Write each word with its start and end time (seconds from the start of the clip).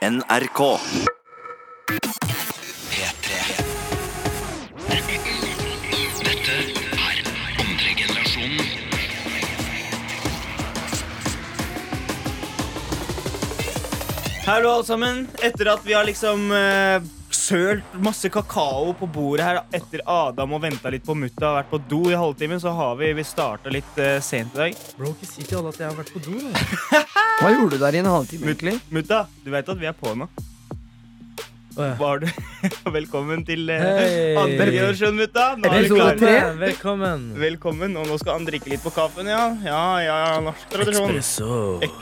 NRK. 0.00 0.78
P3. 2.88 3.28
Dette 6.24 6.54
er 6.96 7.18
andre 7.60 7.90
generasjonen. 7.98 8.64
Hallo, 14.46 14.72
alle 14.72 14.84
sammen. 14.88 15.28
Etter 15.44 15.68
at 15.74 15.84
vi 15.84 15.92
har 15.92 16.08
liksom 16.08 16.48
eh, 16.48 17.04
sølt 17.50 17.94
masse 18.04 18.30
kakao 18.32 18.92
på 18.98 19.08
bordet 19.10 19.46
her 19.46 19.60
etter 19.74 20.02
Adam 20.06 20.52
og 20.56 20.62
venta 20.62 20.90
litt 20.92 21.02
på 21.06 21.16
mutta 21.18 21.48
og 21.50 21.56
vært 21.60 21.70
på 21.72 21.80
do 21.90 22.02
i 22.12 22.18
halvtimen, 22.18 22.60
så 22.62 22.72
har 22.76 22.94
vi, 23.00 23.10
vi 23.18 23.24
starta 23.26 23.72
litt 23.74 23.98
eh, 23.98 24.18
sent 24.22 24.54
i 24.54 24.62
dag. 24.64 24.84
Bro, 24.98 25.14
ikke 25.16 25.30
si 25.30 25.42
til 25.48 25.58
alle 25.60 25.72
at 25.74 25.80
jeg 25.82 25.88
har 25.90 25.98
vært 25.98 26.14
på 26.14 26.22
do. 26.28 26.36
da. 26.38 27.02
Hva 27.40 27.50
gjorde 27.56 27.74
du 27.76 27.82
der 27.82 27.98
i 27.98 28.02
en 28.04 28.10
halvtime, 28.12 28.52
egentlig? 28.54 28.76
Mutta, 28.94 29.24
du 29.44 29.50
vet 29.54 29.74
at 29.74 29.80
vi 29.82 29.90
er 29.90 29.96
på 29.98 30.14
nå. 30.14 30.28
Å, 31.78 31.84
ja. 31.86 31.92
Var 32.00 32.18
du 32.18 32.26
Velkommen 32.98 33.44
til 33.46 33.68
eh, 33.70 33.82
Hei. 33.82 34.08
andre 34.40 34.66
generasjon, 34.74 35.14
mutta. 35.18 35.44
Nå 35.58 35.68
er 35.70 35.76
vi 35.76 35.84
Episode 35.84 36.00
klare. 36.02 36.16
tre. 36.18 36.32
Velkommen. 36.34 36.58
Velkommen. 36.64 37.28
Velkommen. 37.44 38.00
Og 38.02 38.10
nå 38.10 38.18
skal 38.22 38.38
han 38.40 38.48
drikke 38.48 38.72
litt 38.74 38.82
på 38.84 38.90
kaffen, 38.94 39.30
ja. 39.30 39.44
Ja, 39.66 39.82
ja, 40.04 40.16
norsk 40.44 40.66
tradisjon. 40.74 41.14
Espresso. 41.14 41.54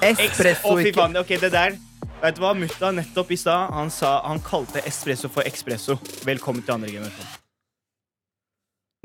Espresso, 0.08 0.72
Å, 0.72 0.78
fy 0.80 0.88
ikke 0.90 1.00
faen. 1.02 1.20
Ok, 1.20 1.36
det 1.44 1.52
der 1.56 1.76
Vet 2.22 2.34
du 2.36 2.42
hva, 2.42 2.52
Mutta 2.58 2.90
nettopp 2.94 3.30
i 3.30 3.36
stad 3.38 3.70
han, 3.74 3.90
sa- 3.94 4.22
han 4.26 4.40
kalte 4.42 4.82
espresso 4.88 5.28
for 5.30 5.46
espresso. 5.46 5.98
Velkommen 6.26 6.64
til 6.66 6.74
andre 6.74 6.90
generasjon. 6.90 7.28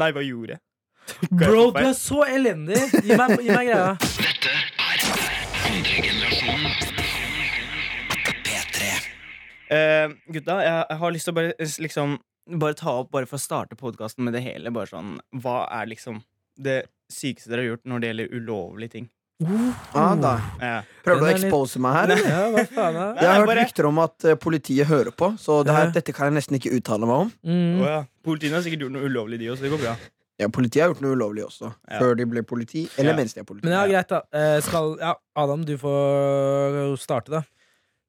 Nei, 0.01 0.09
hva 0.15 0.23
gjorde 0.25 0.55
jeg? 0.55 0.61
Bro, 1.29 1.67
du 1.75 1.81
er 1.83 1.93
så 1.97 2.23
elendig. 2.25 2.79
Gi 3.03 3.17
meg, 3.19 3.35
gi 3.43 3.51
meg 3.53 3.69
greia. 3.69 3.93
Dette 3.99 4.53
er 4.53 5.05
andre 5.69 5.97
generasjonen. 6.07 6.77
P3. 8.47 8.89
Eh, 9.77 10.15
gutta, 10.33 10.57
jeg, 10.65 10.77
jeg 10.89 11.01
har 11.03 11.13
lyst 11.17 11.29
til 11.29 11.35
å 11.35 11.39
bare 11.41 11.71
liksom 11.87 12.17
Bare 12.59 12.75
ta 12.75 12.91
opp, 12.99 13.07
bare 13.13 13.23
for 13.23 13.39
å 13.39 13.39
starte 13.39 13.77
podkasten 13.79 14.25
med 14.27 14.33
det 14.35 14.41
hele. 14.43 14.71
Bare 14.75 14.89
sånn, 14.89 15.13
Hva 15.39 15.61
er 15.71 15.85
liksom 15.87 16.17
det 16.59 16.81
sykeste 17.13 17.47
dere 17.53 17.61
har 17.63 17.69
gjort 17.69 17.85
når 17.87 18.01
det 18.03 18.09
gjelder 18.09 18.33
ulovlige 18.35 18.91
ting? 18.97 19.05
Ah, 19.93 20.15
da. 20.15 20.33
Prøver 21.03 21.19
du 21.19 21.25
å 21.25 21.29
er 21.29 21.35
expose 21.37 21.79
meg 21.83 21.93
her? 21.97 22.03
eller? 22.13 22.25
Ja, 22.29 22.41
hva 22.53 22.63
faen 22.71 22.97
da? 22.97 23.05
Jeg 23.19 23.27
har 23.29 23.39
hørt 23.41 23.49
bare- 23.51 23.63
rykter 23.65 23.87
om 23.89 23.99
at 24.03 24.25
eh, 24.25 24.35
politiet 24.35 24.87
hører 24.89 25.11
på, 25.11 25.31
så 25.39 25.61
det 25.67 25.73
her, 25.75 25.85
Ja. 25.89 25.93
dette 25.99 26.13
kan 26.15 26.29
jeg 26.31 26.37
nesten 26.41 26.57
ikke 26.59 26.73
uttale 26.77 27.05
meg 27.09 27.23
om. 27.27 27.31
Mm. 27.45 27.79
Å, 27.81 27.87
ja. 27.91 28.01
Politiet 28.23 28.53
har 28.55 28.61
sikkert 28.65 28.85
gjort 28.87 28.95
noe 28.97 29.07
ulovlig, 29.09 29.39
de 29.39 29.49
også. 29.53 29.61
Det 29.67 29.71
går 29.75 29.81
bra. 29.85 29.95
Ja, 30.41 30.47
Politiet 30.49 30.81
har 30.81 30.89
gjort 30.93 31.01
noe 31.05 31.13
ulovlig 31.15 31.43
også. 31.45 31.69
Ja. 31.91 31.99
Før 32.01 32.15
de 32.17 32.25
ble 32.25 32.41
politi, 32.43 32.87
eller 32.97 33.11
Ja. 33.13 33.17
mens 33.19 33.33
de 33.35 33.39
er 33.43 33.45
politi. 33.45 33.67
Men 33.67 33.73
ja, 33.77 33.85
greit, 33.91 34.09
da. 34.09 34.21
Eh, 34.33 34.59
Skal, 34.65 34.95
ja, 34.99 35.13
Adam, 35.35 35.63
du 35.65 35.77
får 35.77 36.97
starte, 36.99 37.29
da. 37.31 37.43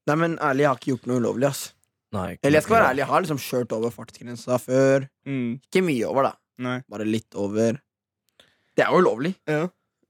Nei, 0.08 0.16
men 0.20 0.38
ærlig, 0.38 0.64
jeg 0.64 0.68
har 0.68 0.76
ikke 0.80 0.92
gjort 0.96 1.06
noe 1.10 1.20
ulovlig, 1.20 1.46
ass. 1.48 1.72
Nei. 2.14 2.38
Eller 2.42 2.60
jeg 2.60 2.66
skal 2.68 2.76
være 2.78 2.88
ærlig, 2.92 3.02
jeg 3.02 3.10
har 3.10 3.22
liksom 3.24 3.38
kjørt 3.42 3.72
over 3.74 3.90
fartsgrensa 3.90 4.58
før. 4.62 5.08
Mm. 5.26 5.60
Ikke 5.66 5.82
mye 5.84 6.04
over, 6.06 6.22
da. 6.30 6.32
Nei. 6.62 6.76
Bare 6.88 7.04
litt 7.08 7.34
over. 7.34 7.80
Det 8.76 8.84
er 8.84 8.90
jo 8.92 9.00
ulovlig. 9.02 9.34
Ja. 9.50 9.64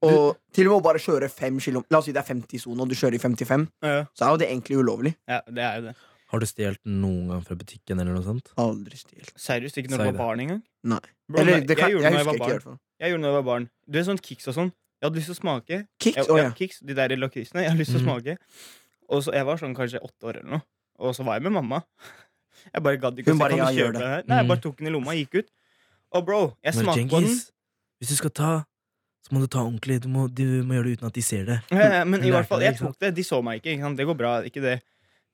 Og 0.04 0.36
til 0.52 0.66
og 0.68 0.72
med 0.74 0.80
å 0.80 0.84
bare 0.84 0.98
kjøre 0.98 1.30
fem 1.30 1.58
kilometer 1.60 1.90
La 1.90 1.98
oss 1.98 2.04
si 2.06 2.12
det 2.12 2.20
er 2.22 2.34
50-sone, 2.34 2.80
og 2.80 2.88
du 2.88 2.94
kjører 2.94 3.14
i 3.14 3.18
55, 3.18 3.68
Ja. 3.82 4.04
så 4.14 4.26
er 4.26 4.30
jo 4.30 4.36
det 4.42 4.48
egentlig 4.50 4.76
ulovlig. 4.82 5.14
ja, 5.28 5.40
det 5.48 5.58
er 5.62 5.76
jo 5.80 5.82
det. 5.88 5.94
Har 6.34 6.40
du 6.40 6.46
stjålet 6.46 6.78
noen 6.86 7.28
gang 7.28 7.42
fra 7.44 7.54
butikken 7.54 8.00
eller 8.00 8.12
noe 8.14 8.22
sånt? 8.24 8.48
Aldri 8.58 8.96
stjålet. 8.98 9.32
Seriøst, 9.38 9.76
ikke 9.78 9.90
når 9.92 9.96
Si 9.96 10.02
du 10.02 10.04
det. 10.10 10.14
var 10.14 10.26
barn 10.26 10.40
engang? 10.40 10.62
Nei. 10.82 10.98
Bro, 11.28 11.40
Eller 11.40 11.60
det 11.60 11.76
kan, 11.78 11.88
jeg 11.90 11.94
gjorde 11.94 12.02
det 12.02 12.12
når 12.12 12.18
jeg 12.18 12.26
husker 12.26 12.26
var 12.26 12.34
ikke, 12.34 12.34
i 12.34 12.38
barn. 12.40 12.50
hvert 12.50 12.62
fall. 12.64 12.78
Jeg 13.00 13.10
gjorde 13.10 13.22
det 13.22 13.24
når 13.24 13.30
jeg 13.34 13.38
var 13.44 13.48
barn. 13.52 13.70
Du 13.88 13.98
vet 13.98 14.06
sånn 14.06 14.20
Kicks 14.22 14.48
og 14.48 14.54
sånn. 14.54 14.72
Jeg 15.00 15.04
hadde 15.10 15.16
lyst 15.20 15.26
til 15.30 15.34
å 15.34 15.40
smake. 15.40 15.76
Kicks? 16.00 16.16
Jeg, 16.16 16.26
Å 16.26 16.36
ja, 16.38 16.42
ja. 16.44 16.50
Kicks, 16.58 16.80
de 16.80 16.94
der 16.94 17.08
lakrisene. 17.16 17.60
Jeg 17.62 17.70
hadde 17.70 17.78
lyst 17.84 17.92
til 17.94 18.00
å 18.00 18.04
Mhm. 18.04 18.08
smake. 18.08 18.38
Og 19.10 19.22
så, 19.22 19.32
Jeg 19.32 19.44
var 19.44 19.56
sånn 19.58 19.74
kanskje 19.76 20.00
åtte 20.02 20.22
år 20.24 20.36
eller 20.40 20.50
noe. 20.50 20.62
Og 20.98 21.14
så 21.14 21.24
var 21.24 21.34
jeg 21.34 21.42
med 21.44 21.52
mamma. 21.52 21.82
Jeg 22.74 22.82
bare 22.82 22.96
gadd 22.96 23.16
ikke 23.18 23.26
Hun 23.30 23.36
å 23.36 23.38
bare, 23.38 23.50
kan 23.50 23.58
du 23.58 23.64
ja, 23.64 23.70
kjøpe 23.70 23.76
gjør 23.84 23.92
det. 23.92 24.00
den 24.00 24.08
her? 24.10 24.22
Nei, 24.26 24.36
jeg 24.36 24.44
Mhm. 24.44 24.48
bare 24.48 24.60
tok 24.60 24.76
den 24.78 24.86
i 24.86 24.90
lomma 24.90 25.10
og 25.10 25.16
gikk 25.20 25.34
ut. 25.38 25.48
Og 26.14 26.24
bro, 26.26 26.56
jeg 26.64 26.74
Men 26.74 26.84
smakte 26.84 26.94
på 26.94 26.96
den. 26.96 27.08
Genghis, 27.08 27.50
hvis 28.00 28.08
du 28.08 28.16
skal 28.16 28.30
ta, 28.30 28.64
så 29.24 29.32
må 29.34 29.40
du 29.40 29.46
ta 29.48 29.62
ordentlig. 29.64 30.00
Du 30.04 30.08
må, 30.12 30.26
du 30.28 30.44
må 30.68 30.74
gjøre 30.76 30.84
det 30.90 30.98
uten 30.98 31.06
at 31.08 31.14
de 31.16 31.22
ser 31.24 31.44
det. 31.48 31.58
Ja, 31.72 32.04
Men 32.04 32.22
i 32.24 32.30
hvert 32.30 32.46
fall, 32.46 32.60
jeg 32.60 32.76
tok 32.76 32.98
det. 33.00 33.14
De 33.16 33.22
så 33.24 33.40
meg 33.42 33.62
ikke. 33.62 33.72
ikke 33.74 33.86
sant? 33.88 33.96
Det 33.96 34.06
går 34.06 34.18
bra. 34.20 34.32
ikke 34.44 34.60
det 34.62 34.80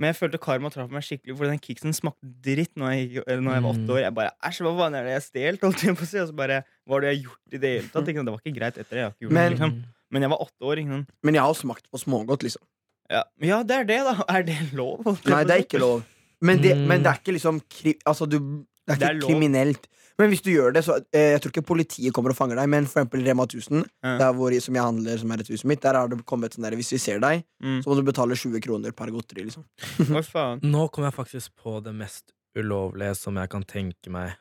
Men 0.01 0.15
jeg 0.15 0.17
følte 0.17 0.39
karma 0.41 0.71
traff 0.73 0.89
meg 0.91 1.03
skikkelig, 1.05 1.34
for 1.37 1.45
den 1.51 1.59
kicksen 1.61 1.93
smakte 1.93 2.25
dritt 2.41 2.71
når 2.81 2.93
jeg, 2.95 3.25
når 3.27 3.53
jeg 3.53 3.62
var 3.67 3.71
åtte 3.75 3.84
Mm. 3.84 3.91
år. 3.93 3.99
Jeg 4.01 4.15
bare 4.15 4.31
Æsj, 4.49 4.61
hva 4.65 4.73
var 4.78 4.91
det 4.95 5.03
jeg 5.12 5.23
stjal? 5.27 5.59
Og 5.61 5.75
så 5.75 6.33
bare 6.34 6.62
Hva 6.89 6.95
har 6.95 7.01
du 7.01 7.06
jeg 7.11 7.23
gjort 7.25 7.53
i 7.53 7.59
det 7.59 7.71
hele 7.75 7.89
tatt? 7.93 8.09
Ikke 8.09 8.17
sant? 8.23 8.27
Det 8.27 8.33
var 8.33 8.41
ikke 8.41 8.56
greit 8.61 8.78
etter 8.78 8.95
det. 8.95 8.97
Jeg 8.97 9.05
har 9.05 9.11
ikke 9.12 9.27
gjort 9.27 9.33
Men- 9.33 9.51
det, 9.51 9.59
liksom. 9.59 9.84
Men 10.11 10.22
jeg 10.22 10.31
var 10.31 10.39
åtte 10.47 10.62
år. 10.67 10.78
Ikke 10.81 10.89
sant? 10.97 11.11
Men 11.22 11.34
jeg 11.34 11.43
har 11.43 11.55
smakt 11.55 11.84
på 11.93 11.99
smågodt, 12.01 12.43
liksom. 12.43 12.62
Ja. 13.11 13.22
ja, 13.43 13.62
det 13.62 13.77
er 13.77 13.84
det, 13.84 13.99
da. 14.07 14.15
Er 14.39 14.43
det 14.47 14.72
lov? 14.72 15.05
Nei, 15.27 15.45
det 15.45 15.51
er 15.59 15.62
ikke 15.67 15.81
lov. 15.83 16.03
Men 16.41 16.62
det, 16.62 16.77
Mm. 16.78 16.87
men 16.89 17.03
det 17.03 17.11
er 17.12 17.19
ikke 17.21 17.34
liksom 17.37 17.61
kri, 17.69 17.95
Altså, 18.07 18.25
du 18.31 18.39
Det 18.41 18.95
er 18.95 18.95
ikke 18.95 18.99
Det 19.01 19.09
er 19.11 19.21
lov. 19.21 19.28
kriminelt. 19.31 19.87
Men 20.20 20.28
hvis 20.34 20.42
du 20.44 20.50
gjør 20.53 20.75
det, 20.76 20.82
så 20.84 20.98
eh, 21.16 21.31
Jeg 21.34 21.41
tror 21.41 21.53
ikke 21.54 21.64
politiet 21.70 22.12
kommer 22.16 22.34
og 22.34 22.36
fanger 22.38 22.60
deg, 22.60 22.69
men 22.69 22.86
for 22.86 23.00
eksempel 23.00 23.25
Rema 23.26 23.47
1000, 23.48 23.84
Ja. 24.04 24.16
der 24.20 24.32
hvor, 24.36 24.53
som 24.60 24.75
jeg 24.76 24.84
handler, 24.84 25.19
som 25.22 25.32
er 25.32 25.41
et 25.42 25.48
huset 25.48 25.64
mitt, 25.72 25.81
der 25.82 25.97
har 25.97 26.08
det 26.12 26.20
kommet 26.28 26.53
sånn 26.54 26.66
der 26.69 26.76
Hvis 26.78 26.92
vi 26.92 26.98
ser 27.03 27.20
deg, 27.25 27.44
Mm. 27.62 27.81
så 27.82 27.88
må 27.91 27.97
du 27.97 28.03
betale 28.06 28.36
20 28.36 28.60
kroner 28.64 28.92
per 28.92 29.10
godteri, 29.14 29.44
liksom. 29.48 29.64
Hva 30.10 30.22
faen? 30.26 30.60
Nå 30.62 30.86
kom 30.92 31.04
jeg 31.09 31.14
faktisk 31.16 31.56
på 31.56 31.78
det 31.84 31.94
mest 31.97 32.32
ulovlige 32.56 33.16
som 33.16 33.36
jeg 33.41 33.48
kan 33.50 33.62
tenke 33.64 34.10
meg 34.10 34.36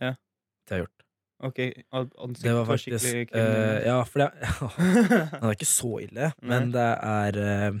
Ja. 0.00 0.14
det 0.68 0.70
jeg 0.70 0.78
har 0.78 0.84
gjort. 0.86 1.00
Ok, 1.44 1.58
an- 1.92 2.10
ansiktet 2.16 2.42
Det 2.46 2.52
var 2.54 2.64
var 2.64 2.76
faktisk 2.78 3.04
skikkelig 3.04 3.42
uh. 3.42 3.84
Ja, 3.84 3.96
for 4.04 4.18
det 4.22 4.30
Det 5.42 5.42
er 5.42 5.56
ikke 5.58 5.66
så 5.68 5.90
ille, 6.00 6.32
men 6.42 6.70
det 6.72 6.86
er 7.02 7.38
uh, 7.72 7.80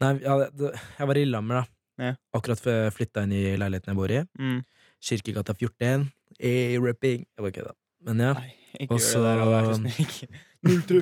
Nei, 0.00 0.12
ja, 0.22 0.34
det, 0.54 0.72
jeg 0.98 1.06
var 1.08 1.16
i 1.18 1.22
Lillehammer, 1.24 1.54
da. 1.62 1.64
Ja. 1.98 2.12
Akkurat 2.38 2.60
før 2.62 2.76
jeg 2.84 2.92
flytta 2.94 3.24
inn 3.26 3.32
i 3.34 3.56
leiligheten 3.58 3.90
jeg 3.90 3.98
bor 3.98 4.12
i. 4.14 4.20
mm. 4.38 4.60
Kirkegata 5.02 5.54
14. 5.54 6.04
E 6.38 6.52
rapping. 6.82 7.24
Jeg 7.26 7.44
bare 7.44 7.54
kødda. 7.56 7.74
Men 8.06 8.22
ja. 8.22 8.34
Nei, 8.38 8.52
ikke 8.78 8.94
Og 8.94 9.00
gjør 9.02 9.24
det 9.24 9.32
der, 9.38 9.48
vær 9.52 9.66
så 9.66 9.78
snill. 9.80 9.98
ikke. 10.04 10.44
YP, 10.68 10.92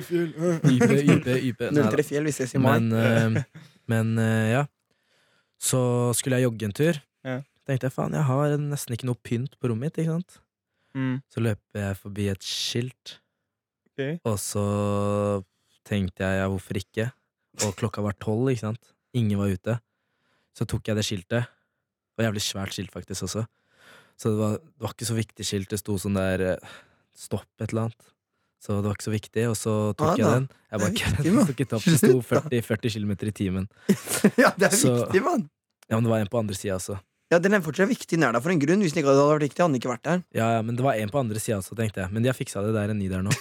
Ype, 0.69 0.97
ype, 1.01 1.35
ype. 1.49 1.69
Nei 1.73 1.83
da. 1.83 1.91
03 1.93 2.07
Fjell, 2.07 2.27
vi 2.29 2.33
ses 2.35 2.55
i 2.57 2.61
mai. 2.61 2.79
Men, 2.79 3.37
uh, 3.37 3.61
men 3.89 4.17
uh, 4.21 4.47
ja. 4.53 4.65
Så 5.57 5.79
skulle 6.17 6.37
jeg 6.37 6.47
jogge 6.47 6.67
en 6.69 6.75
tur. 6.77 6.99
Ja. 7.25 7.39
Tenkte 7.67 7.89
jeg 7.89 7.95
faen, 7.95 8.15
jeg 8.15 8.25
har 8.29 8.53
nesten 8.61 8.95
ikke 8.95 9.09
noe 9.09 9.19
pynt 9.25 9.57
på 9.59 9.71
rommet 9.71 9.91
mitt. 9.91 10.01
Ikke 10.03 10.15
sant? 10.15 10.39
Mm. 10.97 11.17
Så 11.29 11.43
løper 11.43 11.83
jeg 11.83 11.99
forbi 11.99 12.27
et 12.31 12.45
skilt, 12.45 13.17
okay. 13.91 14.15
og 14.25 14.39
så 14.41 14.63
tenkte 15.85 16.25
jeg 16.25 16.39
ja, 16.39 16.47
hvorfor 16.49 16.79
ikke? 16.79 17.09
Og 17.65 17.75
klokka 17.77 18.01
var 18.05 18.15
tolv, 18.21 18.49
ikke 18.49 18.63
sant? 18.63 18.93
Ingen 19.17 19.37
var 19.41 19.51
ute. 19.53 19.77
Så 20.57 20.65
tok 20.69 20.89
jeg 20.89 20.97
det 20.97 21.05
skiltet. 21.05 21.51
Det 21.51 22.21
var 22.21 22.29
jævlig 22.29 22.43
svært 22.45 22.73
skilt, 22.73 22.93
faktisk, 22.93 23.27
også. 23.27 23.45
Så 24.17 24.31
det 24.33 24.37
var, 24.41 24.53
det 24.57 24.81
var 24.85 24.93
ikke 24.95 25.07
så 25.09 25.17
viktig 25.17 25.45
skilt. 25.45 25.69
Det 25.69 25.79
sto 25.81 25.97
sånn 26.01 26.17
der 26.17 26.43
eh, 26.53 26.75
Stopp 27.17 27.45
et 27.61 27.71
eller 27.71 27.87
annet. 27.87 28.07
Så 28.61 28.75
det 28.81 28.87
var 28.89 28.95
ikke 28.97 29.05
så 29.07 29.13
viktig, 29.13 29.43
og 29.49 29.55
så 29.57 29.73
tok 29.97 30.07
Ah, 30.11 30.15
jeg 30.17 30.25
den. 30.33 30.47
Jeg 30.71 30.79
bare 30.81 30.89
Det 30.89 31.01
viktig, 31.01 31.33
tok 31.49 31.61
ikke 31.61 31.77
opp. 31.77 31.85
Det 31.85 31.97
sto 32.01 32.21
40, 32.25 32.61
40 32.65 32.93
km 32.97 33.11
i 33.29 33.33
timen. 33.39 33.67
ja, 34.43 34.49
det 34.57 34.67
er 34.71 34.73
Så- 34.77 34.95
viktig, 35.05 35.21
mann. 35.25 35.45
Ja, 35.87 35.95
men 35.99 36.03
det 36.07 36.11
var 36.11 36.19
en 36.25 36.27
på 36.33 36.39
andre 36.41 36.57
sida 36.57 36.75
også. 36.79 36.97
Ja, 37.31 37.37
Den 37.43 37.53
er 37.53 37.61
fortsatt 37.61 37.89
viktig. 37.89 38.17
nær 38.19 38.33
deg 38.33 38.41
for 38.43 38.51
en 38.53 38.59
grunn. 38.59 38.81
Hvis 38.81 38.93
den 38.95 39.03
ikke 39.03 39.13
hadde 39.13 39.23
vært 39.29 39.45
viktig, 39.45 39.61
hadde 39.61 39.71
den 39.73 39.79
ikke 39.81 39.91
vært 39.93 40.03
der. 40.07 40.21
Ja, 40.35 40.47
ja, 40.57 40.61
men 40.65 40.75
det 40.79 40.83
var 40.85 40.97
en 40.97 41.09
på 41.13 41.19
andre 41.21 41.39
sida 41.43 41.57
også, 41.61 41.75
tenkte 41.77 42.01
jeg. 42.05 42.11
Men 42.15 42.23
de 42.25 42.29
har 42.31 42.37
fiksa 42.37 42.63
det, 42.65 42.73
det 42.75 42.81
er 42.85 42.93
en 42.93 42.99
ny 43.01 43.07
der 43.11 43.23
nå. 43.25 43.33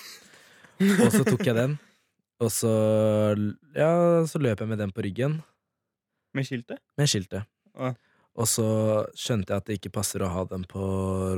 Og 1.06 1.10
så 1.14 1.24
tok 1.26 1.44
jeg 1.48 1.54
den, 1.56 1.76
og 2.44 2.50
så 2.52 2.72
Ja, 3.76 3.90
så 4.28 4.40
løp 4.42 4.60
jeg 4.60 4.68
med 4.68 4.78
den 4.82 4.92
på 4.92 5.04
ryggen, 5.06 5.38
Med 6.36 6.44
skiltet? 6.48 6.78
med 6.98 7.08
skiltet. 7.08 7.46
Ja. 7.76 7.94
Og 8.36 8.44
så 8.50 8.66
skjønte 9.16 9.54
jeg 9.54 9.62
at 9.62 9.68
det 9.68 9.76
ikke 9.78 9.94
passer 9.96 10.20
å 10.20 10.28
ha 10.28 10.42
den 10.50 10.66
på 10.68 10.80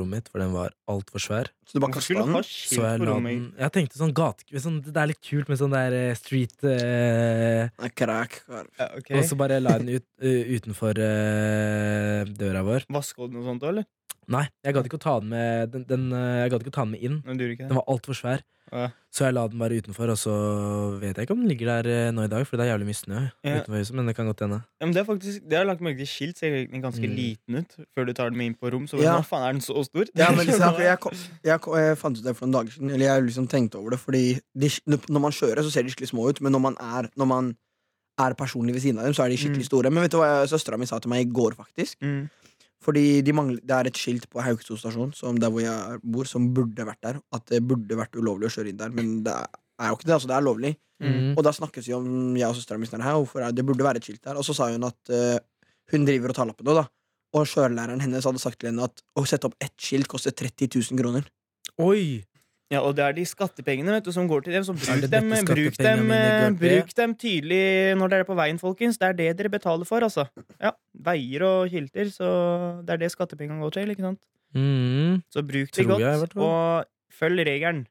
rommet 0.00 0.24
mitt, 0.24 0.30
for 0.32 0.42
den 0.42 0.50
var 0.50 0.72
altfor 0.90 1.22
svær. 1.22 1.50
Så 1.68 1.76
du 1.76 1.82
bare 1.84 1.94
kastet 1.94 2.18
kasta 2.18 2.32
den. 2.32 2.48
Så 2.48 2.80
jeg 2.82 3.02
la 3.04 3.18
den 3.22 3.44
Jeg 3.60 3.74
tenkte 3.76 4.00
sånn 4.00 4.14
gate... 4.16 4.46
Sånn, 4.64 4.80
det 4.82 4.98
er 4.98 5.10
litt 5.12 5.22
kult 5.22 5.52
med 5.52 5.60
sånn 5.60 5.76
der 5.76 5.94
eh, 5.94 6.16
street 6.18 6.64
eh, 6.66 7.70
Krak. 7.94 8.40
Crack. 8.40 8.40
Ja, 8.80 8.88
ok. 8.98 9.12
Og 9.14 9.28
så 9.28 9.38
bare 9.38 9.60
la 9.62 9.76
jeg 9.76 9.84
den 9.84 10.00
ut, 10.00 10.06
uh, 10.24 10.50
utenfor 10.56 10.98
uh, 10.98 12.34
døra 12.40 12.64
vår. 12.66 12.88
Vaska 12.98 13.28
du 13.28 13.38
noe 13.38 13.46
sånt, 13.46 13.62
da, 13.62 13.70
eller? 13.70 13.86
Nei, 14.28 14.44
jeg 14.64 14.74
gadd 14.76 14.84
ikke 14.90 14.98
å 14.98 15.00
ta 15.00 15.14
den 15.20 15.30
med 15.32 15.70
den, 15.72 15.84
den, 15.88 16.12
eh, 16.12 16.42
Jeg 16.44 16.50
gadd 16.52 16.60
ikke 16.66 16.72
å 16.74 16.78
ta 16.78 16.84
den 16.84 16.90
med 16.92 17.00
inn. 17.02 17.22
Men 17.24 17.38
du 17.38 17.44
gjorde 17.46 17.54
ikke 17.56 17.68
Den 17.68 17.68
det? 17.72 17.76
var 17.80 17.86
altfor 17.94 18.14
svær. 18.18 18.42
Ja. 18.70 18.90
Så 19.10 19.24
jeg 19.24 19.32
la 19.32 19.46
den 19.48 19.58
bare 19.58 19.78
utenfor, 19.80 20.10
og 20.12 20.18
så 20.20 20.32
vet 21.00 21.16
jeg 21.16 21.24
ikke 21.24 21.32
om 21.32 21.40
den 21.40 21.48
ligger 21.48 21.70
der 21.82 21.86
eh, 21.88 22.10
nå 22.12 22.26
i 22.26 22.28
dag, 22.28 22.44
for 22.44 22.60
det 22.60 22.66
er 22.66 22.74
jævlig 22.76 22.88
mye 22.90 22.98
snø 22.98 23.20
Ja. 23.42 23.54
utenfor 23.62 23.78
huset, 23.80 23.94
men 23.96 24.04
det 24.10 24.14
kan 24.18 24.26
godt 24.28 24.42
hende. 24.44 24.58
Ja, 24.76 24.84
men 24.84 24.92
det 24.92 25.00
er 25.00 25.06
faktisk, 25.08 25.40
det 25.48 25.56
har 25.56 25.64
jeg 25.64 25.70
lagt 25.70 25.80
merke 25.80 25.96
til 26.02 26.10
Skilt 26.12 26.36
ser 26.36 26.52
egentlig 26.52 26.82
ganske 26.84 27.08
Mm. 27.08 27.16
liten 27.16 27.56
ut 27.62 27.72
før 27.96 28.04
du 28.06 28.12
tar 28.12 28.28
den 28.28 28.36
med 28.36 28.46
inn 28.52 28.54
på 28.60 28.70
rom. 28.70 28.84
Så 28.86 29.00
Ja. 29.00 29.16
hva 29.16 29.24
faen 29.24 29.48
er 29.48 29.52
den 29.56 29.62
så 29.64 29.80
stor? 29.88 30.04
Ja, 30.14 30.28
men 30.36 30.44
liksom, 30.46 30.76
jeg, 30.76 31.00
kom, 31.00 31.12
jeg, 31.42 31.60
kom, 31.64 31.74
jeg 31.80 31.96
fant 31.96 32.18
ut 32.18 32.24
det 32.24 32.36
for 32.36 32.44
noen 32.46 32.52
dager 32.60 32.72
siden. 32.76 32.90
Eller 32.92 33.06
jeg 33.08 33.24
liksom 33.32 33.48
tenkte 33.48 33.80
over 33.80 33.90
det 33.96 34.00
Fordi 34.04 34.40
de, 34.52 34.68
Når 35.08 35.20
man 35.24 35.32
kjører, 35.32 35.64
så 35.64 35.70
ser 35.72 35.82
de 35.82 35.88
skikkelig 35.88 36.12
små 36.12 36.28
ut, 36.28 36.40
men 36.42 36.52
når 36.52 36.60
man 36.60 36.76
er, 36.78 37.08
når 37.16 37.26
man 37.26 37.56
er 38.20 38.34
personlig 38.34 38.74
ved 38.74 38.82
siden 38.82 38.98
av 38.98 39.04
dem, 39.08 39.14
så 39.14 39.24
er 39.24 39.28
de 39.30 39.36
skikkelig 39.40 39.64
Mm. 39.64 39.70
store. 39.72 39.90
Men 39.90 40.02
vet 40.02 40.10
du 40.10 40.18
hva 40.18 40.44
søstera 40.44 40.76
mi 40.78 40.84
sa 40.84 40.98
til 40.98 41.08
meg 41.08 41.24
i 41.24 41.30
går, 41.32 41.54
faktisk? 41.56 41.96
Mm. 42.02 42.28
Fordi 42.84 43.22
de 43.26 43.32
mangler, 43.34 43.60
Det 43.66 43.74
er 43.74 43.88
et 43.90 43.98
skilt 43.98 44.28
på 44.30 44.38
Haukesto 44.38 44.76
stasjon 44.78 45.10
Som 45.16 45.40
der 45.42 45.50
hvor 45.50 45.58
jeg 45.64 45.98
bor, 46.02 46.28
som 46.30 46.52
burde 46.54 46.86
vært 46.86 47.00
der. 47.02 47.16
At 47.34 47.48
det 47.50 47.62
burde 47.66 47.98
vært 47.98 48.14
ulovlig 48.14 48.46
å 48.46 48.52
kjøre 48.54 48.70
inn 48.70 48.78
der, 48.78 48.92
men 48.94 49.24
det 49.26 49.34
er, 49.34 49.48
er 49.82 49.90
jo 49.90 49.98
ikke 49.98 50.06
det. 50.06 50.14
Altså, 50.14 50.30
det 50.30 50.36
er 50.36 50.46
lovlig. 50.46 50.76
Mm. 51.02 51.34
Og 51.36 51.42
da 51.46 51.54
snakkes 51.54 51.86
vi 51.86 51.94
om 51.94 52.36
jeg 52.38 52.46
og 52.48 52.56
søstera 52.58 52.78
mi 52.78 52.86
sånn 52.86 53.04
her, 53.04 53.18
hvorfor 53.18 53.44
er, 53.46 53.54
det 53.54 53.66
burde 53.66 53.86
være 53.86 54.02
et 54.02 54.06
skilt 54.06 54.22
der. 54.24 54.38
Og 54.38 54.46
så 54.46 54.54
sa 54.56 54.70
hun 54.70 54.86
at 54.86 55.12
uh, 55.14 55.38
hun 55.92 56.06
driver 56.06 56.32
og 56.32 56.38
tar 56.38 56.48
lappen 56.50 56.66
nå, 56.66 56.74
da. 56.78 56.86
Og 57.36 57.44
kjørelæreren 57.46 58.02
hennes 58.02 58.24
hadde 58.24 58.40
sagt 58.42 58.60
til 58.62 58.70
henne 58.70 58.88
at 58.88 59.02
å 59.18 59.26
sette 59.28 59.50
opp 59.50 59.58
ett 59.62 59.74
skilt 59.82 60.08
koster 60.10 60.34
30 60.34 60.70
000 60.78 61.02
kroner. 61.02 61.28
Oi! 61.84 62.24
Ja, 62.68 62.82
og 62.84 62.92
det 62.98 63.04
er 63.06 63.14
de 63.16 63.22
skattepengene 63.24 63.94
vet 63.94 64.04
du, 64.04 64.10
som 64.12 64.26
går 64.28 64.42
til 64.44 64.52
dem. 64.58 64.64
Så 64.66 64.74
bruk 64.76 65.00
det 65.00 65.08
dem, 65.14 65.30
bruk, 65.48 65.76
dem, 65.80 66.02
mine 66.04 66.18
eh, 66.20 66.56
bruk 66.60 66.90
dem 66.98 67.14
tydelig 67.16 67.60
når 67.96 68.10
dere 68.12 68.24
er 68.26 68.28
på 68.28 68.36
veien, 68.36 68.58
folkens. 68.60 68.98
Det 69.00 69.08
er 69.08 69.16
det 69.16 69.28
dere 69.38 69.52
betaler 69.54 69.88
for, 69.88 70.04
altså. 70.04 70.26
Ja, 70.60 70.74
Veier 71.08 71.46
og 71.48 71.70
kilter, 71.72 72.10
så 72.12 72.28
det 72.84 72.98
er 72.98 73.00
det 73.06 73.12
skattepengene 73.14 73.62
går 73.64 73.72
til. 73.78 73.94
ikke 73.94 74.04
sant? 74.04 74.20
Mm. 74.52 75.22
Så 75.32 75.44
bruk 75.48 75.72
det 75.72 75.86
godt, 75.88 76.04
jeg, 76.04 76.28
og 76.36 76.84
følg 77.18 77.46
regelen. 77.48 77.86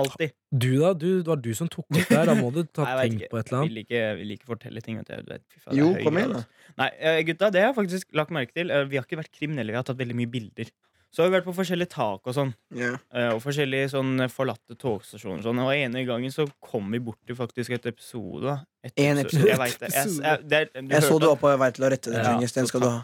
Alltid. 0.00 0.32
Du, 0.48 0.70
da? 0.80 0.94
Du, 0.96 1.08
det 1.20 1.28
var 1.28 1.36
du 1.44 1.50
som 1.54 1.68
tok 1.68 1.84
opp 1.92 2.08
der. 2.08 2.24
Da 2.30 2.34
må 2.38 2.48
du 2.54 2.62
ta 2.64 2.84
Nei, 2.88 2.94
tenkt 3.10 3.26
ikke. 3.26 3.28
på 3.34 3.38
et 3.42 3.50
eller 3.50 3.58
annet. 3.58 3.68
Vil 3.74 3.82
ikke, 3.84 4.00
vil 4.22 4.30
ikke 4.38 4.48
fortelle 4.54 4.80
ting. 4.84 4.96
Vet 5.04 5.12
du. 5.28 5.44
Fy 5.52 5.60
faen, 5.66 5.76
Jo, 5.76 5.90
kom 6.00 6.16
igjen, 6.16 6.32
da. 6.32 6.40
altså. 6.40 6.72
Nei, 6.80 6.88
eh, 6.96 7.18
gutta, 7.28 7.50
det 7.52 7.60
har 7.60 7.68
jeg 7.74 7.76
faktisk 7.82 8.16
lagt 8.16 8.32
merke 8.32 8.56
til. 8.56 8.72
Eh, 8.72 8.86
Vi 8.88 8.96
har 8.96 9.04
ikke 9.04 9.20
vært 9.20 9.34
kriminelle, 9.36 9.68
vi 9.74 9.76
har 9.76 9.84
tatt 9.84 10.00
veldig 10.00 10.16
mye 10.16 10.32
bilder. 10.32 10.72
Så 11.12 11.20
har 11.20 11.28
vi 11.28 11.36
vært 11.36 11.44
på 11.44 11.52
forskjellige 11.52 11.92
tak 11.92 12.24
og 12.24 12.32
sånn. 12.32 12.54
Yeah. 12.72 12.96
Og 13.34 13.42
forskjellige 13.44 13.90
sånn 13.92 14.22
forlatte 14.32 14.78
togstasjoner 14.80 15.42
og 15.42 15.44
sånn. 15.44 15.58
Og 15.60 15.72
ene 15.74 16.06
gangen 16.08 16.32
så 16.32 16.46
kom 16.64 16.88
vi 16.94 17.02
bort 17.04 17.18
til 17.28 17.36
faktisk 17.36 17.74
et 17.76 17.88
episode. 17.90 18.40
da. 18.46 18.54
Et 18.88 19.02
En 19.04 19.20
episode? 19.20 19.50
Jeg, 19.50 19.58
vet 19.60 19.82
det. 19.82 19.90
Jeg, 19.92 20.14
jeg, 20.24 20.46
det 20.48 20.60
er, 20.62 20.70
du 20.72 20.94
Jeg 20.96 21.04
så 21.04 21.18
du 21.20 21.28
var 21.28 21.36
på 21.42 21.52
vei 21.60 21.68
til 21.76 21.84
å 21.84 21.90
rette 21.92 22.14
det, 22.14 22.22
Ja. 22.24 22.38
Den 22.40 22.70
skal 22.70 22.80
du 22.80 22.88
ha. 22.88 23.02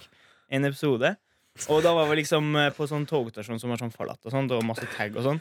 en 0.49 0.65
episode. 0.71 1.13
Og 1.69 1.83
da 1.85 1.93
var 1.93 2.09
vi 2.09 2.21
liksom 2.23 2.49
eh, 2.57 2.71
på 2.73 2.87
sånn 2.89 3.05
togstasjon 3.11 3.61
som 3.61 3.75
var 3.75 3.81
sånn 3.83 3.93
forlatt 3.93 4.25
og 4.25 4.33
sånn. 4.33 4.49
Det 4.49 4.57
var 4.57 4.65
masse 4.71 4.89
tag 4.97 5.17
og 5.19 5.27
sånn. 5.27 5.41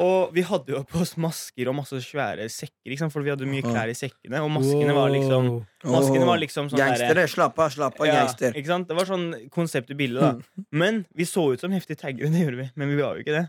Og 0.00 0.32
vi 0.32 0.42
hadde 0.48 0.72
jo 0.72 0.80
på 0.88 1.02
oss 1.02 1.12
masker 1.20 1.68
og 1.68 1.76
masse 1.76 1.98
svære 2.06 2.46
sekker, 2.52 2.88
liksom, 2.92 3.10
for 3.12 3.24
vi 3.24 3.32
hadde 3.34 3.48
mye 3.48 3.64
klær 3.64 3.90
i 3.92 3.96
sekkene. 3.96 4.40
Og 4.40 4.48
maskene 4.54 4.94
var 4.96 5.12
liksom 5.12 5.50
Maskene 5.84 6.28
var 6.28 6.40
liksom 6.40 6.70
sånn 6.72 6.80
Gangstere, 6.80 7.26
slapp 7.28 7.58
av, 7.60 7.72
slapp 7.74 8.00
av, 8.00 8.08
ja, 8.08 8.20
gangster. 8.22 8.56
ikke 8.56 8.72
sant? 8.72 8.88
Det 8.88 8.96
var 8.96 9.08
sånn 9.08 9.26
konsept 9.52 9.92
i 9.92 9.96
bildet, 9.98 10.24
da. 10.24 10.64
Men 10.82 11.02
vi 11.16 11.28
så 11.28 11.50
ut 11.52 11.60
som 11.60 11.72
heftige 11.76 12.00
taggere, 12.00 12.30
det 12.34 12.46
gjorde 12.46 12.62
vi. 12.62 12.68
Men 12.80 12.92
vi 12.94 13.00
var 13.00 13.18
jo 13.18 13.26
ikke 13.26 13.36
det. 13.36 13.46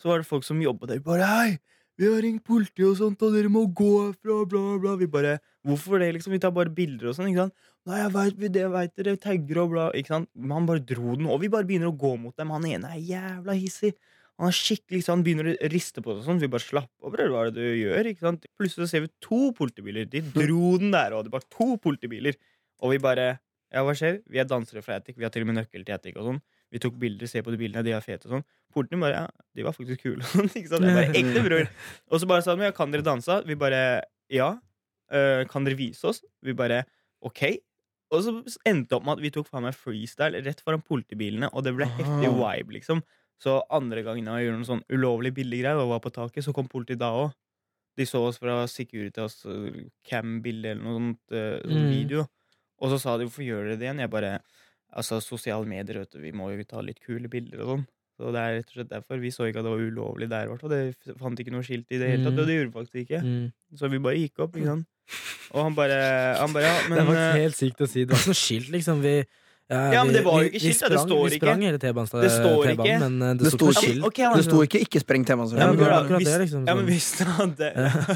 Så 0.00 0.08
var 0.08 0.22
det 0.22 0.28
folk 0.30 0.46
som 0.48 0.60
jobba 0.64 0.88
der. 0.88 1.02
Bare 1.04 1.28
hei, 1.28 1.50
vi 2.00 2.08
har 2.08 2.22
ringt 2.24 2.46
politiet 2.48 2.86
og 2.88 2.96
sånt, 2.96 3.20
og 3.26 3.36
dere 3.36 3.52
må 3.52 3.66
gå 3.68 3.90
herfra, 4.06 4.38
bla, 4.48 4.62
bla. 4.80 4.96
Vi 5.00 5.08
bare 5.10 5.38
Hvorfor 5.68 6.00
det, 6.00 6.14
liksom? 6.16 6.32
Vi 6.32 6.40
tar 6.40 6.54
bare 6.56 6.72
bilder 6.72 7.10
og 7.10 7.16
sånn, 7.18 7.28
ikke 7.28 7.44
sant? 7.44 7.66
Nei, 7.88 7.98
jeg 8.00 8.12
veit 8.14 8.38
det, 8.40 8.48
det, 8.54 8.62
veit 8.72 8.92
dere, 8.96 9.12
tagger 9.20 9.58
og 9.60 9.74
bla, 9.74 9.88
ikke 9.96 10.14
sant? 10.14 10.30
Men 10.32 10.54
han 10.56 10.68
bare 10.68 10.80
dro 10.88 11.16
den, 11.18 11.28
og 11.28 11.42
vi 11.42 11.50
bare 11.52 11.68
begynner 11.68 11.90
å 11.90 11.98
gå 12.00 12.14
mot 12.20 12.32
dem. 12.40 12.52
Han 12.56 12.64
ene 12.68 12.94
er 12.96 13.02
jævla 13.04 13.56
hissig. 13.58 13.92
Han 14.40 14.48
er 14.48 14.56
skikkelig 14.56 15.02
sånn, 15.04 15.22
begynner 15.24 15.50
å 15.52 15.68
riste 15.68 16.00
på 16.00 16.14
seg 16.16 16.24
sånn. 16.24 16.40
Vi 16.40 16.48
bare 16.48 16.64
slapp 16.64 16.88
av, 17.04 17.12
bror, 17.12 17.28
hva 17.28 17.42
er 17.44 17.50
det 17.52 17.60
du 17.60 17.76
gjør? 17.76 18.08
ikke 18.08 18.24
sant? 18.24 18.46
Plutselig 18.56 18.86
så 18.86 18.92
ser 18.94 19.02
vi 19.04 19.10
to 19.20 19.40
politibiler. 19.56 20.06
De 20.08 20.22
dro 20.24 20.78
den 20.80 20.94
der, 20.94 21.12
og 21.16 21.26
det 21.26 21.34
var 21.34 21.44
to 21.52 21.74
politibiler. 21.82 22.38
Og 22.80 22.94
vi 22.94 23.04
bare 23.04 23.30
Ja, 23.70 23.84
hva 23.86 23.92
skjer? 23.94 24.16
Vi 24.26 24.40
er 24.42 24.48
dansere 24.50 24.80
fra 24.82 24.96
Etik. 24.98 25.14
Vi 25.14 25.22
har 25.22 25.30
til 25.30 25.44
og 25.44 25.50
med 25.52 25.60
nøkkel 25.60 25.84
til 25.84 25.94
Etik 25.94 26.16
og 26.18 26.24
sånn. 26.26 26.40
Vi 26.74 26.80
tok 26.82 26.96
bilder, 26.98 27.28
se 27.30 27.42
på 27.42 27.52
de 27.52 27.58
bildene, 27.60 27.84
de 27.86 27.92
er 27.94 28.02
fete 28.02 28.26
og 28.26 28.38
sånn. 28.38 28.44
Politiet 28.74 29.02
bare 29.02 29.20
Ja, 29.20 29.44
de 29.54 29.66
var 29.66 29.76
faktisk 29.76 30.02
kule. 30.02 30.22
og 30.24 30.32
sånn, 30.32 30.50
ikke 30.50 30.72
sant? 30.72 30.88
Jeg 30.88 30.96
bare, 30.96 31.14
Ekte, 31.20 31.44
bror. 31.46 31.70
Og 32.10 32.22
så 32.22 32.30
bare 32.30 32.46
sa 32.46 32.56
de 32.56 32.66
ja, 32.66 32.74
kan 32.74 32.90
dere 32.94 33.06
danse? 33.06 33.36
Vi 33.46 33.58
bare 33.60 33.82
ja. 34.32 34.52
Uh, 35.10 35.42
kan 35.50 35.66
dere 35.66 35.78
vise 35.78 36.06
oss? 36.10 36.22
Vi 36.42 36.54
bare 36.56 36.84
ok. 37.26 37.44
Og 38.10 38.26
så 38.26 38.34
endte 38.66 38.90
det 38.90 38.98
opp 38.98 39.06
med 39.06 39.18
at 39.18 39.22
vi 39.22 39.30
tok 39.34 39.46
faen 39.50 39.68
meg 39.68 39.76
freestyle 39.78 40.42
rett 40.42 40.62
foran 40.66 40.82
politibilene, 40.82 41.50
og 41.54 41.62
det 41.66 41.76
ble 41.76 41.86
heftig 41.86 42.30
vibe, 42.34 42.74
liksom. 42.80 43.04
Så 43.40 43.58
andre 43.72 44.02
gangen 44.04 44.26
jeg 44.28 44.46
gjorde 44.46 44.58
noen 44.58 44.68
sånn 44.68 44.82
ulovlig 44.92 45.32
bildegreier 45.38 45.80
og 45.80 45.94
var 45.94 46.02
på 46.04 46.12
taket, 46.12 46.44
så 46.44 46.52
kom 46.56 46.68
politiet 46.68 46.98
da 47.00 47.08
òg. 47.16 47.30
De 47.96 48.04
så 48.06 48.20
oss 48.28 48.38
fra 48.40 48.62
Securitas 48.70 49.40
uh, 49.48 49.70
cam-bilde 50.06 50.74
eller 50.74 50.82
noe 50.84 50.98
sånt, 50.98 51.22
uh, 51.32 51.56
sånn 51.64 51.86
Mm. 51.86 51.94
video. 51.94 52.26
Og 52.80 52.92
så 52.92 52.98
sa 53.00 53.16
de 53.18 53.24
hvorfor 53.26 53.44
gjør 53.44 53.64
dere 53.70 53.76
det 53.80 53.88
igjen? 53.88 53.98
Jeg 54.04 54.10
bare 54.10 54.40
Altså, 54.90 55.20
sosiale 55.22 55.62
medier, 55.70 56.00
vet 56.00 56.10
du, 56.10 56.18
vi 56.18 56.32
må 56.34 56.48
jo 56.50 56.64
ta 56.66 56.80
litt 56.82 56.98
kule 56.98 57.28
bilder 57.30 57.60
og 57.62 57.68
sånn. 57.68 57.82
Så 58.18 58.32
det 58.34 58.40
er 58.42 58.54
rett 58.58 58.70
og 58.72 58.74
slett 58.74 58.88
derfor. 58.90 59.20
Vi 59.22 59.30
så 59.30 59.46
ikke 59.46 59.60
at 59.62 59.66
det 59.68 59.70
var 59.70 59.84
ulovlig 59.86 60.26
der, 60.28 60.48
hvert 60.50 60.60
fall. 60.64 60.72
Det 60.74 61.14
fant 61.20 61.38
ikke 61.38 61.52
noe 61.54 61.62
skilt 61.62 61.86
i 61.94 62.00
det 62.00 62.08
hele 62.10 62.24
tatt, 62.24 62.34
Mm. 62.34 62.40
og 62.42 62.46
det 62.48 62.56
gjorde 62.58 62.72
faktisk 62.74 62.98
ikke. 63.06 63.20
Mm. 63.22 63.52
Så 63.78 63.88
vi 63.88 63.98
bare 64.02 64.18
gikk 64.18 64.42
opp, 64.42 64.56
ikke 64.58 64.66
sant. 64.66 64.86
Og 65.54 65.62
han 65.62 65.74
bare, 65.78 66.00
han 66.42 66.52
bare 66.52 66.62
ja, 66.66 66.88
men 66.90 67.06
Det 67.06 67.16
eh, 67.16 67.38
helt 67.38 67.54
sykt 67.54 67.80
å 67.80 67.86
si. 67.88 68.02
Det 68.04 68.10
var 68.10 68.18
ikke 68.18 68.32
noe 68.34 68.42
skilt, 68.42 68.68
liksom. 68.74 69.00
Vi, 69.06 69.14
Ja, 69.70 70.02
men 70.02 70.12
det 70.12 70.24
var 70.26 70.42
jo 70.42 70.48
ikke 70.50 70.58
vi 70.60 70.72
skilt. 70.74 70.90
Det 70.90 70.98
står 70.98 71.20
ikke. 71.20 71.30
Vi 71.30 71.38
sprang 71.38 71.60
hele 71.62 71.78
T-banen, 71.78 72.22
Det 72.24 72.30
står 72.34 72.70
ikke. 72.72 72.96
men 73.00 73.36
det, 73.38 73.52
sto 73.52 73.68
ikke 73.70 73.82
skilt. 73.84 74.18
Det 74.34 74.44
sto 74.44 74.62
ikke 74.66 74.80
'ikke 74.82 75.00
spreng 75.04 75.24
tema'. 75.24 75.46
Ja, 75.54 75.70
men 75.70 75.78
Hvis- 76.18 76.26
det, 76.26 76.40
liksom. 76.42 76.66
Ja, 76.66 76.74
men 76.74 76.86
hvis 76.86 77.08
det 77.18 77.26
hadde 77.26 77.68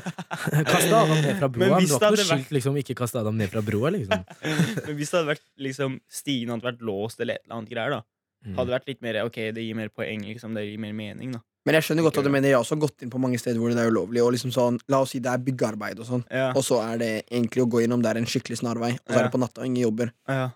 Kasta 0.73 0.97
Adam 1.05 1.21
ned 1.23 1.39
fra 1.39 1.49
broa. 1.49 1.65
Det 1.65 1.71
var 1.71 1.81
ikke 1.81 2.11
noe 2.11 2.27
skilt 2.27 2.51
liksom, 2.59 2.77
ikke 2.83 2.95
kaste 2.99 3.21
Adam 3.21 3.37
ned 3.39 3.51
fra 3.51 3.63
broa, 3.63 3.91
liksom. 3.95 4.25
Men 4.87 4.97
hvis 4.99 5.11
det 5.11 5.19
hadde 5.21 5.31
vært 5.35 5.45
liksom 5.59 6.01
Stien 6.11 6.49
hadde 6.51 6.63
vært 6.67 6.81
låst 6.83 7.21
eller 7.21 7.35
et 7.39 7.45
eller 7.47 7.57
annet 7.61 7.71
greier, 7.71 7.91
da 7.99 8.03
Mm. 8.45 8.57
hadde 8.59 8.69
det 8.69 8.75
vært 8.77 8.89
litt 8.91 9.01
mer 9.01 9.17
Ok, 9.25 9.37
det 9.57 9.63
gir 9.65 9.75
mer 9.75 9.89
poeng, 9.89 10.21
liksom. 10.21 10.53
Det 10.53 10.67
gir 10.69 10.77
mer 10.79 10.93
mening, 10.93 11.33
da. 11.33 11.39
Men 11.65 11.77
jeg 11.79 11.83
skjønner 11.87 12.03
godt 12.05 12.19
at 12.19 12.25
du 12.25 12.29
mener 12.29 12.49
jeg 12.51 12.57
har 12.59 12.61
også 12.63 12.77
gått 12.79 13.01
inn 13.01 13.09
på 13.09 13.17
mange 13.19 13.39
steder 13.41 13.57
hvor 13.57 13.73
det 13.73 13.79
er 13.81 13.89
ulovlig. 13.89 14.21
Og 14.21 14.33
liksom 14.35 14.53
sånn, 14.53 14.77
La 14.87 15.01
oss 15.01 15.13
si 15.13 15.19
det 15.19 15.33
er 15.33 15.39
byggearbeid, 15.39 15.99
og 15.99 16.05
sånn 16.05 16.25
Ja. 16.31 16.51
Og 16.53 16.61
så 16.63 16.77
er 16.85 16.99
det 16.99 17.25
egentlig 17.33 17.65
å 17.65 17.71
gå 17.73 17.81
innom 17.87 18.03
der 18.03 18.19
en 18.19 18.27
skikkelig 18.27 18.59
snarvei. 18.61 18.99
Og 19.01 19.09
så 19.09 19.17
er 19.17 19.23
det 19.25 19.33
på 19.33 19.39
natta 19.41 19.63
og 19.63 19.67
ingen 19.67 19.83
jobber. 19.89 20.13
ja. 20.29 20.51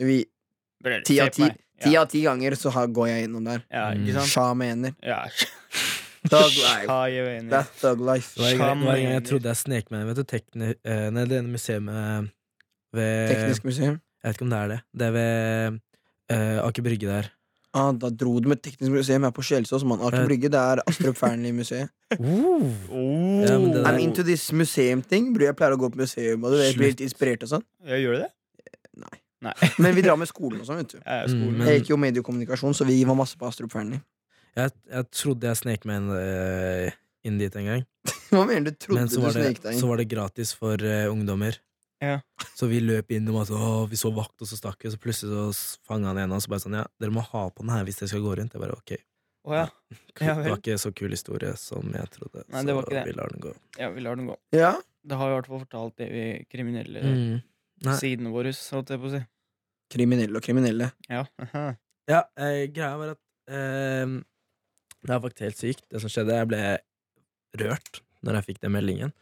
Vi, 0.00 0.18
ti 1.04 1.18
av 1.20 1.28
ti, 1.34 1.46
Ja. 1.84 2.02
av 2.02 2.08
ti 2.12 2.22
ganger 2.24 2.56
så 2.60 2.70
har, 2.74 2.86
går 2.88 3.08
jeg 3.08 3.28
innom 3.28 3.44
der. 3.44 3.62
Ja, 3.72 3.90
Mm. 3.94 4.04
ikke 4.06 4.14
sant? 4.18 4.30
Sha 4.32 4.54
mener. 4.54 4.94
Ja. 5.02 5.22
Thug 6.30 6.52
life. 6.52 6.86
That's 7.48 7.80
thug 7.80 8.00
life. 8.04 8.34
Var 8.36 8.56
gang, 8.58 8.80
en 8.82 8.86
gang 8.86 9.14
jeg 9.14 9.24
trodde 9.24 9.48
jeg 9.48 9.56
snek 9.56 9.90
meg 9.90 10.02
inn 10.02 10.08
vet 10.10 10.16
du, 10.20 10.24
tekni, 10.28 10.74
eh, 10.84 11.06
nei, 11.10 11.24
det 11.24 11.38
ene 11.40 11.48
museet 11.48 11.80
ved 12.92 13.30
Teknisk 13.30 13.64
museum. 13.64 14.00
Jeg 14.20 14.28
vet 14.28 14.36
ikke 14.36 14.44
om 14.44 14.50
det 14.52 14.58
er 14.60 14.68
det. 14.74 14.80
Det 15.00 15.06
er 15.06 15.12
ved 15.16 15.78
uh, 16.32 16.66
Aker 16.66 16.82
Brygge 16.84 17.08
der. 17.08 17.30
Ah, 17.72 17.92
da 17.94 18.10
dro 18.10 18.34
du 18.42 18.48
med 18.50 18.60
Teknisk 18.62 18.90
museum 18.92 19.22
her 19.24 19.30
på 19.32 19.42
Kjelsås. 19.46 19.84
Man. 19.86 20.00
Aker 20.04 20.20
Eh. 20.24 20.26
Brygge, 20.28 20.50
det 20.52 20.60
er 20.60 20.82
Astrup 20.86 21.16
Fearnley-museet. 21.16 21.88
Oh. 22.90 23.40
Ja, 23.46 23.56
I'm 23.86 24.00
into 24.02 24.22
this 24.26 24.50
museum-ting. 24.52 25.30
Jeg 25.38 25.54
pleier 25.56 25.76
å 25.76 25.78
gå 25.78 25.88
på 25.94 26.00
museum 26.02 26.42
og 26.44 26.50
du 26.52 26.58
vet, 26.58 26.76
bli 26.76 26.88
litt 26.90 27.00
inspirert 27.06 27.44
og 27.46 27.52
sånn. 27.54 27.64
Ja, 27.86 27.94
gjør 27.96 28.16
det. 28.24 28.28
Men 29.82 29.94
vi 29.96 30.02
drar 30.04 30.16
med 30.20 30.28
skolen 30.28 30.60
og 30.60 30.66
sånn, 30.68 30.82
vet 30.82 30.92
du. 30.94 30.98
Ja, 31.00 31.22
Mm, 31.24 31.30
skolen. 31.32 31.56
men- 31.58 31.68
Jeg 31.68 31.80
gikk 31.82 31.88
jo 31.94 31.96
mediekommunikasjon, 31.96 32.74
så 32.76 32.84
vi 32.86 32.98
var 33.08 33.14
masse 33.16 33.36
på 33.40 33.46
Astrup 33.48 33.72
Fearnley. 33.72 34.00
Jeg, 34.56 34.72
jeg 34.90 35.10
trodde 35.14 35.46
jeg 35.48 35.56
snek 35.56 35.84
meg 35.86 35.96
inn, 36.02 36.10
uh, 36.10 36.90
inn 37.24 37.38
dit 37.38 37.56
en 37.56 37.64
gang. 37.70 37.84
Hva 38.30 38.44
mener 38.46 38.70
du? 38.70 38.76
Trodde 38.76 38.98
Men 39.00 39.08
du 39.08 39.14
så 39.16 39.20
var, 39.24 39.32
det, 39.38 39.64
Men 39.64 39.78
så 39.80 39.88
var 39.88 39.96
det 40.02 40.08
gratis 40.10 40.52
for 40.58 40.74
uh, 40.82 41.06
ungdommer. 41.12 41.56
Ja. 42.00 42.18
Så 42.56 42.66
vi 42.68 42.80
løp 42.80 43.10
inn 43.12 43.28
og 43.28 43.46
sånn, 43.46 43.88
vi 43.90 43.96
så 44.00 44.08
vakt, 44.16 44.36
og 44.40 44.48
så 44.48 44.56
stakk 44.56 44.80
vi. 44.82 44.88
Og 44.88 44.94
så 44.96 45.00
plutselig 45.00 45.32
så 45.54 45.76
fanga 45.86 46.08
han 46.12 46.18
en 46.18 46.32
av 46.32 46.38
oss 46.40 46.46
og 46.48 46.54
bare 46.54 46.62
sånn 46.64 46.76
Ja, 46.80 46.84
dere 47.00 47.12
må 47.12 47.20
ha 47.26 47.42
på 47.50 47.60
den 47.64 47.72
her 47.74 47.84
hvis 47.84 47.98
dere 48.00 48.08
skal 48.08 48.22
gå 48.24 48.36
rundt. 48.40 48.52
Jeg 48.56 48.60
bare 48.62 48.76
ok. 48.76 48.94
Oh, 49.44 49.54
ja. 49.56 49.66
Ja, 50.20 50.34
det 50.42 50.50
var 50.50 50.58
ikke 50.60 50.76
så 50.80 50.92
kul 50.96 51.12
historie 51.12 51.52
som 51.60 51.92
jeg 51.96 52.08
trodde. 52.16 52.44
Nei, 52.52 52.62
det 52.64 52.74
var 52.76 52.84
så 52.84 52.90
ikke 52.92 53.04
det. 53.04 53.06
vi 53.12 53.16
lar 53.20 53.28
den 53.34 53.40
gå. 53.44 53.52
ja, 53.78 53.90
vi 53.94 54.00
lar 54.04 54.16
den 54.20 54.26
gå. 54.32 54.36
Ja? 54.56 54.72
Det 55.04 55.16
har 55.16 55.30
i 55.30 55.36
hvert 55.38 55.46
fall 55.48 55.62
fortalt 55.62 55.96
det 55.96 56.08
vi 56.12 56.24
kriminelle 56.52 57.00
Mm. 57.04 57.38
Nei. 57.86 57.96
siden 57.96 58.28
vår, 58.34 58.50
holdt 58.74 58.90
jeg 58.92 59.00
på 59.00 59.08
å 59.08 59.14
si. 59.14 59.20
Kriminelle 59.90 60.36
og 60.38 60.44
kriminelle. 60.44 60.90
Ja. 61.10 61.24
aha. 61.42 61.64
Ja, 62.10 62.24
eh, 62.42 62.66
greia 62.74 62.96
var 62.98 63.12
at 63.14 63.20
eh, 63.50 64.12
Det 65.06 65.12
er 65.14 65.20
faktisk 65.24 65.44
helt 65.46 65.60
sykt, 65.60 65.84
det 65.90 66.00
som 66.02 66.10
skjedde. 66.12 66.36
Jeg 66.40 66.48
ble 66.50 66.62
rørt 67.62 68.00
når 68.26 68.38
jeg 68.40 68.48
fikk 68.50 68.60
den 68.66 68.74
meldingen. 68.74 69.12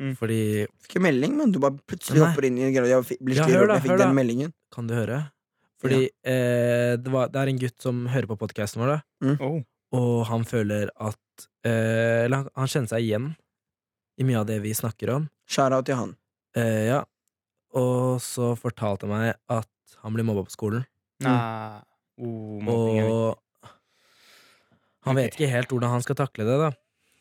Mm. 0.00 0.14
Fordi 0.18 0.38
Fikk 0.82 0.96
ikke 0.96 1.02
melding, 1.04 1.36
men 1.38 1.52
du 1.52 1.58
bare 1.62 1.76
plutselig 1.88 2.20
Nei. 2.20 2.28
hopper 2.28 2.46
inn 2.48 2.58
i 2.60 2.66
en 2.68 2.74
greie. 2.74 2.90
Jeg 2.92 3.18
blir 3.20 3.38
Ja, 3.40 3.46
hør 3.48 3.68
da, 3.70 3.78
hør 3.84 4.00
da. 4.00 4.08
meldingen. 4.16 4.52
Kan 4.72 4.88
du 4.90 4.94
høre? 4.96 5.20
Fordi 5.82 6.04
eh, 6.08 6.94
det, 7.00 7.10
var, 7.12 7.28
det 7.32 7.40
er 7.42 7.50
en 7.50 7.58
gutt 7.58 7.82
som 7.82 8.04
hører 8.12 8.28
på 8.30 8.36
podkasten 8.38 8.82
vår, 8.84 8.92
da. 8.94 9.36
Oh. 9.42 9.60
og 9.98 10.26
han 10.28 10.44
føler 10.46 10.90
at 10.94 11.46
eh, 11.66 12.24
Eller 12.26 12.36
han, 12.44 12.48
han 12.54 12.70
kjenner 12.70 12.90
seg 12.92 13.02
igjen 13.06 13.32
i 14.20 14.26
mye 14.28 14.38
av 14.42 14.46
det 14.46 14.60
vi 14.62 14.74
snakker 14.76 15.10
om. 15.16 15.26
Shout-out 15.50 15.88
til 15.88 15.98
han. 15.98 16.12
Eh, 16.56 16.86
ja. 16.92 17.00
Og 17.78 18.20
så 18.20 18.52
fortalte 18.58 19.06
han 19.08 19.12
meg 19.14 19.34
at 19.48 19.68
han 20.02 20.12
blir 20.16 20.24
mobba 20.28 20.44
på 20.48 20.52
skolen. 20.54 20.84
Nei. 21.22 21.80
Oh, 22.22 22.60
er 22.62 23.08
Og 23.08 23.38
han 25.06 25.16
vet 25.18 25.34
ikke 25.34 25.48
helt 25.50 25.70
hvordan 25.72 25.90
han 25.96 26.02
skal 26.04 26.18
takle 26.18 26.44
det. 26.46 26.58
da 26.60 26.70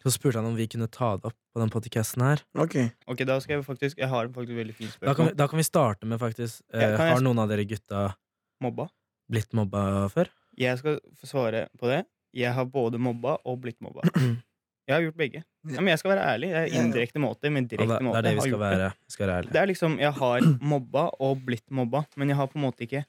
Så 0.04 0.12
spurte 0.14 0.38
han 0.42 0.50
om 0.52 0.56
vi 0.58 0.68
kunne 0.68 0.90
ta 0.92 1.16
det 1.18 1.32
opp 1.32 1.38
på 1.54 1.62
den 1.62 1.70
podcasten 1.74 2.22
her. 2.26 2.44
Ok. 2.56 2.76
viktig. 2.76 2.92
Ok, 3.08 3.24
da 3.28 3.40
skal 3.40 3.58
jeg 3.60 3.66
faktisk 3.66 3.98
Jeg 3.98 4.10
har 4.10 4.28
faktisk 4.28 4.58
veldig 4.58 4.76
fint 4.76 4.98
Da 5.00 5.14
kan 5.14 5.26
vi, 5.26 5.32
spørsmål. 5.32 5.38
da 5.38 5.48
kan 5.48 5.58
vi 5.58 5.64
starte 5.64 6.06
med 6.06 6.20
faktisk 6.20 6.62
eh, 6.74 6.82
Ja, 6.82 6.90
jeg- 6.98 7.14
Har 7.16 7.22
noen 7.22 7.40
av 7.40 7.50
dere 7.50 7.66
gutta 7.66 8.16
Mobba. 8.62 8.90
blitt 9.32 9.54
mobba 9.54 10.10
før? 10.10 10.28
Jeg 10.58 10.78
skal 10.78 11.00
svare 11.24 11.68
på 11.80 11.88
det. 11.88 12.06
Jeg 12.34 12.54
har 12.54 12.66
både 12.66 13.00
mobba 13.00 13.38
og 13.46 13.62
blitt 13.62 13.80
mobba. 13.82 14.02
Jeg 14.90 14.96
har 14.96 15.04
gjort 15.06 15.18
begge. 15.18 15.44
Ja, 15.70 15.78
men 15.80 15.92
jeg 15.92 16.00
skal 16.02 16.12
være 16.16 16.28
ærlig. 16.34 16.50
Det 16.52 16.60
er 16.62 16.78
indirekte 16.82 17.22
måte, 17.22 17.50
men 17.54 17.64
Ja, 17.64 17.70
det, 17.70 17.78
direkte 17.78 17.98
det 17.98 18.06
måte. 18.08 18.18
er 18.18 18.22
det 18.26 18.32
Jeg 18.32 18.36
vi 18.36 18.42
skal 18.42 18.52
det. 18.52 18.60
være. 18.60 18.92
Vi 19.08 19.16
skal 19.16 19.28
være. 19.28 19.42
Det 19.54 19.62
er 19.62 19.66
liksom, 19.70 19.98
Jeg 20.00 20.14
har 20.14 20.48
mobba 20.74 21.04
og 21.20 21.44
blitt 21.46 21.68
mobba, 21.72 22.06
men 22.18 22.30
jeg 22.34 22.38
har 22.38 22.48
på 22.48 22.58
en 22.60 22.66
måte 22.66 22.88
ikke 22.88 23.04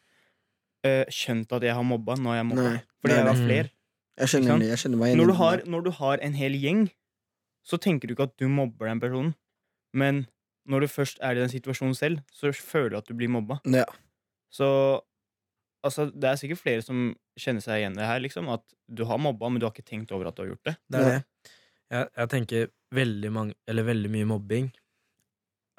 uh, 0.86 1.04
skjønt 1.08 1.52
at 1.52 1.62
jeg 1.62 1.74
har 1.74 1.86
mobba 1.86 2.16
når 2.20 2.34
jeg 2.38 2.46
mobba. 2.50 2.66
Nei, 2.68 2.82
Fordi 3.00 3.14
er 3.14 3.18
jeg 3.22 3.26
var 3.26 3.40
fler 3.40 3.46
flere. 3.46 3.70
Jeg 4.20 4.28
skjønner, 4.28 4.66
jeg 4.68 4.78
skjønner 4.78 5.00
meg 5.00 5.16
Når 5.16 5.26
du, 5.26 5.32
har, 5.38 5.62
når 5.64 5.80
du 5.86 5.90
har 5.96 6.20
en 6.20 6.34
hel 6.36 6.52
gjeng, 6.60 6.82
så 7.64 7.78
tenker 7.80 8.08
du 8.08 8.12
ikke 8.12 8.28
at 8.28 8.36
du 8.38 8.48
mobber 8.52 8.90
den 8.90 9.00
personen. 9.00 9.32
Men 9.96 10.26
når 10.68 10.84
du 10.84 10.86
først 10.92 11.18
er 11.24 11.38
i 11.38 11.40
den 11.40 11.48
situasjonen 11.48 11.96
selv, 11.96 12.20
så 12.30 12.52
føler 12.52 12.92
du 12.92 12.96
at 13.00 13.08
du 13.08 13.16
blir 13.16 13.32
mobba. 13.32 13.58
Ja. 13.64 13.86
Så 14.52 15.00
altså, 15.82 16.10
det 16.12 16.28
er 16.28 16.38
sikkert 16.38 16.60
flere 16.60 16.84
som 16.84 17.14
kjenner 17.40 17.64
seg 17.64 17.80
igjen 17.80 17.96
i 17.96 18.02
det 18.02 18.06
her, 18.10 18.20
liksom. 18.22 18.50
At 18.52 18.64
du 18.86 19.04
har 19.08 19.18
mobba, 19.18 19.48
men 19.48 19.62
du 19.62 19.66
har 19.66 19.72
ikke 19.74 19.88
tenkt 19.88 20.12
over 20.12 20.28
at 20.28 20.36
du 20.36 20.44
har 20.44 20.52
gjort 20.52 20.68
det. 20.68 20.76
Det 20.92 21.00
er 21.00 21.10
det. 21.16 21.54
Jeg, 21.92 22.08
jeg 22.16 22.28
tenker 22.32 22.70
veldig, 22.96 23.30
mange, 23.32 23.54
eller 23.68 23.84
veldig 23.84 24.11
mye 24.11 24.28
mobbing 24.30 24.70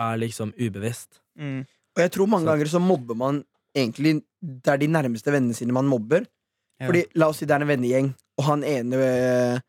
er 0.04 0.18
liksom 0.22 0.54
ubevisst. 0.60 1.20
Og 1.40 2.00
jeg 2.02 2.12
tror 2.14 2.28
mange 2.30 2.46
Så- 2.46 2.52
ganger 2.54 2.66
så 2.70 2.82
mobber 2.82 3.16
man 3.18 3.44
egentlig 3.76 4.22
Det 4.44 4.68
er 4.68 4.78
de 4.78 4.88
nærmeste 4.88 5.32
vennene 5.32 5.56
sine 5.56 5.72
man 5.74 5.86
mobber. 5.88 6.26
Ja. 6.80 6.88
Fordi 6.88 7.06
La 7.16 7.28
oss 7.30 7.38
si 7.40 7.46
det 7.46 7.56
er 7.56 7.62
en 7.62 7.68
vennegjeng, 7.68 8.14
og 8.38 8.44
han 8.46 8.64
ene 8.64 8.94
øh, 8.94 9.60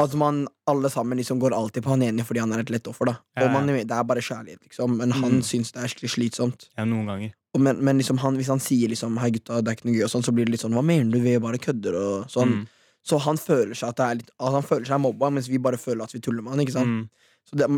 Altså 0.00 0.16
man 0.16 0.46
alle 0.66 0.88
sammen 0.90 1.18
liksom 1.18 1.38
går 1.40 1.52
alltid 1.54 1.82
på 1.84 1.90
han 1.90 2.02
ene 2.02 2.24
fordi 2.26 2.40
han 2.40 2.52
er 2.52 2.60
et 2.64 2.70
lett 2.70 2.86
offer. 2.88 3.04
da 3.06 3.16
Ja, 3.36 3.44
Og 3.46 3.52
man. 3.52 3.66
Det 3.66 3.90
er 3.90 4.02
bare 4.02 4.20
kjærlighet, 4.20 4.60
liksom. 4.62 4.96
Men 4.96 5.10
han 5.12 5.32
Mm. 5.38 5.42
syns 5.42 5.70
det 5.72 5.82
er 5.84 5.86
skikkelig 5.88 6.10
slitsomt. 6.10 6.68
Ja, 6.78 6.84
noen 6.84 7.06
ganger. 7.06 7.32
Og 7.54 7.60
men, 7.60 7.84
men 7.84 7.98
liksom 7.98 8.18
han, 8.18 8.36
hvis 8.36 8.48
han 8.48 8.58
sier 8.58 8.88
liksom 8.88 9.16
'hei, 9.18 9.30
gutta, 9.30 9.62
det 9.62 9.68
er 9.68 9.76
ikke 9.76 9.84
noe 9.84 9.94
gøy', 9.94 10.04
og 10.04 10.10
sånn, 10.10 10.24
så 10.24 10.32
blir 10.34 10.44
det 10.46 10.50
litt 10.50 10.60
sånn 10.60 10.74
'hva 10.74 10.84
mener 10.84 11.10
du, 11.12 11.20
vi 11.20 11.38
bare 11.38 11.58
kødder', 11.58 11.94
og 11.94 12.26
sånn. 12.28 12.48
Mm. 12.52 12.68
Så 13.04 13.18
han 13.20 13.36
føler 13.40 13.76
seg 13.76 13.92
at 13.92 14.00
det 14.00 14.04
er 14.04 14.18
litt 14.22 14.30
altså 14.38 14.56
Han 14.56 14.66
føler 14.66 14.88
seg 14.88 15.00
mobba, 15.04 15.28
mens 15.36 15.50
vi 15.52 15.60
bare 15.60 15.80
føler 15.80 16.06
at 16.06 16.14
vi 16.14 16.22
tuller 16.24 16.44
med 16.44 16.54
han. 16.54 16.64
Ikke 16.64 16.76
sant? 16.76 16.88
Mm. 16.88 17.30
Så 17.44 17.58
det, 17.60 17.68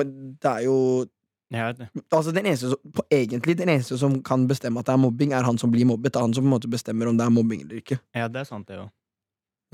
det 0.42 0.52
er 0.52 0.64
jo. 0.68 0.76
Altså 2.10 2.32
den 2.34 2.48
eneste 2.48 2.72
som, 2.72 3.02
Egentlig 3.12 3.56
den 3.58 3.70
eneste 3.70 3.98
som 3.98 4.16
kan 4.26 4.46
bestemme 4.50 4.82
at 4.82 4.88
det 4.88 4.94
er 4.94 5.02
mobbing, 5.02 5.34
er 5.34 5.46
han 5.46 5.58
som 5.58 5.74
blir 5.74 5.86
mobbet. 5.88 6.14
Det 6.14 6.20
er 6.20 6.26
han 6.28 6.34
som 6.36 6.46
på 6.46 6.50
en 6.50 6.56
måte 6.56 6.70
bestemmer 6.70 7.10
om 7.10 7.18
det 7.18 7.26
er 7.26 7.34
mobbing 7.34 7.66
eller 7.66 7.82
ikke. 7.82 7.98
Ja, 8.14 8.30
det 8.30 8.42
er 8.42 8.48
sant, 8.48 8.70
det. 8.70 8.78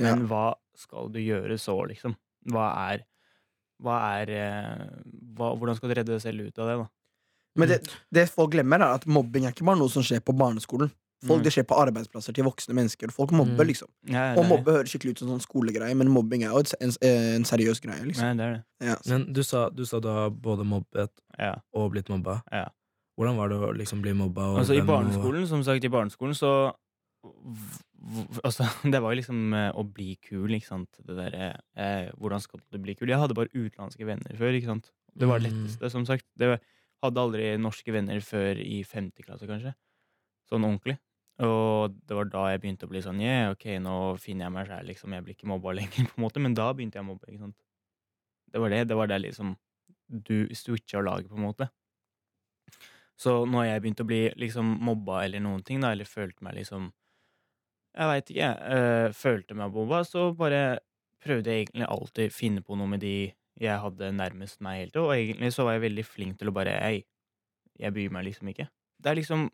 Ja. 0.01 0.15
Men 0.15 0.27
hva 0.31 0.55
skal 0.79 1.13
du 1.13 1.21
gjøre 1.21 1.59
så, 1.61 1.77
liksom? 1.89 2.17
Hva 2.53 2.73
er 2.89 3.07
Hva 3.83 3.99
er 4.21 4.31
eh, 4.31 4.83
hva, 5.37 5.53
Hvordan 5.59 5.77
skal 5.77 5.91
du 5.91 5.97
redde 5.99 6.15
deg 6.15 6.23
selv 6.23 6.49
ut 6.49 6.61
av 6.63 6.69
det, 6.71 6.77
da? 6.81 6.91
Men 7.61 7.69
det, 7.69 7.79
det 8.15 8.31
folk 8.33 8.55
glemmer, 8.55 8.81
er 8.81 8.97
at 8.97 9.05
mobbing 9.05 9.45
er 9.45 9.53
ikke 9.53 9.67
bare 9.69 9.81
noe 9.81 9.93
som 9.93 10.05
skjer 10.07 10.23
på 10.25 10.33
barneskolen. 10.33 10.89
Folk, 11.23 11.41
Mm. 11.41 11.45
Det 11.45 11.52
skjer 11.55 11.64
på 11.71 11.76
arbeidsplasser 11.79 12.35
til 12.35 12.45
voksne 12.45 12.75
mennesker. 12.75 13.11
Folk 13.12 13.31
mobber, 13.31 13.62
Mm. 13.64 13.69
liksom. 13.69 13.88
Ja, 14.11 14.35
Og 14.35 14.45
mobbe 14.47 14.73
høres 14.73 14.91
skikkelig 14.91 15.11
ut 15.12 15.19
som 15.21 15.29
en 15.31 15.38
sånn 15.38 15.47
skolegreie, 15.47 15.95
men 15.97 16.09
mobbing 16.09 16.43
er 16.43 16.50
jo 16.50 16.59
en, 16.81 16.91
en 17.02 17.45
seriøs 17.45 17.81
greie. 17.81 18.02
liksom 18.05 18.37
det 18.37 18.45
er 18.45 18.52
det. 18.55 18.64
ja. 18.88 18.97
Men 19.07 19.33
du 19.33 19.43
sa, 19.43 19.69
du 19.71 19.85
sa 19.85 20.00
du 20.00 20.09
har 20.09 20.31
både 20.31 20.64
mobbet 20.67 21.11
Ja. 21.38 21.55
og 21.73 21.93
blitt 21.93 22.09
mobba. 22.09 22.43
Ja. 22.52 22.69
Hvordan 23.19 23.37
var 23.37 23.49
det 23.49 23.59
å 23.59 23.73
liksom 23.76 24.02
bli 24.02 24.12
mobba? 24.12 24.41
og 24.52 24.59
Altså, 24.61 24.75
I 24.76 24.81
barneskolen, 24.81 25.43
og- 25.43 25.49
som 25.49 25.62
sagt, 25.62 25.85
i 25.85 25.88
barneskolen 25.88 26.35
så 26.35 26.73
Altså, 28.43 28.64
det 28.91 29.00
var 29.00 29.12
jo 29.14 29.21
liksom 29.21 29.55
eh, 29.55 29.71
å 29.79 29.85
bli 29.87 30.17
kul, 30.26 30.49
ikke 30.50 30.67
sant. 30.67 30.88
Det 31.07 31.14
derre 31.14 31.52
eh, 31.76 32.11
Hvordan 32.19 32.41
skal 32.43 32.61
du 32.73 32.79
bli 32.83 32.97
kul? 32.99 33.07
Jeg 33.12 33.21
hadde 33.21 33.37
bare 33.38 33.52
utenlandske 33.55 34.05
venner 34.09 34.35
før, 34.38 34.57
ikke 34.59 34.67
sant. 34.73 34.91
Det 35.14 35.29
var 35.29 35.38
det 35.38 35.52
Mm. 35.52 35.62
letteste, 35.69 35.91
som 35.93 36.05
sagt. 36.09 36.25
Det 36.37 36.59
hadde 37.02 37.17
aldri 37.23 37.57
norske 37.59 37.93
venner 37.95 38.19
før 38.21 38.59
i 38.59 38.83
femte 38.83 39.23
klasse, 39.23 39.47
kanskje. 39.47 39.75
Sånn 40.50 40.64
ordentlig. 40.67 40.99
Og 41.43 41.95
det 42.07 42.17
var 42.17 42.29
da 42.31 42.47
jeg 42.53 42.63
begynte 42.63 42.87
å 42.87 42.91
bli 42.93 43.03
sånn 43.03 43.21
Yeah, 43.23 43.51
ok, 43.55 43.67
nå 43.83 43.97
finner 44.23 44.47
jeg 44.47 44.55
meg 44.55 44.69
sjæl, 44.69 44.89
liksom. 44.93 45.15
Jeg 45.17 45.27
blir 45.27 45.37
ikke 45.37 45.51
mobba 45.51 45.75
lenger, 45.79 46.09
på 46.09 46.19
en 46.19 46.27
måte. 46.27 46.43
Men 46.45 46.57
da 46.59 46.71
begynte 46.73 47.01
jeg 47.01 47.07
å 47.07 47.11
mobbe, 47.11 47.29
ikke 47.31 47.47
sant. 47.49 47.59
Det 48.53 48.63
var 48.63 48.75
det. 48.75 48.83
Det 48.91 48.99
var 48.99 49.11
der 49.11 49.23
liksom 49.25 49.55
du 50.13 50.37
switcha 50.55 51.01
laget, 51.01 51.31
på 51.33 51.41
en 51.41 51.47
måte. 51.47 51.69
Så 53.19 53.43
når 53.49 53.69
jeg 53.69 53.83
begynte 53.85 54.05
å 54.05 54.09
bli 54.09 54.23
liksom 54.41 54.75
mobba 54.83 55.23
eller 55.27 55.43
noen 55.45 55.63
ting, 55.67 55.83
da, 55.83 55.93
eller 55.95 56.09
følte 56.09 56.43
meg 56.45 56.57
liksom 56.59 56.91
Jeg 57.93 58.09
veit 58.09 58.31
ikke, 58.33 58.49
jeg. 58.49 59.13
følte 59.15 59.55
meg 59.55 59.75
mobba, 59.75 60.01
så 60.09 60.31
bare 60.37 60.81
prøvde 61.23 61.53
jeg 61.53 61.67
egentlig 61.67 61.87
alltid 61.87 62.33
finne 62.35 62.63
på 62.65 62.77
noe 62.79 62.89
med 62.89 63.03
de 63.05 63.33
jeg 63.61 63.79
hadde 63.83 64.09
nærmest 64.17 64.63
meg 64.65 64.79
hele 64.81 64.91
tida, 64.91 65.03
og 65.05 65.13
egentlig 65.15 65.53
så 65.53 65.67
var 65.67 65.77
jeg 65.77 65.85
veldig 65.85 66.05
flink 66.09 66.39
til 66.41 66.51
å 66.51 66.55
bare 66.57 66.73
Ei, 66.87 67.03
jeg 67.79 67.95
bryr 67.95 68.15
meg 68.15 68.25
liksom 68.27 68.49
ikke. 68.49 68.67
Det 69.03 69.11
er 69.13 69.19
liksom 69.21 69.45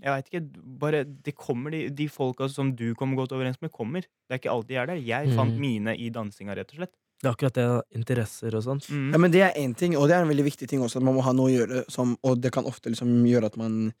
Jeg 0.00 0.12
veit 0.14 0.28
ikke, 0.30 0.62
bare 0.78 1.04
Det 1.04 1.34
kommer 1.34 1.70
de, 1.74 1.88
de 1.90 2.06
folka 2.08 2.48
som 2.48 2.70
du 2.76 2.94
kommer 2.94 3.16
godt 3.16 3.32
overens 3.32 3.60
med, 3.60 3.72
kommer. 3.72 4.00
Det 4.02 4.30
er 4.36 4.38
ikke 4.38 4.52
alltid 4.52 4.74
jeg 4.76 4.82
er 4.82 4.86
der. 4.86 5.00
Jeg 5.02 5.34
fant 5.34 5.50
Mhm. 5.54 5.60
mine 5.60 5.96
i 5.98 6.08
dansinga, 6.10 6.54
rett 6.54 6.70
og 6.72 6.76
slett. 6.76 6.92
Det 7.20 7.26
er 7.26 7.32
akkurat 7.34 7.54
det. 7.54 7.82
Interesser 7.98 8.54
og 8.54 8.62
sånt. 8.62 8.86
Mm. 8.90 9.10
Ja, 9.12 9.18
men 9.18 9.30
Det 9.32 9.40
er 9.42 9.52
én 9.58 9.74
ting, 9.76 9.96
og 9.96 10.06
det 10.08 10.14
er 10.14 10.22
en 10.22 10.28
veldig 10.28 10.44
viktig 10.44 10.68
ting 10.68 10.80
også. 10.80 10.96
At 10.98 11.02
man 11.02 11.14
må 11.16 11.22
ha 11.22 11.32
noe 11.32 11.50
å 11.50 11.66
gjøre, 11.66 11.84
som, 11.90 12.16
og 12.22 12.40
det 12.40 12.52
kan 12.52 12.64
ofte 12.64 12.90
liksom 12.90 13.24
gjøre 13.26 13.46
at 13.46 13.56
man 13.56 13.92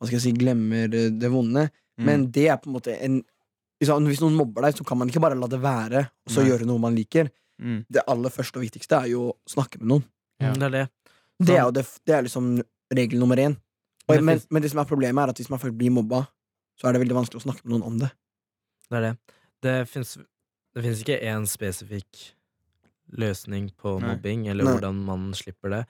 hva 0.00 0.06
skal 0.08 0.18
jeg 0.18 0.22
si, 0.22 0.32
glemmer 0.32 0.88
det 0.90 1.30
vonde. 1.30 1.70
Mm. 1.98 2.04
Men 2.04 2.26
det 2.32 2.48
er 2.50 2.56
på 2.56 2.66
en 2.66 2.74
måte 2.74 2.96
en 3.00 3.22
hvis, 3.80 3.88
hvis 3.88 4.20
noen 4.20 4.34
mobber 4.36 4.62
deg, 4.62 4.74
så 4.74 4.84
kan 4.86 4.98
man 4.98 5.08
ikke 5.08 5.20
bare 5.20 5.36
la 5.38 5.46
det 5.46 5.60
være 5.60 5.98
og 6.26 6.30
så 6.32 6.42
Nei. 6.42 6.50
gjøre 6.50 6.66
noe 6.66 6.78
man 6.78 6.94
liker. 6.96 7.30
Mm. 7.62 7.84
Det 7.90 8.02
aller 8.08 8.30
første 8.30 8.56
og 8.58 8.62
viktigste 8.66 8.96
er 9.04 9.06
jo 9.12 9.28
å 9.30 9.34
snakke 9.48 9.78
med 9.78 9.88
noen. 9.88 10.04
Ja. 10.40 10.50
Mm, 10.52 10.58
Det 10.58 10.62
er 10.66 10.70
det. 10.70 10.88
Det 11.38 11.46
Sånn. 11.46 11.56
er 11.56 11.62
jo 11.64 11.70
det, 11.70 11.86
det 12.06 12.14
er 12.14 12.22
liksom 12.22 12.62
regel 12.94 13.18
nummer 13.20 13.36
én. 13.36 13.56
Og, 14.08 14.20
men, 14.20 14.40
men 14.52 14.62
det 14.64 14.70
som 14.72 14.82
er 14.82 14.88
problemet, 14.88 15.22
er 15.24 15.32
at 15.32 15.40
hvis 15.40 15.50
man 15.52 15.60
først 15.62 15.76
blir 15.78 15.92
mobba, 15.94 16.24
så 16.76 16.88
er 16.88 16.96
det 16.96 17.04
veldig 17.04 17.16
vanskelig 17.16 17.40
å 17.40 17.46
snakke 17.46 17.64
med 17.64 17.76
noen 17.76 17.86
om 17.88 17.98
det. 18.02 18.10
Det 18.90 18.98
er 18.98 19.04
det. 19.06 19.12
Det 19.64 19.74
fins 19.88 20.16
finnes 20.74 21.00
ikke 21.04 21.20
én 21.22 21.44
spesifikk 21.48 22.24
løsning 23.14 23.68
på 23.78 23.98
Nei. 24.00 24.10
mobbing, 24.10 24.46
eller 24.50 24.66
Nei. 24.66 24.72
hvordan 24.76 25.02
man 25.06 25.28
slipper 25.38 25.70
det. 25.70 25.82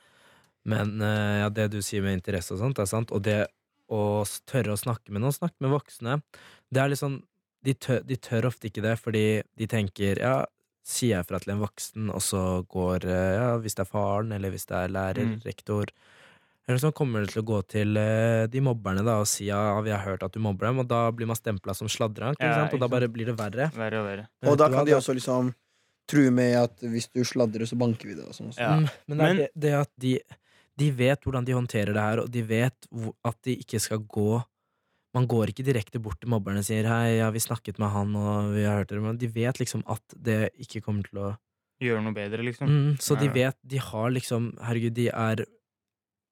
Men 0.69 1.01
eh, 1.05 1.41
ja, 1.43 1.49
det 1.53 1.71
du 1.73 1.79
sier 1.85 2.05
med 2.05 2.19
interesse 2.19 2.55
og 2.55 2.61
sånt, 2.61 2.81
er 2.83 2.89
sant. 2.91 3.13
Og 3.17 3.23
det 3.25 3.47
å 3.93 4.25
tørre 4.49 4.75
å 4.75 4.81
snakke 4.81 5.13
med 5.13 5.25
noen, 5.25 5.35
snakke 5.35 5.57
med 5.65 5.73
voksne, 5.75 6.19
det 6.73 6.83
er 6.83 6.93
liksom 6.93 7.23
de 7.65 7.75
tør, 7.81 8.03
de 8.05 8.17
tør 8.21 8.51
ofte 8.51 8.69
ikke 8.69 8.85
det, 8.85 8.95
fordi 9.01 9.25
de 9.57 9.69
tenker 9.71 10.21
ja, 10.21 10.35
sier 10.85 11.17
jeg 11.19 11.29
fra 11.31 11.41
til 11.41 11.55
en 11.55 11.63
voksen, 11.65 12.11
og 12.13 12.21
så 12.25 12.43
går 12.69 13.07
eh, 13.09 13.31
Ja, 13.39 13.49
hvis 13.65 13.77
det 13.79 13.87
er 13.87 13.93
faren, 13.93 14.35
eller 14.37 14.53
hvis 14.53 14.69
det 14.69 14.77
er 14.83 14.93
lærer, 14.93 15.25
Mm. 15.33 15.39
rektor 15.47 15.89
eller 16.67 16.81
så 16.81 16.93
kommer 16.97 17.25
det 17.25 17.35
til 17.35 17.43
å 17.43 17.49
gå 17.49 17.59
til 17.69 17.99
eh, 18.01 18.47
de 18.49 18.63
mobberne 18.65 19.03
da 19.05 19.19
og 19.21 19.29
si 19.29 19.51
ja, 19.51 19.59
vi 19.85 19.93
har 19.93 20.01
hørt 20.07 20.23
at 20.25 20.33
du 20.33 20.41
mobber 20.41 20.71
dem, 20.71 20.81
og 20.81 20.89
da 20.89 21.03
blir 21.13 21.29
man 21.29 21.37
stempla 21.37 21.75
som 21.77 21.91
sladrank, 21.93 22.41
Ja, 22.41 22.65
og 22.71 22.81
da 22.81 22.89
bare 22.89 23.11
blir 23.13 23.29
det 23.29 23.37
verre. 23.37 23.69
Verre 23.77 24.01
og 24.01 24.09
verre. 24.09 24.25
Og 24.49 24.57
da 24.61 24.71
kan 24.73 24.89
de 24.89 24.97
også 24.97 25.17
liksom 25.19 25.53
true 26.11 26.33
med 26.33 26.57
at 26.61 26.81
hvis 26.81 27.11
du 27.13 27.21
sladrer, 27.25 27.67
så 27.69 27.77
banker 27.81 28.11
vi 28.11 28.17
det. 28.17 28.25
Og 28.29 28.37
sånn. 28.37 28.53
Ja. 28.57 28.75
Mm, 28.81 28.89
men 29.09 29.21
det 29.21 29.29
er 29.29 29.39
det, 29.43 29.51
det 29.61 29.77
at 29.83 29.93
de, 30.01 30.17
de 30.81 30.91
vet 30.97 31.25
hvordan 31.25 31.47
de 31.49 31.57
håndterer 31.57 31.93
det 31.97 32.09
her, 32.09 32.25
og 32.25 32.33
de 32.33 32.43
vet 32.49 32.91
at 33.25 33.39
de 33.45 33.61
ikke 33.61 33.81
skal 33.83 34.05
gå 34.05 34.43
Man 35.15 35.29
går 35.31 35.53
ikke 35.53 35.63
direkte 35.63 36.01
bort 36.03 36.19
til 36.19 36.27
mobberne 36.33 36.59
og 36.59 36.67
sier 36.67 36.83
'hei, 36.91 37.21
ja, 37.21 37.29
vi 37.31 37.39
snakket 37.39 37.77
med 37.79 37.87
han, 37.95 38.17
og 38.19 38.49
vi 38.51 38.65
har 38.67 38.81
hørt 38.81 38.91
det', 38.91 38.99
men 38.99 39.17
de 39.17 39.29
vet 39.31 39.61
liksom 39.61 39.85
at 39.87 40.03
det 40.11 40.51
ikke 40.59 40.83
kommer 40.83 41.07
til 41.07 41.21
å 41.23 41.29
Gjøre 41.79 42.03
noe 42.03 42.15
bedre, 42.17 42.43
liksom. 42.43 42.67
mm, 42.67 42.97
Så 42.99 43.15
de 43.21 43.29
vet 43.29 43.55
De 43.63 43.79
har 43.79 44.11
liksom 44.11 44.59
Herregud, 44.59 44.95
de 44.95 45.07
er 45.11 45.45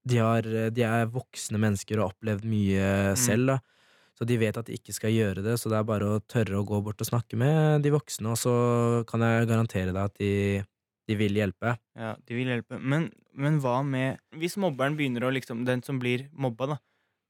de, 0.09 0.19
har, 0.19 0.43
de 0.75 0.83
er 0.87 1.07
voksne 1.13 1.59
mennesker 1.63 1.99
og 2.01 2.05
har 2.09 2.15
opplevd 2.17 2.45
mye 2.49 2.89
Mm. 3.13 3.17
selv, 3.17 3.47
da. 3.47 3.59
Så 4.19 4.27
de 4.29 4.37
vet 4.39 4.57
at 4.61 4.67
de 4.69 4.75
ikke 4.77 4.93
skal 4.95 5.11
gjøre 5.11 5.43
det, 5.43 5.55
så 5.59 5.71
det 5.73 5.79
er 5.79 5.85
bare 5.89 6.05
å 6.05 6.21
tørre 6.29 6.59
å 6.61 6.67
gå 6.69 6.83
bort 6.85 7.01
og 7.01 7.09
snakke 7.09 7.37
med 7.41 7.83
de 7.83 7.91
voksne, 7.91 8.29
og 8.31 8.37
så 8.39 8.53
kan 9.09 9.21
jeg 9.25 9.49
garantere 9.49 9.91
deg 9.95 10.03
at 10.05 10.15
de, 10.21 10.63
de 11.09 11.17
vil 11.19 11.33
hjelpe. 11.35 11.77
Ja, 11.99 12.15
de 12.29 12.35
vil 12.37 12.47
hjelpe. 12.53 12.79
Men, 12.79 13.11
men 13.35 13.59
hva 13.65 13.81
med 13.83 14.19
Hvis 14.37 14.59
mobberen 14.61 14.95
begynner 14.99 15.25
å 15.27 15.33
liksom 15.33 15.65
Den 15.65 15.83
som 15.83 15.99
blir 15.99 16.29
mobba, 16.33 16.67
da. 16.75 16.77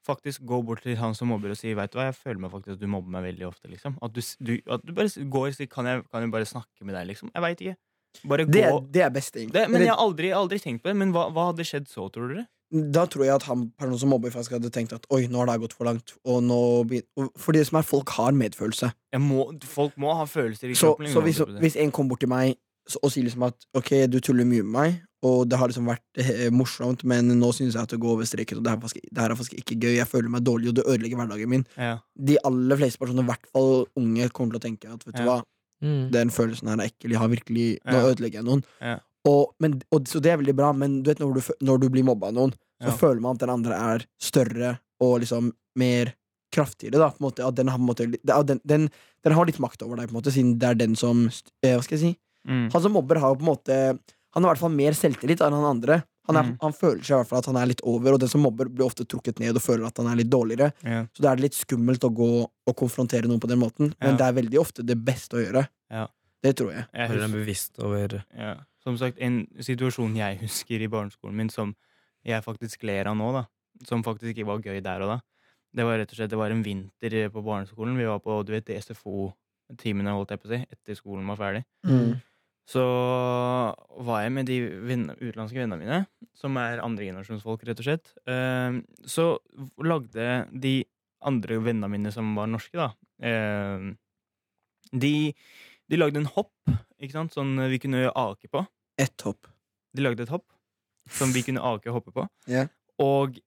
Faktisk 0.04 0.42
gå 0.42 0.58
bort 0.66 0.82
til 0.82 0.96
han 0.98 1.14
som 1.14 1.28
mobber 1.30 1.52
og 1.54 1.56
si 1.56 1.70
'veit 1.74 1.92
du 1.92 1.98
hva, 2.00 2.08
jeg 2.10 2.18
føler 2.18 2.40
meg 2.42 2.50
faktisk 2.50 2.74
at 2.74 2.80
du 2.82 2.88
mobber 2.90 3.08
meg 3.14 3.22
veldig 3.30 3.46
ofte. 3.46 3.70
liksom 3.70 3.96
At 4.02 4.12
du, 4.12 4.20
du, 4.42 4.58
at 4.66 4.82
du 4.84 4.92
bare 4.92 5.06
går 5.30 5.46
og 5.52 5.54
sier 5.54 5.68
kan 5.70 5.86
jeg, 5.86 6.02
kan 6.10 6.22
jeg 6.26 6.30
bare 6.32 6.44
snakke 6.44 6.82
med 6.82 6.94
deg, 6.96 7.06
liksom. 7.14 7.30
Jeg 7.32 7.42
veit 7.42 7.60
ikke. 7.62 7.76
Bare 8.28 8.44
Det, 8.44 8.64
gå 8.68 8.80
det 8.92 9.02
er 9.06 9.10
best, 9.10 9.36
egentlig. 9.36 9.52
det, 9.54 9.70
Men 9.70 9.80
jeg 9.80 9.88
har 9.94 10.02
aldri, 10.02 10.32
aldri 10.34 10.58
tenkt 10.58 10.82
på 10.82 10.90
det. 10.90 10.96
Men 10.96 11.12
hva, 11.14 11.30
hva 11.32 11.46
hadde 11.52 11.64
skjedd 11.64 11.86
så, 11.88 12.10
tror 12.12 12.28
dere? 12.34 12.48
Da 12.72 13.04
tror 13.06 13.24
jeg 13.26 13.34
at 13.34 13.42
han 13.50 13.66
personen 13.76 13.98
som 14.00 14.08
mobber, 14.08 14.30
faktisk 14.32 14.54
hadde 14.56 14.70
tenkt 14.72 14.94
at 14.96 15.04
oi, 15.12 15.26
nå 15.28 15.42
har 15.42 15.50
det 15.50 15.60
gått 15.60 15.74
for 15.76 15.84
langt. 15.84 16.14
Og 16.24 16.42
nå 16.42 16.58
For 17.36 17.52
det 17.52 17.66
som 17.68 17.76
er, 17.78 17.82
folk 17.84 18.08
har 18.16 18.32
medfølelse. 18.32 18.92
Jeg 19.12 19.20
må, 19.20 19.52
folk 19.68 19.96
må 20.00 20.14
ha 20.16 20.24
følelser 20.24 20.70
i 20.72 20.74
Så, 20.74 20.94
kroppen. 20.94 21.10
så 21.12 21.20
hvis, 21.20 21.38
hvis 21.60 21.76
en 21.76 21.90
kommer 21.92 22.14
bort 22.14 22.20
til 22.24 22.30
meg 22.32 22.54
så, 22.88 22.98
og 23.04 23.12
sier 23.12 23.22
liksom 23.28 23.44
at 23.46 23.54
ok, 23.78 23.90
du 24.10 24.16
tuller 24.24 24.48
mye 24.48 24.64
med 24.64 24.72
meg, 24.72 24.96
og 25.22 25.44
det 25.46 25.58
har 25.60 25.68
liksom 25.70 25.86
vært 25.86 26.18
eh, 26.18 26.48
morsomt, 26.50 27.04
men 27.06 27.28
nå 27.38 27.52
syns 27.54 27.76
jeg 27.76 27.82
at 27.84 27.92
det 27.94 28.00
går 28.02 28.16
over 28.16 28.26
streken, 28.26 28.58
og 28.58 28.64
det, 28.64 28.72
her, 28.72 28.80
faktisk, 28.82 29.04
det 29.06 29.22
her 29.22 29.30
er 29.30 29.38
faktisk 29.38 29.54
ikke 29.60 29.76
gøy, 29.84 29.92
jeg 30.00 30.08
føler 30.10 30.32
meg 30.34 30.42
dårlig, 30.48 30.72
og 30.72 30.74
det 30.80 30.86
ødelegger 30.90 31.20
hverdagen 31.20 31.52
min. 31.52 31.66
ja. 31.78 31.92
De 32.18 32.40
aller 32.42 32.76
fleste 32.80 32.98
personer, 32.98 33.22
i 33.22 33.30
hvert 33.30 33.46
fall 33.54 33.84
unge, 34.00 34.26
kommer 34.34 34.56
til 34.56 34.58
å 34.58 34.64
tenke 34.66 34.90
at 34.90 35.06
vet 35.06 35.14
du 35.20 35.22
hva, 35.28 35.36
hva, 35.44 35.94
den 36.16 36.30
følelsen 36.34 36.72
her 36.72 36.82
er 36.82 36.90
ekkel, 36.90 37.14
jeg 37.14 37.18
har 37.22 37.30
virkelig, 37.30 37.68
nå 37.86 37.92
Ja. 38.00 38.08
ødelegger 38.10 38.40
jeg 38.40 38.48
noen. 38.50 38.64
Ja. 38.80 38.96
Og, 39.28 39.52
men, 39.62 39.80
og, 39.94 40.08
så 40.10 40.20
det 40.20 40.32
er 40.32 40.40
veldig 40.40 40.54
bra, 40.58 40.72
men 40.74 41.02
du 41.02 41.10
vet 41.12 41.20
når 41.22 41.34
du, 41.38 41.40
når 41.62 41.78
du 41.84 41.88
blir 41.94 42.04
mobba 42.04 42.28
av 42.32 42.34
noen, 42.34 42.52
så 42.82 42.90
Ja. 42.90 42.96
føler 42.98 43.20
man 43.22 43.36
at 43.36 43.40
den 43.44 43.50
andre 43.50 43.74
er 43.78 44.04
større 44.20 44.78
og 45.00 45.20
liksom 45.22 45.52
mer 45.78 46.14
kraftigere. 46.52 46.98
Da, 46.98 47.10
på 47.10 47.22
en 47.22 47.28
måte, 47.30 47.46
at 47.46 47.54
den, 47.54 47.68
har, 47.68 47.78
på 47.78 47.86
måte, 47.86 48.06
den, 48.10 48.60
den, 48.66 48.88
den 49.24 49.32
har 49.32 49.46
litt 49.46 49.60
makt 49.62 49.82
over 49.86 49.96
deg, 49.96 50.08
på 50.10 50.16
en 50.16 50.20
måte, 50.20 50.32
siden 50.34 50.58
det 50.58 50.68
er 50.68 50.74
den 50.74 50.96
som 50.98 51.28
eh, 51.62 51.76
Hva 51.76 51.82
skal 51.86 51.98
jeg 51.98 52.02
si? 52.02 52.18
Mm. 52.48 52.64
Han 52.74 52.82
som 52.82 52.92
mobber, 52.92 53.20
har 53.22 53.36
på 53.38 53.44
en 53.46 53.52
måte 53.52 53.76
Han 54.34 54.42
har 54.42 54.50
i 54.50 54.54
hvert 54.56 54.60
fall 54.64 54.74
mer 54.74 54.92
selvtillit 54.98 55.40
enn 55.44 55.52
han 55.54 55.68
andre. 55.76 56.02
Han, 56.26 56.36
er, 56.38 56.42
Mm. 56.48 56.56
han 56.62 56.72
føler 56.72 57.02
seg 57.02 57.12
i 57.14 57.18
hvert 57.20 57.28
fall 57.28 57.38
at 57.42 57.46
han 57.50 57.56
er 57.60 57.66
litt 57.66 57.80
over, 57.84 58.14
og 58.14 58.20
den 58.22 58.28
som 58.30 58.40
mobber, 58.42 58.68
blir 58.70 58.86
ofte 58.86 59.04
trukket 59.04 59.38
ned 59.42 59.54
og 59.58 59.62
føler 59.62 59.86
at 59.86 59.96
han 59.98 60.06
er 60.10 60.16
litt 60.16 60.30
dårligere. 60.30 60.72
Ja. 60.86 61.00
Så 61.14 61.22
da 61.22 61.32
er 61.32 61.36
det 61.36 61.42
litt 61.50 61.58
skummelt 61.58 62.02
å 62.06 62.10
gå 62.14 62.28
og 62.46 62.74
konfrontere 62.78 63.26
noen 63.28 63.40
på 63.42 63.48
den 63.50 63.58
måten, 63.60 63.92
men 64.00 64.14
Ja. 64.14 64.16
det 64.16 64.26
er 64.28 64.36
veldig 64.42 64.58
ofte 64.60 64.84
det 64.86 64.96
beste 65.04 65.36
å 65.36 65.42
gjøre. 65.44 65.68
Ja. 65.90 66.06
Det 66.42 66.56
tror 66.56 66.72
jeg. 66.72 66.86
Jeg 66.94 67.08
Hører 67.08 67.20
den 67.26 67.32
bevisst 67.36 67.78
over 67.82 68.24
Ja. 68.38 68.54
Som 68.82 68.96
sagt, 68.98 69.18
en 69.22 69.44
situasjon 69.62 70.16
jeg 70.18 70.38
husker 70.44 70.82
i 70.82 70.88
barneskolen 70.90 71.36
min 71.38 71.50
som 71.52 71.74
jeg 72.26 72.42
faktisk 72.44 72.82
ler 72.86 73.06
av 73.10 73.16
nå, 73.18 73.28
da. 73.34 73.44
Som 73.88 74.02
faktisk 74.06 74.32
ikke 74.34 74.46
var 74.46 74.60
gøy 74.62 74.80
der 74.84 75.02
og 75.06 75.08
da. 75.16 75.20
Det 75.72 75.86
var 75.88 75.96
rett 75.98 76.10
og 76.12 76.18
slett 76.18 76.30
Det 76.30 76.38
var 76.38 76.52
en 76.52 76.62
vinter 76.62 77.14
på 77.32 77.42
barneskolen. 77.42 77.96
Vi 77.96 78.04
var 78.06 78.18
på 78.20 78.42
du 78.46 78.52
vet, 78.52 78.68
SFO-timene, 78.84 80.12
holdt 80.12 80.34
jeg 80.34 80.42
på 80.42 80.50
å 80.50 80.52
si, 80.52 80.60
etter 80.74 80.98
skolen 80.98 81.26
var 81.32 81.38
ferdig. 81.40 81.62
Mm. 81.88 82.18
Så 82.68 82.82
var 84.06 84.20
jeg 84.22 84.32
med 84.36 84.46
de 84.46 84.58
venn- 84.86 85.08
utenlandske 85.16 85.58
vennene 85.58 85.80
mine, 85.80 85.96
som 86.38 86.54
er 86.60 86.82
andregenerasjonsfolk, 86.84 87.64
rett 87.66 87.80
og 87.82 87.88
slett. 87.88 88.12
Eh, 88.28 88.76
Så 89.08 89.24
lagde 89.82 90.28
de 90.52 90.84
andre 91.24 91.58
vennene 91.64 91.90
mine 91.90 92.12
som 92.14 92.34
var 92.36 92.46
norske, 92.50 92.76
da 92.78 92.92
eh, 93.22 93.90
De, 94.92 95.14
de 95.90 95.98
lagde 95.98 96.20
en 96.22 96.30
hopp, 96.34 96.54
ikke 97.02 97.16
sant, 97.16 97.34
sånn 97.34 97.56
vi 97.72 97.80
kunne 97.82 98.06
ake 98.08 98.50
på. 98.52 98.62
Ett 99.00 99.24
hopp. 99.26 99.48
De 99.92 100.04
lagde 100.04 100.24
et 100.24 100.32
hopp 100.32 100.46
som 101.10 101.32
vi 101.34 101.42
kunne 101.46 101.62
ake 101.72 101.90
og 101.90 101.98
hoppe 101.98 102.14
på. 102.14 102.26
Ja. 102.50 102.66
Og, 103.02 103.40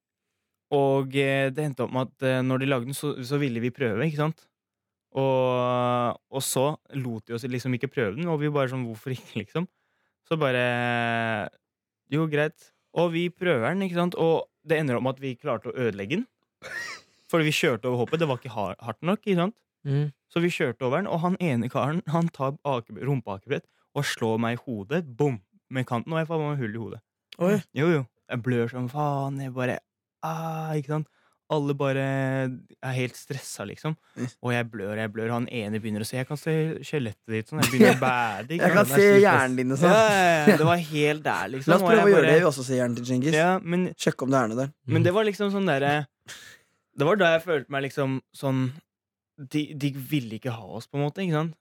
og 0.75 1.15
eh, 1.15 1.48
det 1.54 1.63
endte 1.63 1.86
opp 1.86 1.94
med 1.96 2.10
at 2.10 2.27
eh, 2.27 2.42
når 2.44 2.62
de 2.62 2.70
lagde 2.70 2.89
den, 2.89 2.98
så, 2.98 3.13
så 3.25 3.39
ville 3.42 3.63
vi 3.63 3.72
prøve, 3.74 4.04
ikke 4.06 4.20
sant? 4.20 4.46
Og, 5.15 6.18
og 6.36 6.44
så 6.44 6.65
lot 7.00 7.24
de 7.27 7.38
oss 7.38 7.46
liksom 7.48 7.77
ikke 7.77 7.92
prøve 7.94 8.18
den, 8.18 8.27
og 8.27 8.42
vi 8.42 8.51
bare 8.51 8.68
sånn 8.74 8.84
Hvorfor 8.89 9.15
ikke, 9.15 9.38
liksom? 9.46 9.70
Så 10.27 10.38
bare 10.42 10.65
Jo, 12.12 12.25
greit. 12.30 12.72
Og 12.96 13.12
vi 13.13 13.27
prøver 13.32 13.70
den, 13.72 13.86
ikke 13.86 14.00
sant? 14.01 14.18
Og 14.20 14.50
det 14.65 14.80
ender 14.82 14.98
opp 14.98 15.06
med 15.06 15.18
at 15.18 15.24
vi 15.24 15.36
klarte 15.39 15.72
å 15.72 15.75
ødelegge 15.75 16.20
den. 16.20 16.27
Fordi 17.32 17.48
vi 17.48 17.54
kjørte 17.56 17.89
over 17.89 18.04
hoppet. 18.04 18.22
Det 18.22 18.27
var 18.30 18.39
ikke 18.39 18.54
hardt 18.56 19.06
nok. 19.06 19.22
ikke 19.24 19.39
sant? 19.39 19.56
Mm. 19.86 20.12
Så 20.34 20.42
vi 20.44 20.50
kjørte 20.51 20.88
over 20.88 21.00
den, 21.04 21.08
og 21.08 21.20
han 21.22 21.36
ene 21.39 21.70
karen 21.70 22.01
Han 22.12 22.27
tar 22.34 22.58
ake- 22.65 22.98
rumpeakebrett 23.06 23.68
og 23.96 24.04
slår 24.04 24.39
meg 24.42 24.58
i 24.58 24.63
hodet. 24.65 25.06
Bom! 25.18 25.39
Med 25.72 25.86
kanten, 25.89 26.13
og 26.13 26.20
jeg 26.20 26.27
får 26.30 26.42
meg 26.42 26.60
hull 26.62 26.75
i 26.75 26.82
hodet. 26.82 27.01
Oi. 27.42 27.56
Jo, 27.74 27.88
jo. 27.89 28.01
Jeg 28.30 28.42
blør 28.46 28.70
som 28.72 28.89
faen. 28.89 29.38
Jeg 29.42 29.54
bare 29.54 29.80
ah, 30.25 30.74
Ikke 30.77 30.94
sant? 30.96 31.08
Alle 31.54 31.75
bare 31.77 32.01
er 32.01 32.94
helt 32.98 33.18
stressa, 33.18 33.68
liksom. 33.70 33.94
Mm. 34.18 34.30
Og 34.42 34.54
jeg 34.56 34.65
blør, 34.72 34.94
jeg 34.98 35.12
blør. 35.13 35.30
Han 35.36 35.46
ene 35.54 35.77
begynner 35.77 36.01
å 36.01 36.08
se 36.10 36.18
Jeg 36.18 36.25
kan 36.25 36.39
se 36.42 36.56
skjelettet 36.82 37.36
ditt 37.36 37.51
sånn. 37.51 37.62
Jeg 37.62 37.70
begynner 37.75 38.00
å 38.00 38.01
bære. 38.01 38.58
Jeg 38.63 38.74
kan 38.74 38.89
se 38.89 39.04
er 39.12 39.20
hjernen 39.22 39.60
din 39.60 39.75
og 39.75 39.77
sånn. 39.77 39.94
ja, 39.94 40.48
ja, 40.50 40.56
det 40.58 40.65
var 40.72 40.82
helt 40.89 41.24
der, 41.27 41.51
liksom. 41.54 41.70
La 41.70 41.77
oss 41.77 41.86
prøve 41.86 42.08
å 42.08 42.13
gjøre 42.15 42.32
det. 42.32 42.39
Vi 42.42 42.48
også 42.50 42.65
ser 42.65 42.82
hjernen 42.82 42.98
til 42.98 43.06
Djengis. 43.12 43.38
Ja, 43.38 43.51
men, 43.62 43.86
Sjekk 44.01 44.25
om 44.25 44.34
det 44.34 44.39
er 44.42 44.50
noe 44.50 44.60
der. 44.63 44.74
men 44.89 45.06
det 45.06 45.13
var 45.13 45.30
liksom 45.30 45.54
sånn 45.54 45.70
derre 45.70 45.94
Det 46.98 47.06
var 47.06 47.22
da 47.22 47.30
jeg 47.36 47.44
følte 47.46 47.75
meg 47.75 47.86
liksom 47.92 48.18
sånn 48.34 48.65
de, 49.38 49.74
de 49.75 49.89
ville 49.96 50.38
ikke 50.39 50.51
ha 50.56 50.63
oss, 50.77 50.88
på 50.88 50.98
en 51.00 51.06
måte. 51.08 51.22
Ikke 51.25 51.34
sant? 51.39 51.56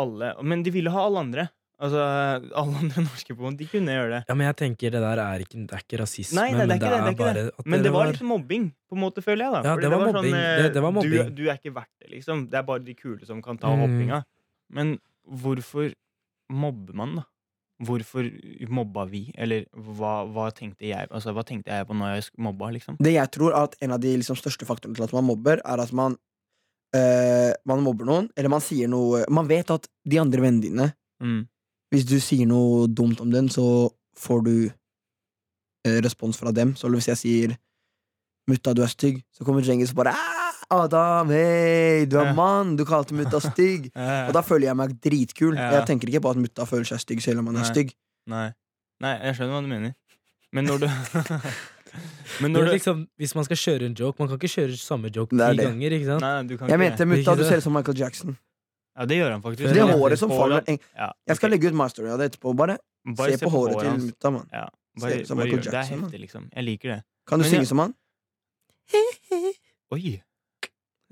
Alle, 0.00 0.34
men 0.42 0.62
de 0.64 0.70
ville 0.74 0.90
ha 0.90 1.04
alle 1.06 1.18
andre. 1.26 1.48
Altså, 1.76 2.00
alle 2.60 2.78
andre 2.80 3.02
norske 3.04 3.34
på 3.36 3.42
en 3.42 3.50
måte, 3.50 3.58
de 3.60 3.66
kunne 3.68 3.92
gjøre 3.92 4.12
det. 4.14 4.20
Ja, 4.30 4.34
men 4.38 4.46
jeg 4.48 4.56
tenker 4.62 4.94
det 4.94 5.02
der 5.04 5.20
er 5.20 5.44
ikke, 5.44 5.58
det 5.68 5.76
er 5.76 5.82
ikke 5.84 6.00
rasisme, 6.00 6.38
Nei, 6.40 6.46
nei, 6.56 6.64
det 6.64 6.64
er 6.64 6.66
men 6.66 6.78
det, 6.78 6.88
det 6.88 6.96
er 6.96 7.10
ikke 7.12 7.20
bare 7.20 7.34
det. 7.36 7.44
at 7.60 7.66
Men 7.68 7.84
det 7.84 7.92
var 7.92 8.08
liksom 8.12 8.30
mobbing, 8.32 8.64
på 8.88 8.96
en 8.96 9.02
måte, 9.04 9.24
føler 9.26 9.44
jeg. 9.44 9.52
da 9.52 9.62
Ja, 9.68 9.76
det 9.84 9.90
var 9.92 10.06
mobbing. 10.08 10.34
eh, 10.40 10.62
Det- 10.62 10.72
det 10.78 10.82
var 10.86 10.92
mobbing. 10.96 11.12
Du, 11.36 11.42
du 11.42 11.44
er 11.50 11.58
ikke 11.60 11.74
verdt 11.76 11.92
det, 12.00 12.10
liksom. 12.16 12.46
Det 12.48 12.56
er 12.62 12.62
bare 12.72 12.84
de 12.86 12.94
kule 12.94 13.26
som 13.28 13.42
kan 13.44 13.58
ta 13.60 13.68
Mm. 13.74 13.80
hoppinga. 13.84 14.24
Men 14.72 14.98
hvorfor 15.28 15.92
mobber 16.50 16.94
man, 16.94 17.16
da? 17.16 17.24
Hvorfor 17.84 18.24
mobba 18.72 19.04
vi? 19.10 19.34
Eller 19.36 19.66
hva, 19.76 20.24
hva 20.32 20.46
tenkte 20.50 20.86
jeg 20.88 21.08
Altså, 21.12 21.34
hva 21.36 21.42
tenkte 21.44 21.68
jeg 21.68 21.84
på 21.86 21.92
når 21.92 22.14
jeg 22.14 22.30
mobba, 22.40 22.70
liksom? 22.72 22.96
Det 22.98 23.12
jeg 23.12 23.30
tror 23.36 23.52
er 23.52 23.64
at 23.64 23.76
En 23.82 23.92
av 23.92 24.00
de 24.00 24.16
liksom 24.16 24.34
største 24.34 24.64
faktorene 24.64 24.96
til 24.96 25.04
at 25.04 25.12
man 25.12 25.24
mobber, 25.28 25.60
er 25.62 25.82
at 25.82 25.92
man 25.92 26.16
eh, 26.96 27.52
Man 27.68 27.84
mobber 27.84 28.08
noen, 28.08 28.30
eller 28.36 28.52
man 28.52 28.64
sier 28.64 28.88
noe 28.90 29.24
Man 29.32 29.48
vet 29.50 29.70
at 29.74 29.88
de 30.04 30.20
andre 30.22 30.42
vennene 30.44 30.64
dine 30.68 30.92
Mm. 31.22 31.46
Hvis 31.94 32.04
du 32.04 32.18
sier 32.20 32.44
noe 32.44 32.86
dumt 32.92 33.20
om 33.24 33.30
den, 33.32 33.46
så 33.48 33.88
får 34.20 34.42
du 34.44 34.50
uh, 34.68 35.98
respons 36.04 36.36
fra 36.36 36.52
dem. 36.52 36.74
Så 36.76 36.90
hvis 36.92 37.08
jeg 37.08 37.16
sier 37.16 37.54
'mutta, 38.50 38.74
du 38.74 38.82
er 38.82 38.90
stygg', 38.92 39.22
så 39.32 39.44
kommer 39.44 39.62
Djengis 39.62 39.90
og 39.94 39.96
bare 40.02 40.12
«Ah, 40.12 40.52
'Adam, 40.70 41.30
hei, 41.30 42.04
du 42.04 42.18
er 42.18 42.34
mann, 42.34 42.76
du 42.76 42.84
kalte 42.84 43.14
mutta 43.14 43.40
stygg'. 43.40 43.88
Og 44.28 44.34
da 44.34 44.42
føler 44.42 44.66
jeg 44.66 44.76
meg 44.76 45.00
dritkul. 45.00 45.56
Jeg 45.56 45.86
tenker 45.86 46.08
ikke 46.08 46.20
på 46.20 46.30
at 46.30 46.36
mutta 46.36 46.66
føler 46.66 46.84
seg 46.84 47.00
stygg 47.00 47.22
selv 47.22 47.38
om 47.38 47.46
han 47.46 47.56
er 47.62 47.64
stygg. 47.70 47.94
Nei. 48.26 48.50
Nei, 49.00 49.14
jeg 49.24 49.36
skjønner 49.36 49.54
hva 49.56 49.62
du 49.62 49.68
mener. 49.72 49.94
Men 50.52 50.64
når 50.64 50.78
du 50.84 50.86
Men 52.42 52.52
når 52.52 52.64
du 52.66 52.70
liksom, 52.72 53.04
hvis 53.18 53.34
man 53.34 53.44
skal 53.44 53.56
kjøre 53.56 53.86
en 53.86 53.94
joke 53.98 54.18
Man 54.18 54.28
kan 54.28 54.38
ikke 54.40 54.50
kjøre 54.54 54.76
samme 54.80 55.10
joke 55.14 55.30
ti 55.30 55.36
det. 55.38 55.64
ganger. 55.64 55.90
ikke 55.98 56.06
sant? 56.06 56.20
Nei, 56.26 56.42
du 56.48 56.56
kan 56.58 56.68
Jeg 56.68 56.78
mente 56.78 57.06
mutta, 57.06 57.34
du 57.38 57.44
ser 57.44 57.56
ut 57.58 57.62
som 57.62 57.72
Michael 57.76 57.98
Jackson. 57.98 58.36
Ja, 58.96 59.04
det 59.06 59.16
gjør 59.20 59.30
han 59.36 59.42
faktisk. 59.42 59.68
Det 59.74 59.82
er 59.82 59.92
håret 59.98 60.18
som 60.18 60.30
faller 60.30 60.62
Jeg 60.66 60.80
Ja, 60.96 61.10
Jeg 61.26 61.36
skal 61.36 61.48
ok. 61.48 61.52
legge 61.56 61.68
ut 61.68 61.74
my 61.78 61.88
story 61.88 62.08
av 62.10 62.18
det 62.18 62.30
etterpå. 62.32 62.54
Bare, 62.56 62.78
Bare 63.16 63.36
se 63.36 63.44
på 63.44 63.50
håret 63.52 63.78
til 63.80 63.88
hans. 63.90 64.04
mutta, 64.10 64.30
mann. 64.30 64.46
Bare, 65.00 65.20
ut 65.20 65.26
som 65.28 65.36
bare 65.36 65.46
Michael 65.46 65.62
gjør 65.62 65.64
det. 65.64 65.70
Det 65.70 65.76
er 65.76 65.80
Jackson, 65.80 66.00
man. 66.00 66.10
heftig, 66.10 66.20
liksom. 66.20 66.48
Jeg 66.56 66.64
liker 66.64 66.88
det. 66.94 67.02
Kan 67.28 67.38
du 67.38 67.42
Men 67.44 67.50
synge 67.50 67.60
jeg- 67.60 67.68
som 67.68 67.78
han? 67.78 67.94
Oi! 69.94 70.22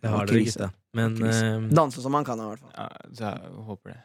Det 0.02 0.10
har 0.10 0.26
dere, 0.26 0.36
krise. 0.36 0.58
gutta. 0.58 0.72
Men, 0.94 1.14
eh, 1.22 1.68
Danse 1.74 2.02
som 2.02 2.14
han 2.14 2.24
kan, 2.24 2.38
i 2.40 2.48
hvert 2.50 2.60
fall. 2.60 2.72
Ja, 2.76 2.88
så 3.12 3.30
jeg 3.30 3.64
håper 3.68 3.90
det. 3.94 4.00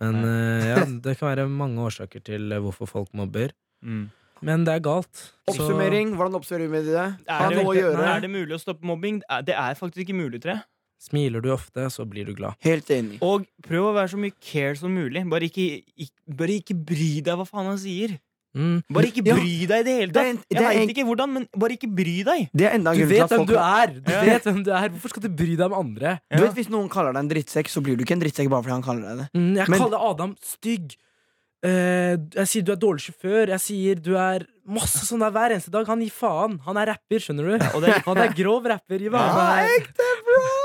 men 0.00 0.14
eh, 0.24 0.66
ja, 0.68 0.84
det 1.04 1.18
kan 1.18 1.28
være 1.36 1.48
mange 1.48 1.78
årsaker 1.84 2.20
til 2.24 2.52
eh, 2.52 2.58
hvorfor 2.64 2.86
folk 2.88 3.12
mobber. 3.14 3.52
Mm. 3.82 4.10
Men 4.42 4.64
det 4.66 4.74
er 4.74 4.80
galt. 4.84 5.12
Så- 5.48 5.54
Oppsummering. 5.54 6.14
Hvordan 6.18 6.34
oppsummerer 6.40 6.70
vi 6.70 6.82
det? 6.90 7.06
Er, 7.28 7.48
det, 7.50 8.06
er 8.06 8.20
det 8.20 8.30
mulig 8.30 8.54
å 8.56 8.60
stoppe 8.60 8.82
mobbing? 8.84 9.22
Det 9.44 9.54
er- 9.54 9.74
faktisk 9.78 10.04
ikke 10.08 10.14
mulig, 10.18 10.40
tror 10.42 10.54
jeg. 10.56 10.62
Smiler 11.02 11.40
du 11.42 11.48
ofte, 11.50 11.88
så 11.90 12.04
blir 12.06 12.24
du 12.26 12.34
glad. 12.34 12.54
Helt 12.62 12.86
enig. 12.94 13.18
Og 13.22 13.46
prøv 13.66 13.88
å 13.90 13.94
være 13.94 14.10
så 14.12 14.18
mye 14.22 14.32
care 14.40 14.76
som 14.78 14.92
mulig. 14.94 15.24
Bare 15.28 15.48
ikke, 15.48 15.82
ikke, 15.98 16.36
bare 16.36 16.60
ikke 16.60 16.76
bry 16.78 17.20
deg 17.20 17.34
hva 17.40 17.46
faen 17.48 17.66
han 17.66 17.78
sier. 17.78 18.18
Mm. 18.54 18.82
Bare 18.92 19.08
ikke 19.08 19.24
Ja. 19.26 19.34
bry 19.34 19.66
deg 19.66 19.80
i 19.80 19.82
det 19.82 19.94
hele 19.96 20.12
Det 20.12 20.16
er 20.16 20.22
tatt. 20.22 20.28
en- 20.28 20.36
det 20.36 20.58
Jeg 20.60 20.62
er 20.62 20.78
veit 20.86 20.90
ikke 20.94 21.06
hvordan, 21.08 21.32
men 21.32 21.48
bare 21.56 21.70
ikke 21.72 21.88
bry 21.96 22.22
deg. 22.22 22.50
Det 22.54 22.66
er 22.68 22.74
enda 22.76 22.90
en 22.92 22.98
Du 22.98 23.06
vet 23.06 23.28
hvem 23.30 23.46
du 23.46 23.54
er! 23.56 23.86
Du 23.98 24.12
Ja. 24.12 24.20
vet 24.24 24.44
hvem 24.44 24.62
du 24.64 24.70
er 24.70 24.88
Hvorfor 24.90 25.08
skal 25.08 25.22
du 25.22 25.28
bry 25.30 25.56
deg 25.56 25.60
om 25.60 25.72
andre? 25.72 26.20
Du 26.30 26.42
vet 26.42 26.54
Hvis 26.54 26.68
noen 26.68 26.88
kaller 26.90 27.12
deg 27.14 27.20
en 27.24 27.28
drittsekk, 27.30 27.66
så 27.72 27.82
blir 27.82 27.96
du 27.96 28.04
ikke 28.04 28.12
en 28.12 28.20
drittsekk 28.20 28.50
bare 28.50 28.62
fordi 28.62 28.70
han 28.76 28.82
kaller 28.82 29.02
deg 29.08 29.18
det. 29.18 29.28
Mm, 29.34 29.56
jeg 29.56 29.68
Men- 29.70 29.80
kaller 29.80 29.98
Adam 30.10 30.36
stygg. 30.44 30.96
Eh, 31.62 32.16
jeg 32.34 32.48
sier 32.50 32.64
du 32.66 32.72
er 32.74 32.80
dårlig 32.82 33.04
sjåfør. 33.06 33.48
Jeg 33.54 33.62
sier 33.62 34.00
du 34.02 34.16
er 34.18 34.42
masse 34.66 35.04
sånn 35.06 35.22
der 35.22 35.30
hver 35.34 35.54
eneste 35.54 35.70
dag. 35.70 35.86
Han 35.86 36.00
gir 36.02 36.10
faen. 36.10 36.56
Han 36.66 36.76
er 36.80 36.90
rapper, 36.90 37.22
skjønner 37.22 37.46
du. 37.52 37.66
og 37.76 37.82
det- 37.84 38.02
Han 38.06 38.18
er 38.18 38.32
grov 38.40 38.66
rapper. 38.66 38.98
Gi 38.98 39.08
meg 39.08 39.20
Ja. 39.20 39.68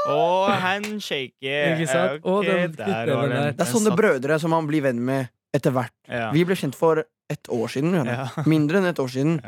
Og 0.09 0.49
handshake. 0.63 1.37
Ikke 1.43 1.87
sant? 1.87 2.21
Ok, 2.23 2.25
Og 2.25 2.45
den 2.45 2.71
der 2.79 3.13
var 3.13 3.27
den. 3.29 3.55
Det 3.57 3.61
er 3.67 3.71
sånne 3.73 3.95
brødre 3.97 4.39
som 4.39 4.49
man 4.55 4.65
blir 4.67 4.81
venn 4.81 4.99
med 5.03 5.29
etter 5.53 5.71
hvert. 5.75 5.93
Ja, 6.09 6.31
Vi 6.31 6.43
ble 6.45 6.55
kjent 6.55 6.75
for 6.75 7.03
et 7.29 7.43
år 7.49 7.67
siden. 7.69 7.93
Ja, 8.05 8.29
Mindre 8.47 8.77
enn 8.81 8.85
et 8.89 8.99
år 9.03 9.09
siden. 9.11 9.41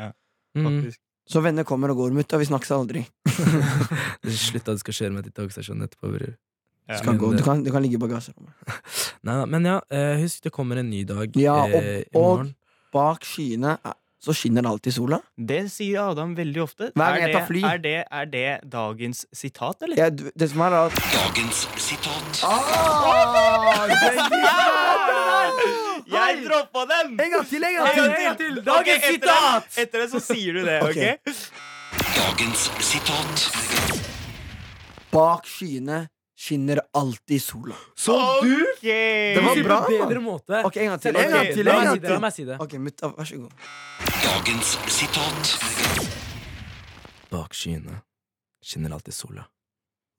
Mm. 0.56 0.92
Så 1.30 1.40
venner 1.42 1.64
kommer 1.64 1.90
og 1.90 1.96
går. 1.96 2.12
Mutta, 2.12 2.38
vi 2.38 2.44
snakkes 2.46 2.70
aldri. 2.74 3.04
Slutt 4.26 4.68
at 4.68 4.76
du 4.78 4.82
skal 4.82 4.94
kjøre 4.96 5.12
med 5.14 5.24
ditt 5.28 5.34
togstasjonen 5.38 5.86
etterpå, 5.86 6.10
bror. 6.14 6.34
Ja. 6.90 6.96
Du 6.98 7.04
kan, 7.06 7.18
gå. 7.22 7.28
Du, 7.38 7.42
kan, 7.46 7.60
du 7.62 7.70
kan 7.70 7.82
ligge 7.84 7.94
i 7.94 7.98
bagasjerommet. 8.02 8.50
Nei, 9.22 9.34
nei, 9.36 9.44
men 9.52 9.64
ja, 9.68 9.76
eh, 9.94 10.16
husk 10.24 10.42
det 10.42 10.50
kommer 10.52 10.76
en 10.82 10.90
ny 10.90 11.04
dag 11.06 11.30
Ja, 11.38 11.54
og- 11.64 11.74
eh, 11.78 12.00
i 12.02 12.04
og- 12.18 12.48
Bak 12.92 13.22
skyene 13.22 13.76
er- 13.86 13.94
så 14.20 14.34
skinner 14.36 14.60
det 14.66 14.68
alltid 14.68 14.92
sola. 14.92 15.20
Det 15.38 15.60
sier 15.72 16.10
Adam 16.10 16.34
veldig 16.36 16.60
ofte. 16.64 16.84
Er, 16.92 16.94
det, 16.94 17.00
er, 17.62 17.78
det, 17.78 18.04
er 18.10 18.26
det 18.32 18.60
dagens 18.72 19.22
sitat, 19.32 19.82
eller? 19.86 19.96
Ja, 19.96 20.10
det 20.10 20.50
som 20.50 20.60
er 20.66 20.72
at 20.80 20.92
Dagens 21.14 21.62
sitat. 21.80 22.42
ah, 22.44 23.86
Jeg 26.10 26.42
droppa 26.44 26.82
den! 26.90 27.14
En 27.20 27.30
gang 27.32 27.46
til, 27.48 27.62
en 27.64 27.68
En 27.70 27.74
gang 27.80 27.94
til! 27.94 28.06
gang 28.26 28.36
til! 28.38 28.54
Dagens 28.66 28.80
Ok, 28.80 28.88
etter 28.90 29.10
sitat! 29.14 29.64
det- 29.76 29.82
Etter 29.86 29.98
det 30.04 30.10
så 30.10 30.20
sier 30.20 30.52
du 30.58 30.64
det, 30.66 30.82
Ok. 30.82 30.88
ok? 30.90 30.96
Dagens 32.18 32.60
sitat. 32.84 33.50
Bak 35.12 35.46
skyene 35.46 36.08
skinner 36.40 36.80
alltid 36.96 37.42
sola. 37.44 37.76
Så 38.00 38.14
du 38.42 38.54
Det 38.80 39.40
var 39.44 39.62
bra, 39.62 39.80
på 39.84 39.92
en 39.92 39.98
mann. 39.98 40.08
bedre 40.08 40.20
måte. 40.24 40.62
Ok, 40.64 40.76
en 40.80 40.86
gang 40.94 41.00
til. 41.02 41.16
Ok, 41.16 41.22
En 41.24 41.30
gang 41.36 41.50
til, 41.52 41.64
la 41.66 41.74
meg 41.76 41.92
si 41.92 42.00
det, 42.00 42.10
La 42.10 42.18
meg 42.22 42.32
si 42.32 42.44
det. 42.48 42.56
Ok, 42.64 42.72
mutta, 42.80 43.10
vær 43.18 43.24
så 43.28 43.36
god. 43.36 43.52
Dagens 44.24 44.70
sitat. 44.88 45.54
Bak 47.30 47.54
skyene 47.54 48.00
skinner 48.64 48.92
alltid 48.96 49.14
sola. 49.14 49.44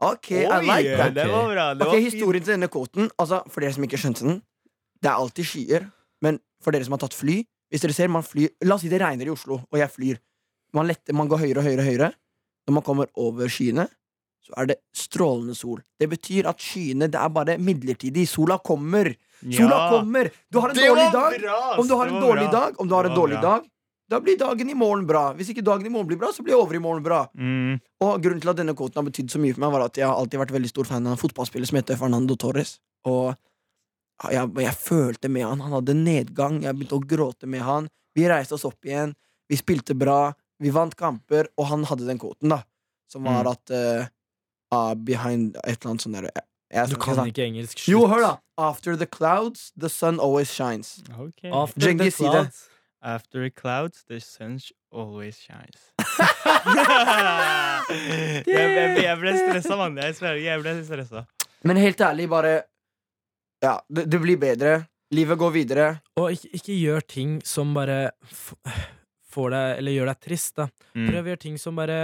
Ok, 0.02 0.32
I 0.32 0.46
Oi, 0.48 0.62
like 0.66 0.96
that. 0.98 1.14
det 1.14 1.26
var 1.30 1.50
bra. 1.54 1.66
Det 1.74 1.86
Ok, 1.86 1.92
var 1.92 1.98
fint. 2.00 2.14
Historien 2.14 2.44
til 2.44 2.54
denne 2.56 2.68
kåten, 2.74 3.10
Altså, 3.22 3.44
For 3.52 3.62
dere 3.62 3.74
som 3.76 3.84
ikke 3.86 4.00
skjønte 4.02 4.26
den 4.26 4.40
Det 5.02 5.10
er 5.12 5.14
alltid 5.14 5.46
skyer 5.46 5.84
Men 6.26 6.40
for 6.64 6.72
dere 6.74 6.84
som 6.88 6.94
har 6.96 7.04
tatt 7.04 7.14
fly 7.14 7.44
Hvis 7.70 7.82
dere 7.84 7.94
ser 7.94 8.08
man 8.10 8.24
flyr 8.26 8.50
La 8.66 8.76
oss 8.76 8.82
si 8.82 8.90
det 8.90 8.98
regner 9.02 9.30
i 9.30 9.30
Oslo 9.30 9.60
Og 9.70 9.78
jeg 9.78 9.90
flyr 9.94 10.18
Man, 10.74 10.88
letter, 10.90 11.14
man 11.14 11.28
går 11.30 11.38
høyere 11.44 11.62
og 11.62 11.68
høyere 11.70 11.84
og 11.86 11.86
høyere 11.92 12.10
Når 12.68 12.74
man 12.74 12.84
kommer 12.88 13.12
over 13.16 13.46
skyene 13.48 13.86
Så 14.42 14.54
er 14.58 14.66
det 14.72 14.78
strålende 14.98 15.54
sol 15.56 15.82
Det 16.02 16.08
betyr 16.10 16.48
at 16.50 16.58
skyene 16.58 17.08
Det 17.12 17.20
er 17.22 17.30
bare 17.30 17.58
midlertidig 17.62 18.24
Sola 18.28 18.58
kommer 18.58 19.12
Sola 19.42 19.76
Ja. 19.78 19.90
kommer 19.92 20.32
Du 20.52 20.60
har 20.60 20.70
en 20.70 20.76
Det 20.76 20.88
dårlig 20.90 21.12
dag 21.14 21.36
bra. 21.42 21.76
Om 21.78 21.88
du 21.88 21.94
har 21.96 22.08
en 22.08 22.22
dårlig 22.22 22.48
bra. 22.50 22.60
dag 22.60 22.80
Om 22.82 22.88
du 22.88 22.96
har 22.96 23.04
en 23.06 23.16
dårlig 23.16 23.38
bra. 23.42 23.52
dag 23.60 23.68
Da 24.10 24.20
blir 24.20 24.38
dagen 24.38 24.70
i 24.70 24.74
morgen 24.74 25.06
bra 25.08 25.34
Hvis 25.34 25.50
ikke 25.54 25.64
dagen 25.64 25.86
i 25.86 25.90
morgen 25.90 26.08
blir 26.10 26.18
bra 26.18 26.32
Så 26.34 26.44
blir 26.44 26.58
over 26.58 26.76
i 26.76 26.80
morgen 26.80 27.04
bra 27.04 27.28
Mm. 27.38 27.80
og 28.02 28.22
grunnen 28.24 28.42
til 28.42 28.50
at 28.50 28.58
denne 28.58 28.74
kvoten 28.76 28.96
har 28.98 29.04
betydd 29.12 29.30
så 29.30 29.38
mye 29.40 29.54
for 29.54 29.62
meg, 29.62 29.72
var 29.72 29.82
at 29.86 29.94
jeg 29.98 30.06
har 30.08 30.16
alltid 30.18 30.40
vært 30.42 30.52
veldig 30.58 30.70
stor 30.70 30.84
fan 30.90 31.06
av 31.06 31.14
en 31.14 31.22
fotballspiller 31.22 31.68
som 31.70 31.78
heter 31.78 31.96
Fernando 32.02 32.36
Torres. 32.36 32.80
Og 33.06 33.36
jeg, 34.32 34.50
jeg 34.58 34.74
følte 34.78 35.30
med 35.30 35.46
han. 35.46 35.60
Han 35.62 35.72
hadde 35.78 35.94
nedgang. 35.98 36.62
Jeg 36.64 36.76
begynte 36.78 36.98
å 36.98 37.06
gråte 37.08 37.48
med 37.50 37.62
han. 37.66 37.88
Vi 38.18 38.26
reiste 38.30 38.54
oss 38.58 38.66
opp 38.66 38.82
igjen. 38.86 39.14
Vi 39.50 39.56
spilte 39.58 39.96
bra. 39.98 40.34
Vi 40.62 40.70
vant 40.74 40.96
kamper, 40.98 41.48
og 41.58 41.66
han 41.72 41.84
hadde 41.90 42.06
den 42.10 42.20
kvoten, 42.22 42.50
da. 42.50 42.64
som 43.10 43.24
var 43.24 43.44
Mm. 43.44 43.52
at 43.52 43.72
eh, 43.72 44.08
ah, 44.72 44.94
Behind 44.96 45.56
et 45.66 45.78
eller 45.78 45.92
annet 45.92 46.06
sånt 46.06 46.18
der. 46.18 46.30
Jeg, 46.32 46.44
jeg 46.74 46.90
Du 46.94 46.98
kan 47.02 47.22
ikke 47.28 47.46
engelsk. 47.46 47.78
Slutt. 47.80 47.92
Jo, 47.94 48.06
hør, 48.08 48.22
da. 48.26 48.34
After 48.62 48.96
the 48.96 49.08
clouds, 49.08 49.72
the 49.78 49.90
sun 49.90 50.20
always 50.20 50.52
shines. 50.52 51.02
Okay. 51.10 51.52
After 51.52 51.82
Djengis, 51.82 52.18
the 52.18 52.30
clouds. 52.30 52.68
After 53.02 53.42
the 53.42 53.50
clouds, 53.50 54.04
the 54.08 54.20
sun 54.20 54.60
always 54.94 55.36
shines. 55.42 55.90
jeg, 57.18 58.44
jeg, 58.56 59.04
jeg 59.04 59.18
ble 59.22 59.34
stressa, 59.40 59.78
mann. 59.80 59.98
Jeg 59.98 60.16
sverger, 60.20 60.44
jeg 60.46 60.62
ble 60.62 60.76
stressa. 60.86 61.26
Men 61.66 61.78
helt 61.82 62.02
ærlig, 62.02 62.30
bare 62.30 62.54
Ja, 63.62 63.76
det, 63.90 64.08
det 64.10 64.22
blir 64.22 64.38
bedre. 64.42 64.86
Livet 65.14 65.38
går 65.38 65.52
videre. 65.54 65.88
Og 66.18 66.32
ikke, 66.34 66.50
ikke 66.58 66.78
gjør 66.78 67.04
ting 67.06 67.34
som 67.46 67.74
bare 67.76 68.12
f 68.26 68.54
får 69.32 69.52
deg 69.54 69.78
Eller 69.80 69.96
gjør 69.96 70.10
deg 70.12 70.22
trist, 70.28 70.54
da. 70.60 70.66
Prøv 70.96 71.20
å 71.26 71.30
gjøre 71.32 71.42
ting 71.42 71.58
som 71.62 71.78
bare 71.78 71.98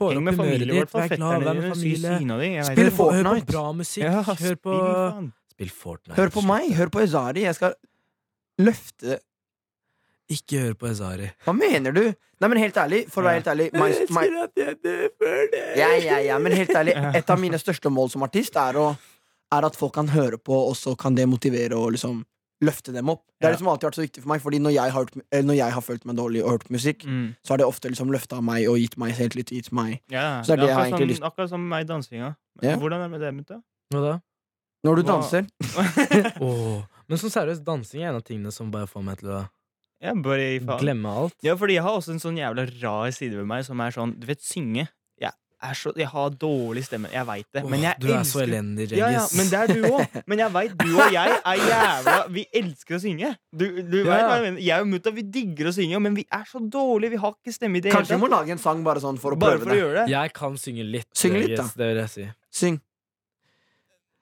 får 0.00 0.14
Heng 0.14 0.24
med 0.24 0.36
familien, 0.38 0.76
hvert. 0.80 0.94
Vær 0.94 1.12
glad, 1.16 1.44
vær 1.44 1.58
med 1.58 1.66
familie. 1.74 2.64
Spill 2.70 2.90
Fortnite. 2.90 2.90
Hør 2.90 2.90
på 2.90 3.02
Fortnite. 3.02 3.52
bra 3.52 3.64
musikk. 3.76 4.04
Ja, 4.04 4.22
hør 4.22 4.56
på 4.64 4.78
spill. 4.78 5.26
Spill 5.54 5.72
Fortnite. 5.82 6.16
Hør 6.20 6.32
på 6.36 6.44
meg, 6.48 6.70
hør 6.78 6.92
på 6.94 7.02
Ezari. 7.04 7.44
Jeg 7.48 7.58
skal 7.58 7.76
løfte 8.60 9.20
Ikke 10.30 10.60
hør 10.62 10.74
på 10.78 10.86
Ezari. 10.86 11.26
Hva 11.44 11.52
mener 11.58 11.94
du? 11.96 12.04
Nei, 12.40 12.48
men 12.48 12.60
helt 12.62 12.76
ærlig, 12.78 13.00
for 13.12 13.20
å 13.24 13.28
være 13.28 13.40
helt 13.40 13.48
ærlig 13.50 13.64
my, 13.74 13.88
my, 14.16 14.22
ja, 15.76 15.88
ja, 16.00 16.20
ja, 16.24 16.36
men 16.40 16.54
helt 16.56 16.70
ærlig 16.72 16.94
Et 17.18 17.32
av 17.34 17.40
mine 17.42 17.58
største 17.60 17.90
mål 17.92 18.12
som 18.14 18.22
artist 18.24 18.54
er, 18.56 18.78
å, 18.80 18.92
er 19.52 19.66
at 19.66 19.76
folk 19.76 19.92
kan 19.98 20.08
høre 20.08 20.38
på, 20.38 20.54
og 20.70 20.76
så 20.78 20.94
kan 20.96 21.18
det 21.18 21.26
motivere 21.28 21.76
og 21.76 21.96
liksom 21.98 22.22
løfte 22.62 22.92
dem 22.92 23.08
opp. 23.08 23.22
Det 23.40 23.46
er 23.48 23.52
det 23.54 23.58
som 23.58 23.68
alltid 23.68 23.86
har 23.86 23.90
vært 23.90 23.98
så 24.00 24.04
viktig 24.04 24.22
for 24.22 24.28
meg, 24.28 24.40
Fordi 24.42 24.58
når 24.60 24.72
jeg 24.74 24.92
har, 24.92 25.04
når 25.42 25.56
jeg 25.56 25.72
har 25.72 25.80
følt 25.80 26.04
meg 26.04 26.16
dårlig 26.16 26.42
og 26.44 26.50
hørt 26.50 26.68
musikk, 26.70 27.04
Mm. 27.06 27.34
så 27.44 27.52
har 27.54 27.56
det 27.58 27.66
ofte 27.66 27.88
liksom 27.88 28.10
løfta 28.12 28.40
meg 28.42 28.68
og 28.68 28.76
gitt 28.78 28.96
meg 28.98 29.14
selvtillit. 29.16 29.48
Gitt 29.50 29.72
meg. 29.72 30.00
Ja, 30.10 30.42
Så 30.42 30.52
er 30.52 30.56
det 30.56 30.66
jeg 30.68 30.74
har 30.76 30.84
akkurat, 30.86 31.00
egentlig 31.00 31.16
som, 31.16 31.24
akkurat 31.30 31.48
som 31.48 31.68
meg 31.68 31.84
i 31.84 31.88
dansinga. 31.92 32.36
Ja. 32.62 32.76
Hvordan 32.76 33.00
er 33.00 33.08
det 33.08 33.10
med 33.10 33.20
det, 33.20 33.34
mutta? 33.34 33.62
Hva 33.94 34.00
da? 34.04 34.20
Når 34.84 34.96
du 34.96 35.02
Hva- 35.02 35.20
danser 35.20 35.46
Åh. 36.40 36.84
Men 37.08 37.18
sånn 37.18 37.32
seriøst, 37.32 37.64
dansing 37.64 38.02
er 38.04 38.08
en 38.12 38.16
av 38.20 38.24
tingene 38.24 38.52
som 38.52 38.70
bare 38.70 38.86
får 38.86 39.02
meg 39.04 39.18
til 39.18 39.28
å 39.28 39.40
Ja, 40.00 40.14
bare 40.14 40.60
faen. 40.60 40.78
glemme 40.80 41.06
alt. 41.12 41.34
Ja, 41.42 41.54
fordi 41.56 41.74
jeg 41.74 41.82
har 41.82 41.96
også 41.98 42.10
en 42.14 42.20
sånn 42.22 42.38
jævla 42.38 42.64
rar 42.82 43.10
side 43.10 43.36
ved 43.36 43.46
meg 43.46 43.64
som 43.64 43.80
er 43.80 43.90
sånn 43.90 44.18
Du 44.18 44.26
vet, 44.26 44.40
synge. 44.40 44.88
Er 45.60 45.74
så, 45.76 45.90
jeg 45.92 46.08
har 46.08 46.30
dårlig 46.40 46.86
stemme. 46.86 47.10
Jeg 47.12 47.26
veit 47.28 47.46
det. 47.52 47.62
Men 47.68 47.82
jeg 47.84 48.00
du 48.00 48.06
er 48.14 48.22
så 48.24 48.40
elendig, 48.40 48.86
Regis. 48.88 48.96
ja, 48.96 49.10
ja, 49.12 49.24
men 49.36 49.50
det 49.50 49.58
er 49.58 49.72
du 49.76 49.82
òg. 49.90 50.14
Men 50.32 50.40
jeg 50.40 50.54
veit 50.54 50.76
du 50.80 50.94
og 50.94 51.12
jeg 51.12 51.34
er 51.36 51.64
jævla 51.66 52.14
Vi 52.32 52.44
elsker 52.62 52.96
å 52.96 53.00
synge. 53.02 53.34
Du, 53.52 53.66
du 53.82 53.98
vet 53.98 54.08
hva 54.08 54.38
Jeg 54.38 54.46
mener 54.46 54.64
Jeg 54.64 54.86
og 54.86 54.88
mutta 54.94 55.12
vi 55.12 55.26
digger 55.36 55.68
å 55.68 55.74
synge, 55.76 56.00
men 56.00 56.16
vi 56.16 56.24
er 56.32 56.46
så 56.48 56.62
dårlige. 56.64 57.12
Vi 57.16 57.20
har 57.26 57.34
ikke 57.36 57.52
stemme 57.52 57.76
i 57.76 57.84
det 57.84 57.92
Kanskje 57.92 58.16
vi 58.16 58.24
må 58.24 58.30
lage 58.32 58.56
en 58.56 58.62
sang 58.62 58.80
bare 58.86 59.04
sånn 59.04 59.20
for 59.20 59.36
å 59.36 59.40
Bare 59.40 59.60
prøve 59.60 59.66
for 59.66 59.72
å 59.72 59.76
det. 59.76 59.82
gjøre 59.82 59.98
det. 60.00 60.14
Jeg 60.16 60.32
kan 60.40 60.56
synge 60.64 60.86
litt. 60.96 61.10
Syng 61.12 61.36
litt, 61.36 61.52
Djengis, 61.52 61.76
Det 61.76 61.90
vil 61.90 62.00
jeg 62.06 62.14
si. 62.14 62.30
Syng. 62.62 62.80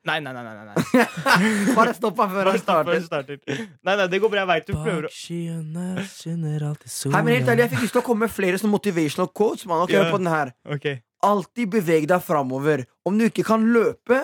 Nei, 0.09 0.21
nei, 0.25 0.33
nei. 0.33 0.43
nei, 0.43 0.65
nei. 0.65 1.07
Bare 1.79 1.93
stopp 1.97 2.19
her 2.23 2.31
før 2.33 2.49
jeg 2.49 2.55
han 2.55 2.63
starter. 2.63 3.01
starter. 3.05 3.41
Nei, 3.85 3.95
nei, 3.99 4.07
det 4.09 4.21
går 4.23 4.31
bra. 4.33 4.45
Jeg 4.45 4.49
veit 4.51 4.69
du 4.71 4.73
prøver 4.77 5.09
å 5.09 5.11
Bak 5.11 5.17
skyene 5.19 6.05
skinner 6.09 6.65
alltid 6.71 6.93
solen. 6.93 7.17
Hei, 7.17 7.23
men 7.27 7.35
helt 7.37 7.51
ærlig, 7.53 7.65
Jeg 7.67 7.73
fikk 7.75 7.85
lyst 7.85 7.97
til 7.99 8.03
å 8.03 8.07
komme 8.07 8.27
med 8.27 8.33
flere 8.33 8.61
sånne 8.63 8.73
motivational 8.73 9.29
quotes. 9.37 9.67
Man. 9.69 9.83
Okay, 9.85 9.99
yeah. 9.99 10.11
på 10.15 10.21
den 10.23 10.31
her 10.33 10.55
Ok. 10.65 10.89
Alltid 11.27 11.71
beveg 11.73 12.07
deg 12.11 12.23
framover. 12.23 12.85
Om 13.09 13.19
du 13.19 13.25
ikke 13.27 13.45
kan 13.49 13.65
løpe, 13.75 14.21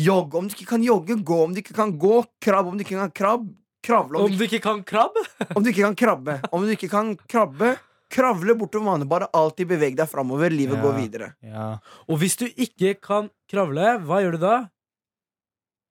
jogg. 0.00 0.34
Om 0.34 0.48
du 0.50 0.54
ikke 0.56 0.66
kan 0.74 0.82
jogge, 0.82 1.14
gå. 1.22 1.38
Om 1.44 1.52
du 1.54 1.60
ikke 1.62 1.76
kan 1.76 1.92
gå, 1.98 2.22
krabb. 2.42 2.66
Om 2.72 2.78
du 2.80 2.82
ikke 2.84 2.98
kan 2.98 3.12
krabb, 3.14 3.46
kravle. 3.84 4.18
Om 4.18 4.24
Om 4.30 4.36
du, 4.38 4.44
ikke 4.48 4.60
kan 4.64 4.82
krabbe? 4.86 5.22
om 5.56 5.62
du 5.62 5.70
ikke 5.70 5.84
kan 5.86 5.94
krabbe. 5.98 6.40
Om 6.52 6.66
du 6.66 6.72
ikke 6.74 6.88
kan 6.90 7.14
krabbe, 7.30 7.76
kravle 8.12 8.54
bortover 8.58 8.90
vannet. 8.90 9.08
Bare 9.10 9.30
alltid 9.34 9.70
beveg 9.70 9.96
deg 9.98 10.10
framover. 10.10 10.50
Livet 10.50 10.76
Ja. 10.78 10.82
går 10.82 10.98
videre. 10.98 11.30
Ja. 11.46 11.68
Og 12.08 12.18
hvis 12.22 12.36
du 12.40 12.46
ikke 12.50 12.96
kan 13.00 13.30
kravle, 13.50 13.96
hva 14.02 14.20
gjør 14.24 14.38
du 14.38 14.42
da? 14.48 14.56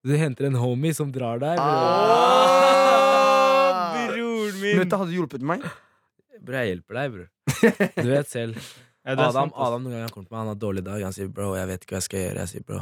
Du 0.04 0.16
henter 0.18 0.48
en 0.50 0.56
homie 0.58 0.94
som 0.98 1.12
drar 1.14 1.38
deg. 1.40 1.56
bror. 1.62 2.12
Åh, 2.92 4.08
broren 4.10 4.62
min! 4.62 4.80
Mutta 4.82 4.98
hadde 5.02 5.14
hjulpet 5.16 5.44
meg. 5.46 5.64
Bror, 6.42 6.58
jeg 6.58 6.72
hjelper 6.74 6.98
deg, 6.98 7.12
bror. 7.16 7.28
Du 8.04 8.10
vet 8.10 8.30
selv. 8.32 8.58
Ja, 9.06 9.16
Adam, 9.16 9.34
sant. 9.34 9.54
Adam 9.58 9.84
noen 9.84 9.96
ganger 9.98 10.14
kommer 10.14 10.28
til 10.28 10.36
meg, 10.36 10.40
han 10.44 10.52
har 10.52 10.60
dårlig 10.62 10.84
dag. 10.86 11.04
Han 11.08 11.14
sier 11.16 11.28
'bro, 11.28 11.56
jeg 11.58 11.68
vet 11.68 11.86
ikke 11.86 11.96
hva 11.96 12.02
jeg 12.02 12.08
skal 12.08 12.20
gjøre'. 12.20 12.44
Jeg 12.44 12.50
sier 12.54 12.66
'bro, 12.68 12.82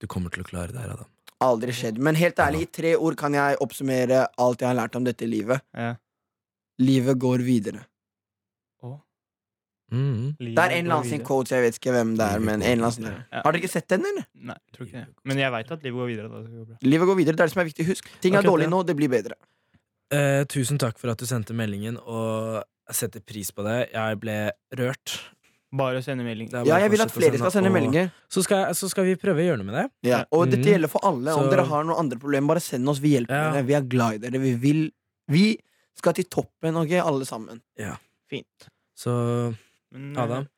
du 0.00 0.06
kommer 0.06 0.30
til 0.30 0.42
å 0.42 0.48
klare 0.48 0.72
det 0.72 0.80
her, 0.82 0.96
Adam'. 0.96 1.10
Aldri 1.42 1.72
skjedd. 1.74 1.98
Men 1.98 2.14
helt 2.14 2.38
ærlig, 2.38 2.62
i 2.62 2.70
tre 2.70 2.96
ord 2.96 3.16
kan 3.16 3.34
jeg 3.34 3.56
oppsummere 3.60 4.26
alt 4.38 4.60
jeg 4.60 4.68
har 4.68 4.78
lært 4.78 4.96
om 4.96 5.04
dette 5.04 5.26
livet. 5.26 5.62
Ja. 5.74 5.96
Livet 6.78 7.18
går 7.18 7.42
videre. 7.42 7.86
Mhm. 9.92 10.36
Livet 10.40 10.56
Det 10.56 10.64
er 10.64 10.70
en 10.78 10.84
eller 10.86 10.96
annen 10.96 11.08
sin 11.08 11.20
coach, 11.20 11.48
quote, 11.50 11.54
jeg 11.54 11.62
vet 11.66 11.76
ikke 11.76 11.92
hvem 11.92 12.16
det 12.16 12.24
er, 12.24 12.38
men 12.40 12.62
en 12.62 12.78
eller 12.78 12.88
annen 12.88 12.92
sin. 12.96 13.04
Ja. 13.04 13.42
Har 13.44 13.52
dere 13.52 13.60
ikke 13.60 13.72
sett 13.72 13.88
den, 13.92 14.06
eller? 14.08 14.24
Nei, 14.34 14.56
tror 14.72 14.86
ikke 14.86 15.02
det. 15.02 15.08
Men 15.28 15.40
jeg 15.42 15.52
veit 15.52 15.72
at 15.74 15.82
livet 15.84 15.98
går 16.00 16.08
videre. 16.08 16.28
Da. 16.32 16.40
Det 16.40 16.52
går 16.56 16.68
bra. 16.70 16.76
Livet 16.82 17.10
går 17.10 17.18
videre. 17.18 17.36
Det 17.36 17.44
er 17.44 17.50
det 17.50 17.52
som 17.52 17.60
er 17.60 17.68
viktig. 17.68 17.86
Husk, 17.90 18.08
ting 18.24 18.34
er 18.34 18.40
okay, 18.40 18.48
dårlig 18.48 18.66
det. 18.68 18.72
nå, 18.72 18.82
det 18.88 18.96
blir 18.96 19.12
bedre. 19.12 19.36
Eh, 20.12 20.44
tusen 20.48 20.80
takk 20.80 20.98
for 21.00 21.12
at 21.12 21.20
du 21.20 21.26
sendte 21.28 21.56
meldingen, 21.56 21.98
og 22.00 22.64
jeg 22.88 22.96
setter 22.98 23.20
pris 23.20 23.50
på 23.50 23.62
det. 23.64 23.90
Jeg 23.92 24.18
ble 24.20 24.36
rørt. 24.78 25.20
Bare 25.72 26.00
å 26.00 26.04
sende 26.04 26.24
melding. 26.26 26.50
Det 26.50 26.58
er 26.60 26.66
Ja, 26.68 26.78
jeg 26.82 26.90
vil 26.92 27.00
at 27.00 27.08
fortsett 27.08 27.16
å 27.16 27.30
flere 27.32 27.38
skal 27.40 27.50
sende 27.54 27.70
og 27.70 27.76
meldinger. 27.78 28.10
Så 28.28 28.42
skal, 28.44 28.66
jeg- 28.66 28.76
så 28.76 28.88
skal 28.90 29.04
vi 29.04 29.14
prøve 29.16 29.40
å 29.40 29.46
gjøre 29.48 29.58
noe 29.62 29.64
med 29.70 29.74
det. 29.74 29.90
Ja. 30.10 30.24
Og 30.30 30.50
dette 30.50 30.60
Mhm. 30.66 30.72
gjelder 30.74 30.88
for 30.90 31.00
alle. 31.02 31.32
Om 31.32 31.44
Så- 31.44 31.50
dere 31.50 31.64
har 31.64 31.84
noen 31.84 31.98
andre 31.98 32.18
problemer, 32.18 32.46
bare 32.48 32.60
send 32.60 32.86
oss. 32.88 32.98
Vi 32.98 33.14
hjelper 33.18 33.30
Ja. 33.32 33.52
dere. 33.52 33.64
Vi 33.66 33.72
er 33.74 33.80
glad 33.82 34.14
i 34.14 34.18
dere. 34.18 34.38
Vi 34.40 34.54
vil 34.54 34.92
Vi 35.28 35.56
skal 35.94 36.12
til 36.12 36.24
toppen, 36.24 36.76
ok, 36.76 36.92
alle 37.00 37.24
sammen. 37.24 37.60
Fint. 38.28 38.68
Så 38.96 39.56
Men, 39.90 40.16
eh, 40.16 40.22
Adam, 40.22 40.48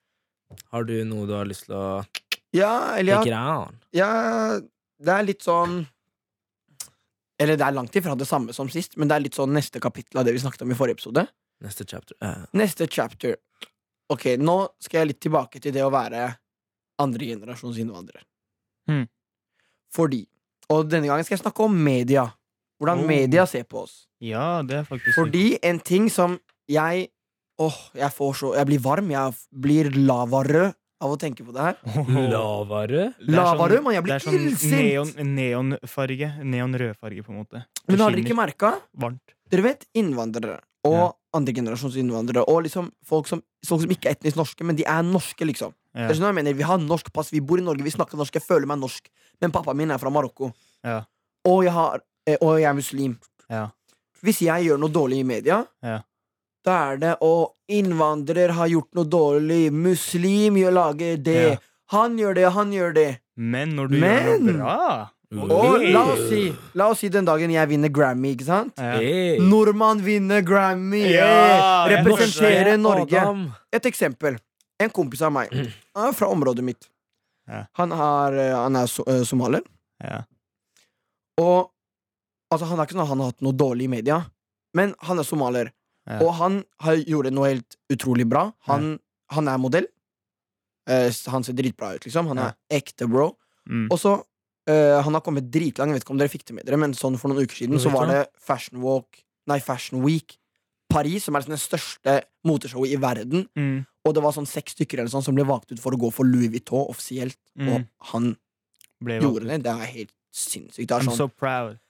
har 0.73 0.85
du 0.85 1.05
noe 1.05 1.27
du 1.27 1.33
har 1.35 1.45
lyst 1.45 1.67
til 1.67 1.75
å 1.77 2.07
Ja, 2.53 2.95
eller 2.97 3.17
take 3.17 3.27
ja, 3.29 3.63
it 3.63 3.69
on? 3.69 3.81
ja 3.93 4.61
Det 5.01 5.09
er 5.09 5.23
litt 5.23 5.41
sånn 5.43 5.87
Eller 7.39 7.57
det 7.57 7.67
er 7.67 7.73
langt 7.73 7.91
ifra 7.93 8.17
det 8.17 8.27
samme 8.29 8.55
som 8.55 8.69
sist, 8.69 8.97
men 8.97 9.09
det 9.09 9.17
er 9.17 9.21
litt 9.21 9.35
sånn 9.35 9.51
neste 9.51 9.81
kapittel 9.81 10.21
av 10.21 10.25
det 10.25 10.33
vi 10.35 10.39
snakket 10.41 10.63
om 10.63 10.71
i 10.71 10.75
forrige 10.75 10.97
episode. 10.99 11.29
Neste 11.65 11.87
chapter. 11.89 12.17
Uh. 12.23 12.45
Neste 12.53 12.87
chapter. 12.91 13.37
Ok, 14.13 14.35
nå 14.37 14.57
skal 14.85 15.01
jeg 15.03 15.15
litt 15.15 15.21
tilbake 15.25 15.61
til 15.65 15.73
det 15.75 15.83
å 15.85 15.91
være 15.93 16.27
andregenerasjons 17.01 17.79
innvandrer. 17.81 18.23
Mm. 18.91 19.07
Fordi 19.95 20.27
Og 20.73 20.87
denne 20.89 21.09
gangen 21.09 21.25
skal 21.27 21.37
jeg 21.37 21.43
snakke 21.45 21.65
om 21.65 21.75
media. 21.77 22.25
Hvordan 22.81 23.03
Oh. 23.03 23.07
media 23.07 23.47
ser 23.47 23.65
på 23.65 23.83
oss. 23.85 24.07
Ja, 24.21 24.63
det 24.63 24.77
er 24.79 24.85
faktisk 24.85 25.15
Fordi 25.15 25.59
en 25.63 25.79
ting 25.81 26.09
som 26.11 26.39
jeg 26.69 27.09
Åh, 27.61 27.77
jeg 27.95 28.11
får 28.11 28.33
så 28.35 28.55
Jeg 28.57 28.67
blir 28.67 28.81
varm. 28.83 29.11
Jeg 29.11 29.35
blir 29.53 29.91
lavarød 29.95 30.75
av 31.01 31.11
å 31.13 31.19
tenke 31.21 31.45
på 31.45 31.53
det 31.55 31.61
her. 31.61 31.77
Lavarød? 31.85 33.15
Lavarød, 33.29 33.83
man. 33.85 33.95
Jeg 33.95 34.03
det 34.03 34.09
blir 34.09 34.15
er 34.15 34.25
sånn 34.25 34.39
illsint! 34.41 35.17
neon, 35.17 35.35
neonfarge. 35.37 36.31
Neonrødfarge, 36.43 37.23
på 37.23 37.31
en 37.31 37.39
måte. 37.39 37.65
Men 37.87 38.01
har 38.01 38.11
dere 38.11 38.25
ikke 38.25 38.37
merka? 38.39 38.73
Dere 39.53 39.63
vet 39.69 39.87
innvandrere 39.95 40.59
og 40.85 41.17
andregenerasjons 41.35 41.97
innvandrere 41.99 42.45
og 42.49 42.63
liksom 42.67 42.91
folk 43.07 43.27
som, 43.27 43.41
folk 43.67 43.83
som 43.83 43.91
ikke 43.95 44.11
er 44.11 44.17
etnisk 44.19 44.37
norske, 44.39 44.65
men 44.67 44.77
de 44.79 44.85
er 44.87 45.03
norske, 45.03 45.45
liksom. 45.49 45.73
Ja. 45.95 46.09
Det 46.09 46.17
sånn 46.19 46.29
jeg 46.31 46.35
mener, 46.35 46.55
Vi 46.55 46.63
har 46.67 46.79
norsk 46.79 47.13
pass, 47.13 47.31
vi 47.33 47.41
bor 47.41 47.59
i 47.59 47.65
Norge, 47.65 47.83
vi 47.83 47.91
snakker 47.91 48.19
norsk, 48.19 48.35
jeg 48.35 48.43
føler 48.47 48.67
meg 48.67 48.79
norsk. 48.83 49.09
Men 49.41 49.51
pappaen 49.55 49.77
min 49.77 49.91
er 49.91 49.99
fra 49.99 50.11
Marokko. 50.11 50.53
Ja. 50.85 51.05
Og, 51.47 51.65
jeg 51.65 51.73
har, 51.73 52.01
eh, 52.27 52.37
og 52.41 52.59
jeg 52.61 52.69
er 52.71 52.75
muslim. 52.75 53.19
Ja. 53.51 53.69
Hvis 54.25 54.41
jeg 54.43 54.67
gjør 54.69 54.79
noe 54.81 54.91
dårlig 54.91 55.21
i 55.21 55.25
media, 55.29 55.65
Ja. 55.83 56.01
da 56.65 56.93
er 56.93 56.97
det 56.97 57.19
å 57.21 57.53
innvandrer 57.69 58.51
har 58.53 58.69
gjort 58.69 58.95
noe 58.95 59.05
dårlig, 59.05 59.73
muslim 59.73 60.55
gjør 60.57 60.73
lager 60.73 61.17
det, 61.23 61.53
Ja. 61.53 61.57
han 61.91 62.17
gjør 62.19 62.35
det, 62.35 62.53
han 62.53 62.73
gjør 62.73 62.95
det. 62.95 63.21
Men 63.37 63.75
når 63.77 63.89
du 63.89 63.97
gjør 64.01 64.41
noe 64.41 64.53
bra 64.59 65.11
Og 65.43 65.83
la 65.83 66.03
oss 66.13 66.25
si 66.31 66.41
La 66.79 66.89
oss 66.93 67.03
si 67.03 67.11
den 67.13 67.27
dagen 67.27 67.53
jeg 67.53 67.71
vinner 67.71 67.91
Grammy, 67.93 68.35
ikke 68.37 68.47
sant? 68.47 68.75
ja. 68.79 68.97
Hey. 69.01 69.39
Nordmann 69.43 70.03
vinner 70.05 70.45
Grammy! 70.47 71.03
Ja, 71.13 71.87
jeg 71.89 71.99
representerer 71.99 72.77
Norske 72.79 73.05
Norge. 73.05 73.23
Adam. 73.23 73.47
Et 73.75 73.87
eksempel. 73.91 74.39
En 74.83 74.91
kompis 74.91 75.23
av 75.23 75.33
meg. 75.35 75.53
Han 75.95 76.11
er 76.11 76.17
fra 76.17 76.29
området 76.33 76.65
mitt. 76.67 76.89
Ja. 77.51 77.65
Han, 77.81 77.93
har, 77.93 78.37
eh, 78.41 78.55
han 78.57 78.77
er 78.77 78.91
so 78.91 79.05
eh, 79.11 79.23
somalier. 79.29 79.65
Ja. 80.03 80.23
Og 81.41 81.71
altså, 82.51 82.69
han 82.71 82.79
er 82.79 82.87
ikke 82.87 82.97
sånn 82.97 83.05
at 83.05 83.13
han 83.13 83.23
har 83.23 83.33
hatt 83.35 83.45
noe 83.45 83.57
dårlig 83.57 83.89
i 83.89 83.95
media, 83.97 84.21
men 84.75 84.95
han 85.07 85.21
er 85.21 85.27
somalier. 85.29 85.73
Ja. 86.09 86.21
Og 86.21 86.35
han 86.41 86.63
har 86.85 87.01
gjorde 87.01 87.33
noe 87.33 87.53
helt 87.55 87.79
utrolig 87.93 88.27
bra. 88.29 88.49
Han, 88.69 88.99
han 89.33 89.49
er 89.51 89.61
modell. 89.61 89.89
Uh, 90.85 91.09
han 91.33 91.45
ser 91.47 91.57
dritbra 91.57 91.95
ut, 91.97 92.05
liksom. 92.05 92.29
Han 92.33 92.43
er 92.45 92.57
ekte 92.77 93.09
bro. 93.09 93.31
Mm. 93.65 93.87
Og 93.89 93.97
så 94.01 94.19
eh, 94.71 95.01
Han 95.05 95.17
har 95.17 95.25
kommet 95.25 95.51
dritlang, 95.53 95.91
jeg 95.91 96.01
vet 96.01 96.07
ikke 96.07 96.15
om 96.15 96.23
dere 96.23 96.33
fikk 96.33 96.47
det 96.49 96.57
med 96.59 96.69
dere, 96.69 96.81
men 96.81 96.97
sånn 96.97 97.19
for 97.21 97.33
noen 97.33 97.45
uker 97.45 97.65
siden 97.65 97.83
så 97.83 97.93
var 97.95 98.11
det 98.11 98.23
Fashion 98.41 98.81
Walk 98.85 99.23
Nei, 99.51 99.59
Fashion 99.61 100.01
Week 100.01 100.39
Paris, 100.95 101.27
som 101.27 101.35
er 101.35 101.43
liksom 101.43 101.55
det 101.57 101.63
største 101.63 102.15
moteshowet 102.47 102.95
i 102.95 102.99
verden. 103.01 103.47
Mm. 103.59 103.85
Og 104.05 104.15
det 104.15 104.23
var 104.25 104.35
sånn 104.37 104.49
seks 104.49 104.77
stykker 104.77 105.01
eller 105.01 105.13
sånn 105.13 105.25
som 105.27 105.37
ble 105.37 105.47
valgt 105.49 105.73
ut 105.73 105.81
for 105.83 105.97
å 105.97 106.01
gå 106.01 106.11
for 106.15 106.29
Louis 106.29 106.53
Vuitton 106.53 106.87
offisielt. 106.93 107.39
Mm. 107.59 107.71
Og 107.73 108.11
han 108.13 108.35
gjorde 109.03 109.49
det. 109.49 109.63
Det 109.65 109.73
er 109.73 109.91
helt 109.95 110.13
sinnssykt. 110.35 110.89
Det 110.91 110.97
er 110.97 111.05
I'm 111.05 111.11
sånn. 111.11 111.25
so 111.25 111.29
proud. 111.29 111.81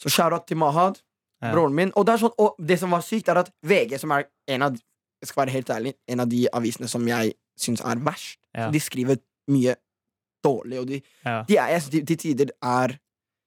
Så 0.00 0.12
shout-out 0.12 0.46
til 0.48 0.56
Mahad, 0.60 1.00
yeah. 1.42 1.52
broren 1.54 1.74
min. 1.76 1.92
Og 1.98 2.06
det, 2.08 2.16
sånn, 2.22 2.32
og 2.40 2.56
det 2.56 2.78
som 2.80 2.92
var 2.94 3.04
sykt, 3.04 3.28
er 3.28 3.42
at 3.42 3.50
VG, 3.66 3.98
som 4.00 4.14
er 4.16 4.28
en 4.54 4.68
av 4.68 4.78
jeg 5.20 5.28
skal 5.28 5.42
være 5.42 5.52
helt 5.52 5.70
ærlig, 5.74 5.90
en 6.08 6.22
av 6.24 6.30
de 6.30 6.46
avisene 6.56 6.88
som 6.88 7.04
jeg 7.04 7.34
syns 7.60 7.82
er 7.84 8.00
verst. 8.04 8.38
yeah. 8.56 8.70
De 8.72 8.80
skriver 8.80 9.20
mye 9.52 9.76
dårlig, 10.44 10.78
og 10.80 10.86
de, 10.90 11.00
Ja. 11.24 11.42
de 11.48 11.56
er, 11.58 11.78
de, 11.90 12.02
til 12.04 12.16
tider 12.16 12.50
er 12.62 12.98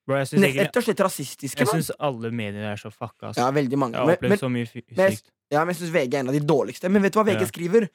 Bro, 0.06 0.18
jeg 0.20 0.28
synes 0.28 0.56
rett 0.58 0.76
og 0.76 0.84
slett 0.84 1.00
rasistiske. 1.00 1.60
Jeg 1.64 1.68
syns 1.70 1.92
alle 1.98 2.30
medier 2.36 2.66
er 2.74 2.76
så 2.76 2.90
fucka. 2.92 3.30
Altså. 3.30 3.40
Ja, 3.40 3.52
veldig 3.56 3.78
mange. 3.80 3.94
Jeg 3.96 4.02
har 4.02 4.08
Men, 4.10 4.18
opplevd 4.18 4.30
men, 4.34 4.40
så 4.42 4.50
mye 4.52 4.68
men 4.98 5.18
ja, 5.54 5.60
men 5.64 5.72
jeg 5.72 5.78
syns 5.80 5.94
VG 5.94 6.14
er 6.14 6.20
en 6.20 6.28
av 6.28 6.34
de 6.36 6.42
dårligste. 6.44 6.90
Men 6.92 7.02
vet 7.06 7.14
du 7.14 7.20
hva 7.20 7.24
VG 7.30 7.40
Ja. 7.40 7.48
skriver? 7.48 7.86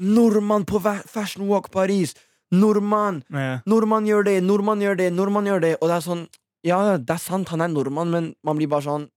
Nordmann 0.00 0.64
på 0.64 0.80
Fashion 1.06 1.46
Walk 1.48 1.70
Paris. 1.70 2.14
Nordmann! 2.50 3.22
Ja. 3.30 3.60
Nordmann 3.66 4.06
gjør 4.08 4.24
det, 4.24 4.42
nordmann 4.42 4.80
gjør 4.80 4.96
det, 4.96 5.12
nordmann 5.12 5.44
gjør 5.46 5.60
det. 5.60 5.76
Og 5.82 5.88
det 5.88 5.96
er 5.98 6.06
sånn 6.08 6.28
Ja, 6.64 6.96
det 6.96 7.10
er 7.10 7.18
sant, 7.18 7.48
han 7.48 7.60
er 7.60 7.68
nordmann, 7.68 8.10
men 8.10 8.34
man 8.42 8.56
blir 8.56 8.68
bare 8.68 8.82
sånn 8.82 9.10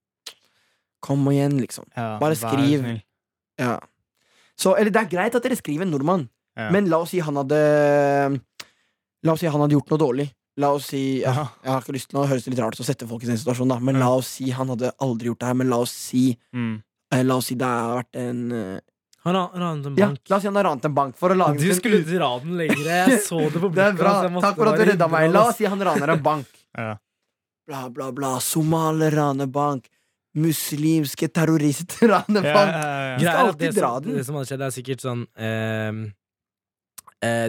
Kom 1.00 1.24
igjen, 1.32 1.58
liksom. 1.60 1.84
Ja, 1.96 2.18
Bare 2.18 2.36
skriv. 2.36 2.84
Ja. 3.58 3.78
Så, 4.56 4.76
eller 4.78 4.90
det 4.90 5.00
er 5.02 5.10
greit 5.10 5.34
at 5.34 5.42
dere 5.42 5.56
skriver 5.56 5.84
nordmann, 5.88 6.28
men 6.56 6.86
la 6.88 6.98
oss 7.02 7.10
si 7.10 7.18
han 7.20 7.34
hadde 7.36 7.58
La 9.24 9.32
oss 9.32 9.40
si 9.40 9.46
han 9.48 9.60
hadde 9.60 9.72
gjort 9.78 9.90
noe 9.90 9.98
dårlig. 9.98 10.28
La 10.60 10.68
oss 10.76 10.86
si 10.92 11.20
ja, 11.22 11.32
Ja. 11.32 11.44
Jeg 11.64 11.72
har 11.72 11.80
ikke 11.82 11.94
lyst 11.96 12.08
til 12.12 12.18
å 12.20 12.26
høres 12.28 12.46
litt 12.46 12.58
rart 12.60 12.74
ut 12.76 12.84
å 12.84 12.86
sette 12.86 13.06
folk 13.08 13.22
i 13.24 13.26
den 13.26 13.38
situasjonen, 13.40 13.68
da, 13.74 13.78
men 13.80 13.98
la 13.98 14.10
oss 14.14 14.28
si 14.36 14.50
han 14.54 14.68
hadde 14.68 14.92
aldri 15.02 15.26
gjort 15.32 15.40
det 15.40 15.46
her. 15.48 15.54
Men 15.54 15.70
la 15.72 15.78
oss 15.82 15.90
si 15.90 16.36
Mm. 16.54 16.82
eh, 17.12 17.22
La 17.24 17.36
oss 17.36 17.46
si 17.46 17.54
det 17.56 17.64
har 17.66 18.02
vært 18.04 18.14
en 18.20 18.52
eh, 18.52 18.80
Han 19.24 19.34
har 19.34 19.50
ranet 19.56 19.86
en 19.86 19.96
Ja, 19.96 20.06
bank. 20.08 20.20
la 20.28 20.36
oss 20.36 20.42
si 20.42 20.48
han 20.48 20.56
har 20.56 20.64
ranet 20.64 20.84
en 20.84 20.94
bank 20.94 21.16
for 21.16 21.30
å 21.30 21.36
lage 21.36 21.58
Du 21.58 21.68
en- 21.70 21.74
skulle 21.80 22.04
dra 22.04 22.38
den 22.38 22.56
lenger. 22.58 22.84
Jeg 22.84 23.20
så 23.28 23.40
det 23.50 23.58
på 23.60 23.72
Det 23.72 23.78
er 23.82 23.92
blikket 23.92 23.98
bra. 23.98 24.12
hans, 24.12 24.22
jeg 24.28 24.32
måtte 24.32 24.42
Takk 24.42 24.56
for 24.56 24.68
at 24.68 24.74
du 24.74 24.78
bare 24.84 24.90
redda 24.92 25.08
meg. 25.10 25.32
La 25.32 25.48
oss 25.48 25.56
si 25.56 25.64
han 25.64 25.80
raner 25.80 26.08
en 26.12 26.22
bank. 26.22 26.46
Ja. 26.78 26.96
Bla, 27.66 27.88
bla, 27.88 28.10
bla. 28.12 28.38
Somalier 28.40 29.10
raner 29.16 29.46
bank. 29.46 29.88
Muslimske 30.36 31.28
terrorister 31.32 32.08
raner 32.08 32.42
bank. 32.42 32.70
ja, 32.74 32.82
ja. 32.84 33.18
Greia 33.18 33.30
er 33.30 33.38
at 33.38 33.46
alltid 33.48 33.70
det 33.70 33.76
dra 33.80 33.90
som, 33.94 34.02
den. 34.04 34.16
Det 34.18 34.24
som 34.26 34.34
hadde 34.36 34.48
skjedd, 34.50 34.64
er 34.66 34.72
sikkert 34.74 35.00
sånn 35.04 35.22
ehm, 35.38 36.00
eh, 36.04 36.12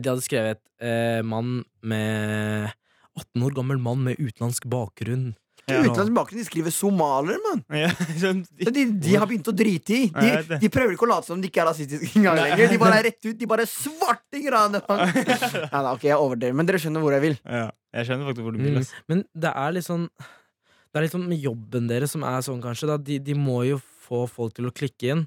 De 0.01 0.11
hadde 0.11 0.23
skrevet 0.25 0.61
eh, 0.81 1.21
mann 1.25 1.63
med 1.85 2.69
18 3.15 3.43
år 3.47 3.55
gammel 3.57 3.81
mann 3.81 4.03
med 4.05 4.19
utenlandsk 4.19 4.67
bakgrunn. 4.71 5.33
Ja. 5.65 5.79
Utenlandsk 5.81 6.13
bakgrunn, 6.13 6.41
de 6.43 6.45
skriver 6.45 6.73
somalier, 6.75 7.39
mann. 7.41 7.63
Ja, 7.73 7.89
de, 8.21 8.71
De, 8.75 8.83
de 9.01 9.15
har 9.15 9.25
begynt 9.29 9.47
å 9.49 9.55
drite 9.55 9.95
i. 9.95 10.03
De, 10.13 10.59
de 10.61 10.69
prøver 10.69 10.93
ikke 10.93 11.07
å 11.07 11.09
late 11.09 11.29
som 11.31 11.41
de 11.41 11.49
ikke 11.49 11.63
er 11.63 11.69
rasistiske 11.71 12.19
engang 12.19 12.37
lenger. 12.37 12.69
De 12.75 12.81
bare 12.81 12.99
er 12.99 13.05
rett 13.09 13.21
ut. 13.25 13.35
De 13.39 13.49
bare 13.49 13.65
svarting 13.69 14.45
raner 14.53 14.83
bank. 14.85 15.15
Ja, 15.15 15.79
da, 15.79 15.95
ok, 15.95 16.05
jeg 16.05 16.19
overdriver, 16.19 16.57
men 16.59 16.69
dere 16.69 16.81
skjønner 16.83 17.05
hvor 17.05 17.17
jeg 17.17 17.25
vil. 17.29 17.39
ja. 17.49 17.71
Jeg 17.95 18.09
skjønner 18.09 18.27
faktisk 18.27 18.43
hvor 18.43 18.51
du 18.51 18.59
vil. 18.59 18.73
Mm. 18.75 18.87
Men 19.07 19.19
det 19.39 19.51
er 19.55 19.69
litt 19.71 19.85
sånn 19.85 20.01
Det 20.19 20.99
er 20.99 21.05
litt 21.05 21.13
sånn 21.13 21.29
med 21.31 21.39
jobben 21.39 21.85
deres 21.87 22.11
som 22.11 22.25
er 22.27 22.41
sånn, 22.43 22.59
kanskje. 22.59 22.89
Da. 22.91 22.97
De, 22.99 23.21
de 23.23 23.35
må 23.39 23.61
jo 23.63 23.77
få 24.03 24.25
folk 24.27 24.57
til 24.57 24.67
å 24.67 24.73
klikke 24.75 25.13
inn. 25.13 25.21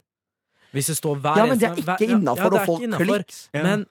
Hvis 0.77 0.91
det 0.93 0.99
står 0.99 1.17
hver 1.25 1.41
Ja, 1.41 1.47
men 1.49 1.57
det 1.61 1.71
er 1.71 1.81
ikke 1.81 1.97
ja, 2.05 2.19
innafor 2.19 2.45
ja, 2.45 2.51
det 2.53 2.59
å 2.59 2.61
er 2.61 2.69
få. 2.69 3.39
Ja. 3.57 3.63
Men 3.65 3.87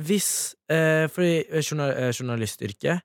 hvis 0.00 0.54
eh, 0.72 1.06
Fordi 1.12 1.32
eh, 1.50 1.60
journal, 1.62 1.90
eh, 1.92 2.12
journalistyrket 2.16 3.02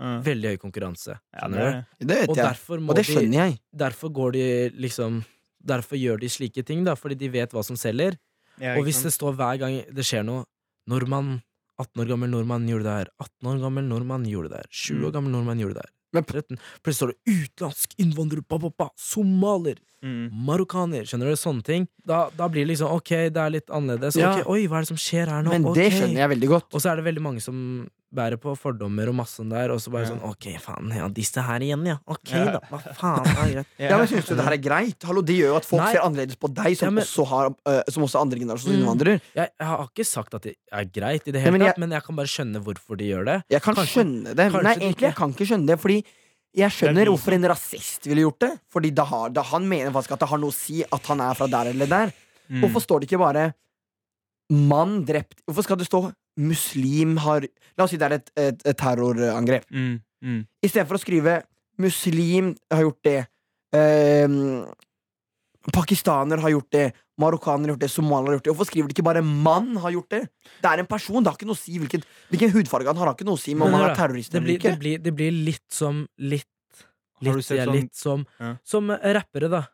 mm. 0.00 0.22
Veldig 0.24 0.54
høy 0.54 0.56
konkurranse. 0.62 1.18
Ja, 1.36 1.48
det 1.48 1.58
du? 1.60 2.06
det. 2.06 2.16
Vet 2.22 2.28
Og 2.30 2.36
jeg. 2.40 2.56
Og 2.80 2.94
det 2.96 3.04
de, 3.04 3.12
skjønner 3.12 3.38
jeg. 3.44 3.58
derfor 3.76 4.08
går 4.12 4.32
de 4.38 4.46
liksom 4.80 5.22
Derfor 5.60 5.98
gjør 6.00 6.16
de 6.22 6.28
slike 6.32 6.62
ting, 6.64 6.84
da, 6.86 6.94
fordi 6.96 7.18
de 7.20 7.28
vet 7.28 7.50
hva 7.52 7.60
som 7.62 7.76
selger. 7.76 8.14
Ja, 8.56 8.78
Og 8.78 8.86
hvis 8.86 9.02
det 9.04 9.12
står 9.12 9.34
hver 9.36 9.58
gang 9.60 9.74
det 9.92 10.04
skjer 10.08 10.24
noe 10.24 10.46
Nordmann, 10.88 11.42
18 11.78 12.00
år 12.00 12.08
gammel 12.08 12.30
nordmann 12.32 12.64
gjorde 12.68 12.84
det 12.88 12.94
her. 12.96 13.08
18 13.20 13.48
år 13.52 13.58
gammel 13.60 13.84
nordmann 13.84 14.24
gjorde 14.28 14.48
det 14.54 14.62
her. 14.62 14.68
20 14.72 15.04
år 15.04 15.10
Mm. 15.10 15.12
gammel 15.12 15.32
nordmann 15.32 15.60
gjorde 15.60 15.74
det 15.74 15.84
her. 15.84 15.92
Men- 16.12 16.26
Plutselig 16.26 16.96
står 16.96 17.12
det 17.12 17.34
utenlandsk 17.34 17.94
innvandrer, 18.02 18.42
ba, 18.48 18.90
somalier, 18.98 19.78
mm. 20.02 20.30
marokkaner. 20.46 21.06
Skjønner 21.06 21.30
du? 21.30 21.38
Sånne 21.38 21.62
ting. 21.66 21.86
Da, 22.06 22.28
da 22.36 22.48
blir 22.48 22.66
det 22.66 22.72
liksom 22.74 22.90
ok, 22.96 23.12
det 23.30 23.44
er 23.44 23.54
litt 23.54 23.70
annerledes. 23.70 24.18
Ja. 24.18 24.34
Okay, 24.34 24.46
Oi, 24.50 24.66
hva 24.66 24.80
er 24.80 24.86
det 24.86 24.92
som 24.92 25.00
skjer 25.00 25.30
her 25.30 25.46
nå? 25.46 25.54
Men 25.54 25.70
okay. 25.70 25.86
det 25.86 25.98
skjønner 25.98 26.24
jeg 26.24 26.32
veldig 26.34 26.50
godt. 26.56 26.68
Og 26.74 26.82
så 26.82 26.92
er 26.92 27.00
det 27.00 27.06
veldig 27.06 27.24
mange 27.28 27.44
som 27.44 27.56
bærer 28.12 28.36
på 28.42 28.56
fordommer 28.58 29.06
og 29.08 29.14
massen 29.14 29.48
der, 29.52 29.70
og 29.70 29.78
så 29.78 29.90
bare 29.92 30.02
Ja. 30.02 30.10
sånn 30.10 30.22
Ok, 30.26 30.46
faen, 30.58 30.90
ja, 30.96 31.06
disse 31.08 31.40
her 31.46 31.60
igjen, 31.60 31.84
ja. 31.86 31.96
Ok, 32.08 32.30
Ja. 32.32 32.44
da. 32.56 32.60
Hva 32.70 32.80
faen, 32.98 33.26
er 33.26 33.52
greit. 33.54 33.66
Ja, 33.78 33.98
men 33.98 34.06
Syns 34.08 34.26
du 34.26 34.34
det 34.34 34.44
her 34.44 34.52
er 34.52 34.58
greit? 34.58 35.02
Hallo, 35.04 35.22
Det 35.22 35.36
gjør 35.38 35.46
jo 35.52 35.56
at 35.56 35.64
folk 35.64 35.82
Nei. 35.84 35.92
ser 35.92 36.00
annerledes 36.00 36.36
på 36.36 36.52
deg, 36.52 36.76
som, 36.76 36.86
Ja, 36.86 36.90
men- 36.90 37.04
også, 37.04 37.26
har, 37.26 37.50
uh, 37.66 37.82
som 37.88 38.02
også 38.02 38.20
andre 38.20 38.38
generasjons 38.40 38.66
Mm. 38.74 38.80
innvandrer. 38.82 39.20
Jeg, 39.34 39.48
jeg 39.60 39.66
har 39.68 39.86
ikke 39.88 40.06
sagt 40.06 40.34
at 40.34 40.42
det 40.42 40.56
er 40.72 40.84
greit 40.86 41.28
i 41.28 41.30
det 41.30 41.40
hele 41.40 41.52
men 41.52 41.60
tatt, 41.60 41.66
jeg- 41.76 41.78
men 41.78 41.90
jeg 41.90 42.02
kan 42.02 42.16
bare 42.16 42.26
skjønne 42.26 42.62
hvorfor 42.64 42.96
de 42.98 43.04
gjør 43.10 43.24
det. 43.24 43.44
Jeg 43.50 43.62
kan 43.62 43.74
Kanskje- 43.74 43.94
skjønne 44.04 44.34
det. 44.34 44.52
Nei, 44.52 44.74
egentlig 44.74 45.00
jeg 45.06 45.14
kan 45.14 45.32
ikke 45.32 45.46
skjønne 45.46 45.66
det, 45.66 45.78
fordi 45.78 46.04
jeg 46.56 46.70
skjønner 46.70 47.02
er 47.02 47.06
hvorfor 47.14 47.32
en 47.32 47.44
rasist 47.46 48.02
ville 48.10 48.22
gjort 48.26 48.38
det. 48.40 48.58
Fordi 48.74 48.90
da, 48.92 49.04
har, 49.04 49.28
da 49.30 49.42
han 49.42 49.68
mener 49.68 49.92
faktisk 49.92 50.12
at 50.12 50.18
det 50.18 50.28
har 50.28 50.38
noe 50.38 50.50
å 50.50 50.52
si 50.52 50.82
at 50.82 51.06
han 51.06 51.20
er 51.20 51.34
fra 51.34 51.46
der 51.46 51.70
eller 51.70 51.86
der. 51.86 52.12
Mm. 52.50 52.60
Hvorfor 52.62 52.82
står 52.82 53.00
det 53.00 53.08
ikke 53.10 53.18
bare 53.22 53.54
'mann 54.50 55.06
drept'? 55.06 55.38
Hvorfor 55.46 55.62
skal 55.62 55.76
det 55.76 55.86
stå 55.86 56.12
'muslim 56.38 57.16
har 57.18 57.46
La 57.78 57.84
oss 57.84 57.90
si 57.90 57.96
det 57.96 58.06
er 58.10 58.12
et, 58.18 58.30
et, 58.36 58.62
et 58.66 58.76
terrorangrep. 58.76 59.64
Mm. 59.70 60.00
Mm. 60.22 60.46
I 60.62 60.68
stedet 60.68 60.86
for 60.88 60.96
å 60.96 61.00
skrive 61.00 61.42
'muslim 61.78 62.54
har 62.70 62.82
gjort 62.82 63.02
det', 63.04 63.26
eh, 63.72 64.28
'pakistaner 65.72 66.38
har 66.40 66.50
gjort 66.50 66.70
det', 66.72 66.92
'marokkaner 67.20 67.68
har 67.68 67.74
gjort 67.76 67.80
det', 67.84 67.90
'somalier 67.92 68.26
har 68.30 68.36
gjort 68.38 68.44
det'. 68.44 68.54
Hvorfor 68.54 68.66
skriver 68.70 68.88
de 68.88 68.94
ikke 68.94 69.04
bare 69.04 69.22
'mann 69.22 69.76
har 69.76 69.90
gjort 69.92 70.08
det'? 70.10 70.28
Det 70.62 70.70
er 70.70 70.78
en 70.80 70.86
person, 70.86 71.22
det 71.22 71.30
har 71.30 71.36
ikke 71.36 71.46
noe 71.46 71.54
å 71.54 71.64
si 71.64 71.78
hvilken, 71.78 72.02
hvilken 72.30 72.50
hudfarge 72.52 72.86
han 72.86 72.96
har. 72.96 73.06
har 73.06 73.14
ikke 73.14 73.24
noe 73.26 73.36
å 73.36 73.40
si 73.40 73.52
om 73.54 73.60
han 73.62 73.90
er 73.90 73.94
terrorist 73.94 74.32
Det 74.32 74.36
eller 74.38 74.46
blir, 74.46 74.58
ikke. 74.58 74.70
det, 74.70 74.78
blir, 74.78 74.98
det 74.98 75.14
blir 75.14 75.32
litt 75.32 75.68
som 75.72 76.06
Litt, 76.18 76.46
litt, 77.20 77.50
ja, 77.50 77.64
sånn- 77.66 77.72
litt 77.74 77.94
som, 77.94 78.26
Ja. 78.40 78.56
som 78.64 78.88
rappere, 78.88 79.50
da. 79.50 79.66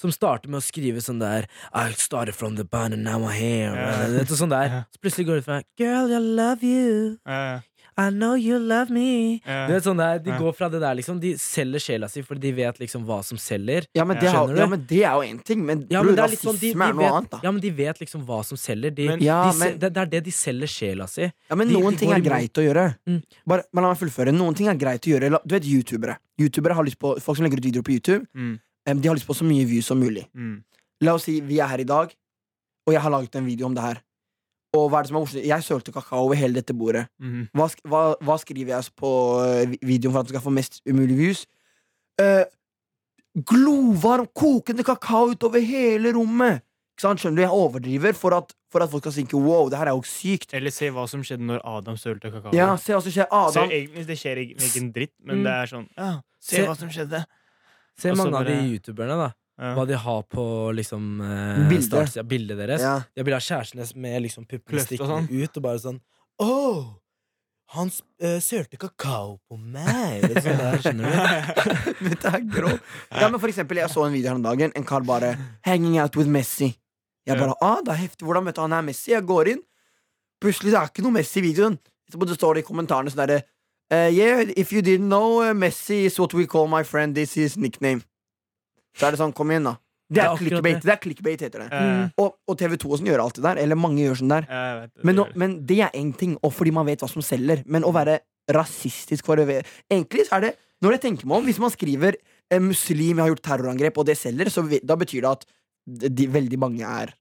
Som 0.00 0.10
starter 0.10 0.48
med 0.50 0.58
å 0.58 0.64
skrive 0.64 1.00
sånn 1.04 1.20
der 1.22 1.46
I 1.72 1.92
started 1.92 2.34
from 2.34 2.56
the 2.56 2.64
band 2.64 2.94
and 2.94 3.04
now 3.04 3.18
I'm 3.20 3.30
here. 3.30 3.74
Yeah. 3.74 4.08
Vet 4.18 4.28
sånn 4.34 4.50
der. 4.50 4.84
Så 4.92 4.98
plutselig 5.00 5.26
går 5.28 5.36
det 5.40 5.44
fra 5.46 5.62
Girl, 5.78 6.10
I 6.12 6.18
love 6.18 6.62
you. 6.66 7.18
Yeah. 7.26 7.60
I 7.96 8.08
know 8.10 8.34
you 8.34 8.58
love 8.58 8.90
me. 8.90 9.38
Yeah. 9.46 9.68
Du 9.68 9.72
vet 9.76 9.84
sånn 9.86 10.00
der, 10.00 10.18
De 10.18 10.32
går 10.34 10.52
fra 10.58 10.66
det 10.68 10.80
der, 10.82 10.96
liksom. 10.98 11.20
De 11.22 11.36
selger 11.38 11.78
sjela 11.78 12.08
si 12.10 12.24
for 12.26 12.34
de 12.34 12.50
vet 12.56 12.80
liksom 12.82 13.04
hva 13.06 13.20
som 13.22 13.38
selger. 13.38 13.86
Ja, 13.94 14.02
men 14.04 14.18
det, 14.18 14.32
har, 14.34 14.50
ja, 14.58 14.66
men 14.66 14.82
det 14.90 15.04
er 15.06 15.14
jo 15.14 15.22
én 15.22 15.38
ting, 15.46 15.62
men, 15.64 15.84
Ja, 15.88 16.00
bror, 16.02 16.10
men 16.10 16.16
det 16.18 16.24
er 16.24 16.32
litt 16.34 16.42
sånn, 16.42 16.58
de, 16.58 16.72
rasisme 16.72 16.88
de 16.88 16.90
er 16.90 16.96
noe 16.98 17.04
vet, 17.04 17.14
annet, 17.20 17.30
da. 17.30 17.40
ja, 17.46 17.52
men 17.54 17.62
de 17.62 17.70
vet 17.78 18.02
liksom 18.02 18.26
hva 18.26 18.40
som 18.44 18.58
selger. 18.58 18.90
De, 18.98 19.06
Men- 19.12 19.22
Ja, 19.22 19.38
de, 19.52 19.58
men- 19.62 19.78
det, 19.78 19.92
det 19.94 20.02
er 20.02 20.10
det 20.16 20.24
de 20.26 20.34
selger 20.34 20.66
sjela 20.74 21.06
si. 21.08 21.22
Ja, 21.30 21.54
men 21.54 21.68
de- 21.70 21.74
noen 21.78 21.92
de 21.94 21.98
ting 22.02 22.10
er 22.12 22.18
greit 22.26 22.52
å 22.58 22.66
gjøre. 22.66 22.96
Mm. 23.06 23.22
Bare, 23.46 23.62
men 23.72 23.84
la 23.86 23.94
meg 23.94 24.02
fullføre. 24.02 24.34
Noen 24.34 24.56
ting 24.58 24.66
er 24.66 24.74
greit 24.74 25.06
å 25.06 25.14
gjøre. 25.14 25.38
Du 25.46 25.54
vet 25.54 25.62
youtubere. 25.62 26.18
Youtubere 26.36 26.74
har 26.74 26.82
lyst 26.82 26.98
på, 26.98 27.14
Folk 27.22 27.38
som 27.38 27.46
legger 27.46 27.62
ut 27.62 27.70
videoer 27.70 27.86
på 27.86 27.94
YouTube, 27.94 28.26
Mm. 28.34 28.58
De 28.86 29.08
har 29.08 29.16
lyst 29.16 29.26
på 29.26 29.34
så 29.36 29.44
mye 29.48 29.64
views 29.66 29.86
som 29.88 29.98
mulig. 29.98 30.26
Mm. 30.36 30.58
La 31.02 31.14
oss 31.16 31.24
si 31.28 31.38
vi 31.40 31.58
er 31.58 31.66
her 31.70 31.80
i 31.80 31.88
dag, 31.88 32.12
og 32.86 32.92
jeg 32.92 33.00
har 33.00 33.10
laget 33.10 33.34
en 33.36 33.46
video 33.46 33.66
om 33.66 33.74
det 33.74 33.82
her. 33.82 34.02
Og 34.74 34.88
hva 34.90 34.98
er 34.98 35.02
det 35.06 35.08
som 35.12 35.16
er 35.16 35.22
morsomt? 35.22 35.44
Jeg 35.46 35.62
sølte 35.64 35.92
kakao 35.94 36.24
over 36.26 36.34
hele 36.34 36.54
dette 36.58 36.74
bordet. 36.74 37.06
Mm. 37.22 37.46
Hva, 37.54 37.68
hva, 37.88 38.02
hva 38.20 38.36
skriver 38.42 38.74
jeg 38.74 38.90
på 38.98 39.10
eh, 39.46 39.76
videoen 39.86 40.12
for 40.12 40.20
at 40.20 40.26
den 40.28 40.34
skal 40.34 40.44
få 40.48 40.52
mest 40.56 40.80
umulig 40.90 41.16
views? 41.16 41.44
Uh, 42.20 42.42
glovarm, 43.48 44.26
kokende 44.34 44.84
kakao 44.86 45.30
utover 45.32 45.62
hele 45.64 46.12
rommet! 46.14 46.62
Skjønner 47.00 47.34
du? 47.34 47.40
Jeg 47.42 47.50
overdriver 47.50 48.12
for 48.14 48.36
at, 48.36 48.52
for 48.70 48.84
at 48.84 48.90
folk 48.92 49.02
skal 49.02 49.16
tenke 49.16 49.38
wow, 49.42 49.66
det 49.70 49.78
her 49.80 49.88
er 49.90 49.96
jo 49.96 50.04
sykt. 50.06 50.52
Eller 50.54 50.70
se 50.70 50.92
hva 50.94 51.08
som 51.10 51.24
skjedde 51.26 51.42
når 51.48 51.62
Adam 51.66 51.96
sølte 51.98 52.30
kakao. 52.30 52.52
Ja, 52.54 52.68
se 52.78 52.94
hva 52.94 53.00
som 53.02 53.14
skjer. 53.16 53.26
Adam. 53.34 53.66
Se, 53.66 53.80
egentlig, 53.80 54.04
det 54.06 54.16
skjer 54.20 54.42
ikke 54.44 54.60
ikke 54.68 54.82
en 54.84 54.92
dritt, 54.94 55.14
men 55.26 55.40
Mm. 55.40 55.42
det 55.48 55.54
er 55.56 55.72
sånn 55.72 55.88
ja, 55.98 56.10
Se 56.38 56.56
Se- 56.60 56.66
hva 56.68 56.76
som 56.78 56.92
skjedde. 56.94 57.24
Se 58.00 58.10
Også 58.10 58.24
mange 58.24 58.34
mange 58.34 58.42
av 58.42 58.50
de 58.50 58.74
youtuberne, 58.74 59.16
da. 59.20 59.30
Ja. 59.54 59.70
Hva 59.76 59.84
de 59.86 59.94
har 60.02 60.22
på 60.26 60.44
liksom 60.74 61.20
eh, 61.22 61.62
Bilde. 61.70 61.86
startsida, 61.86 62.24
bildet 62.26 62.58
deres. 62.58 62.82
ja. 62.82 62.96
De 63.14 63.22
har 63.22 63.28
bilde 63.28 63.38
av 63.38 63.44
kjæresten 63.46 63.78
deres 63.78 63.94
med 63.94 64.16
liksom 64.24 64.48
puppene 64.50 64.82
stikkende 64.82 65.20
sånn. 65.20 65.28
ut, 65.30 65.56
og 65.60 65.62
bare 65.68 65.82
sånn 65.84 66.00
Oh! 66.42 66.96
han 67.74 67.90
uh, 68.22 68.38
sølte 68.42 68.78
kakao 68.78 69.38
på 69.48 69.56
meg! 69.58 70.22
Vet 70.26 70.36
du, 70.36 70.46
det 70.46 70.56
der, 70.60 70.80
skjønner 70.82 71.06
du? 71.08 72.10
det 72.22 72.30
er 72.30 72.42
grov. 72.46 72.76
Ja, 73.10 73.28
men 73.30 73.40
for 73.40 73.50
eksempel, 73.50 73.80
jeg 73.80 73.90
så 73.90 74.04
en 74.06 74.14
video 74.14 74.30
her 74.30 74.38
om 74.38 74.44
dagen. 74.44 74.74
En 74.78 74.86
kar 74.86 75.06
bare 75.06 75.32
'Hanging 75.64 75.96
out 76.02 76.16
with 76.18 76.30
Messi'. 76.30 76.74
Jeg 77.26 77.38
bare, 77.40 77.56
ah, 77.64 77.80
det 77.80 77.94
er 77.94 78.02
heftig, 78.04 78.26
Hvordan 78.26 78.44
møtte 78.44 78.60
han 78.60 78.76
her 78.76 78.84
Messi? 78.84 79.10
Jeg 79.14 79.24
går 79.26 79.54
inn. 79.54 79.62
Plutselig 80.44 80.74
det 80.74 80.78
er 80.80 80.90
ikke 80.92 81.02
noe 81.06 81.16
Messi 81.16 81.40
i 81.40 81.46
videoen. 81.48 81.78
Så 82.10 82.20
det 82.20 82.36
står 82.36 82.54
det 82.54 82.64
i 82.64 82.68
kommentarene 82.68 83.10
sånn 83.10 83.24
derre 83.24 83.42
eh, 83.94 84.10
Yeah, 84.16 84.42
if 84.56 84.72
you 84.74 84.82
didn't 84.82 85.08
know, 85.08 85.40
uh, 85.42 85.52
Messi 85.54 86.04
is 86.10 86.18
what 86.18 86.34
we 86.34 86.46
call 86.46 86.66
my 86.68 86.82
friend. 86.84 87.14
This 87.14 87.36
is 87.36 87.56
nickname. 87.56 88.02
Så 88.94 89.06
er 89.08 89.14
det 89.14 89.20
sånn, 89.22 89.32
kom 89.34 89.50
igjen, 89.50 89.64
da. 89.70 89.76
Det 90.04 90.18
Det 90.18 90.22
er 90.22 90.28
er 90.30 90.36
clickbait, 90.38 90.76
det. 90.76 90.84
det 90.84 90.92
er 90.92 91.00
clickbait 91.02 91.40
heter 91.46 91.62
det. 91.64 91.68
Ja, 91.72 92.08
Og, 92.20 92.34
og 92.46 92.58
TV2 92.60 92.90
og 92.92 92.98
sånn 93.00 93.08
gjør 93.08 93.22
det 93.34 93.42
der. 93.42 93.56
Eller 93.62 93.78
mange 93.80 94.02
gjør 94.04 94.18
sånn 94.20 94.34
der. 94.34 94.44
vet 94.50 94.92
det, 94.94 95.04
Men, 95.08 95.16
det 95.16 95.24
gjør 95.24 95.38
men 95.42 95.56
det 95.66 95.78
er 95.80 95.90
én 95.98 96.12
ting, 96.20 96.36
og 96.44 96.52
fordi 96.52 96.70
man 96.76 96.86
vet 96.86 97.00
hva 97.02 97.08
som 97.10 97.24
selger. 97.24 97.64
Men 97.66 97.82
å 97.88 97.92
være 97.94 98.20
rasistisk 98.52 99.24
for 99.26 99.40
å 99.40 99.46
Egentlig 99.90 100.26
så 100.28 100.36
er 100.36 100.40
det 100.40 100.52
Når 100.84 100.92
jeg 100.98 101.00
tenker 101.00 101.26
meg 101.26 101.38
om, 101.38 101.44
hvis 101.48 101.58
man 101.62 101.70
skriver 101.72 102.16
en 102.52 102.66
muslim 102.68 103.18
har 103.22 103.30
gjort 103.32 103.42
terrorangrep, 103.42 103.96
og 103.98 104.04
det 104.06 104.18
selger, 104.20 104.50
så 104.52 104.60
da 104.84 104.96
betyr 105.00 105.22
det 105.24 105.30
at 105.30 105.44
de, 106.12 106.26
veldig 106.28 106.58
mange 106.60 106.84
er 106.84 107.14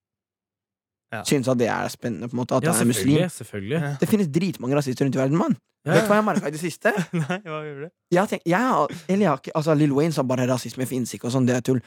Ja. 1.13 1.21
Synes 1.29 1.47
at 1.51 1.59
det 1.61 1.67
er 1.69 1.87
spennende, 1.93 2.27
på 2.31 2.33
en 2.35 2.41
måte. 2.41 2.57
At 2.57 2.63
Ja, 2.65 2.71
det 2.73 2.81
er 2.81 2.89
muslim. 2.89 3.29
selvfølgelig. 3.29 3.79
Ja. 3.85 3.91
Det 4.01 4.09
finnes 4.09 4.27
dritmange 4.33 4.75
rasister 4.79 5.05
rundt 5.05 5.15
i 5.15 5.21
verden, 5.21 5.37
mann. 5.37 5.55
Ja, 5.85 5.91
Vet 5.97 6.05
du 6.07 6.07
hva 6.13 6.15
jeg 6.21 6.25
merka 6.25 6.47
i 6.47 6.53
det 6.55 6.61
siste? 6.63 6.93
Nei, 7.21 7.37
hva 7.43 7.59
gjør 7.67 7.81
du? 7.83 7.89
Jeg 8.15 8.19
har 8.23 8.27
tenkt, 8.31 8.47
jeg 8.47 8.87
eller 9.11 9.23
jeg 9.25 9.29
har 9.29 9.41
ikke, 9.43 9.53
altså 9.59 9.75
Lill 9.77 9.93
Wayne 9.93 10.15
sa 10.15 10.23
bare 10.23 10.47
rasisme 10.49 10.87
finnes 10.89 11.11
ikke, 11.13 11.27
og 11.29 11.33
sånn, 11.35 11.45
det 11.49 11.57
er 11.59 11.61
tull. 11.67 11.81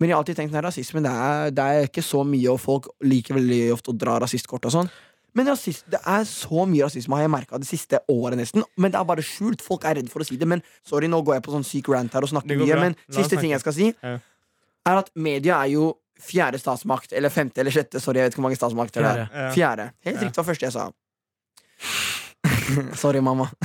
Men 0.00 0.08
jeg 0.08 0.14
har 0.16 0.22
alltid 0.22 0.36
tenkt 0.38 0.54
at 0.56 0.64
rasisme 0.64 1.02
det 1.04 1.10
er, 1.12 1.50
det 1.52 1.64
er 1.66 1.88
ikke 1.90 2.02
så 2.06 2.22
mye, 2.24 2.48
og 2.54 2.60
folk 2.62 2.86
liker 3.04 3.36
veldig 3.36 3.58
ofte 3.74 3.92
å 3.92 3.96
dra 4.00 4.14
rasistkort 4.22 4.64
og 4.70 4.72
sånn. 4.78 4.88
Men 5.36 5.46
rasist, 5.50 5.84
det 5.92 6.00
er 6.08 6.24
så 6.26 6.64
mye 6.66 6.86
rasisme 6.88 7.14
har 7.18 7.26
jeg 7.26 7.30
merka 7.34 7.58
det 7.60 7.68
siste 7.68 8.00
året, 8.10 8.38
nesten. 8.40 8.64
Men 8.80 8.90
det 8.94 8.98
er 8.98 9.04
bare 9.06 9.22
skjult. 9.22 9.60
Folk 9.62 9.84
er 9.86 9.98
redd 10.00 10.08
for 10.10 10.24
å 10.24 10.26
si 10.26 10.38
det. 10.40 10.48
Men 10.50 10.62
sorry, 10.86 11.06
nå 11.06 11.20
går 11.22 11.36
jeg 11.36 11.44
på 11.46 11.52
sånn 11.54 11.66
syk 11.68 11.90
rant 11.92 12.16
her 12.16 12.24
og 12.26 12.32
snakker 12.32 12.58
mye. 12.58 12.78
Men 12.80 12.96
siste 13.14 13.36
ting 13.38 13.50
jeg 13.52 13.60
skal 13.62 13.76
si, 13.76 13.90
Ja. 14.02 14.16
er 14.90 14.96
at 15.04 15.10
media 15.14 15.60
er 15.62 15.68
jo 15.74 15.92
fjerde 16.22 16.60
statsmakt. 16.60 17.12
Eller 17.16 17.32
femte 17.32 17.62
eller 17.62 17.74
sjette. 17.74 18.00
Sorry, 18.02 18.20
jeg 18.20 18.28
vet 18.28 18.34
ikke 18.34 18.42
hvor 18.42 18.48
mange 18.48 18.60
statsmakter 18.60 19.06
det 19.06 19.14
er. 19.14 19.54
Fjerde. 19.56 19.90
Helt 20.06 20.24
riktig 20.24 20.42
var 20.42 20.50
første 20.50 20.68
jeg 20.68 20.76
sa. 20.76 20.90
Sorry, 23.02 23.20
mamma. 23.24 23.48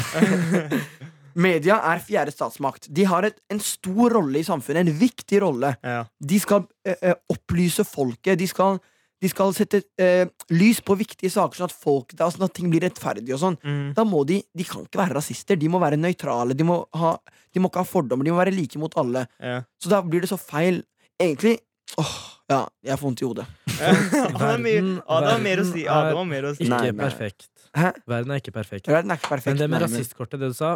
Media 1.35 1.81
er 1.91 1.99
fjerde 1.99 2.31
statsmakt. 2.31 2.87
De 2.95 3.03
har 3.09 3.27
et, 3.27 3.37
en 3.51 3.59
stor 3.59 4.13
rolle 4.15 4.39
i 4.39 4.47
samfunnet. 4.47 4.85
En 4.85 4.99
viktig 5.01 5.41
rolle. 5.43 5.73
Ja. 5.83 6.03
De 6.19 6.37
skal 6.39 6.63
eh, 6.87 7.15
opplyse 7.31 7.83
folket. 7.87 8.39
De 8.39 8.47
skal, 8.47 8.79
de 9.21 9.31
skal 9.31 9.51
sette 9.57 9.81
eh, 9.99 10.23
lys 10.55 10.79
på 10.85 10.95
viktige 10.95 11.33
saker, 11.33 11.59
sånn 11.59 11.67
at, 11.67 11.75
folk, 11.75 12.15
da, 12.15 12.29
sånn 12.31 12.47
at 12.47 12.55
ting 12.55 12.71
blir 12.71 12.85
rettferdig 12.87 13.35
sånn. 13.41 13.59
Mm. 13.67 13.89
Da 13.97 14.07
må 14.07 14.23
de 14.27 14.39
De 14.55 14.67
kan 14.67 14.87
ikke 14.87 15.01
være 15.03 15.17
rasister. 15.19 15.59
De 15.59 15.71
må 15.71 15.81
være 15.83 15.99
nøytrale. 15.99 16.55
De 16.55 16.67
må, 16.67 16.79
ha, 16.95 17.17
de 17.51 17.63
må 17.63 17.71
ikke 17.71 17.83
ha 17.83 17.91
fordommer. 17.91 18.27
De 18.27 18.31
må 18.31 18.39
være 18.39 18.55
like 18.55 18.79
mot 18.79 18.95
alle. 19.01 19.27
Ja. 19.43 19.59
Så 19.75 19.91
da 19.91 19.99
blir 20.05 20.23
det 20.23 20.31
så 20.31 20.39
feil. 20.39 20.85
Egentlig 21.19 21.59
Åh, 22.01 22.15
ja, 22.51 22.61
jeg 22.85 22.99
får 22.99 23.07
vondt 23.09 23.21
i 23.23 23.25
hodet. 23.25 23.45
Adam 23.75 24.35
har 24.41 24.59
Verden- 24.59 25.43
mer 25.43 25.61
å 25.61 25.65
si. 25.67 25.85
Adam 25.87 26.19
har 26.21 26.27
mer 26.29 26.49
å 26.49 26.51
si. 26.55 26.63
Ikke 26.63 26.73
Nei, 26.75 26.91
nei. 26.91 27.05
perfekt. 27.05 27.49
Hæ? 27.75 27.91
Verden 28.07 28.31
er 28.35 28.41
ikke 28.43 28.53
perfekt. 28.55 28.87
Verden 28.91 29.11
er 29.13 29.19
ikke 29.19 29.31
perfekt. 29.33 29.51
Men 29.53 29.63
det 29.63 29.69
med 29.73 29.83
rasistkortet, 29.85 30.39
det 30.43 30.51
du 30.53 30.57
sa 30.57 30.75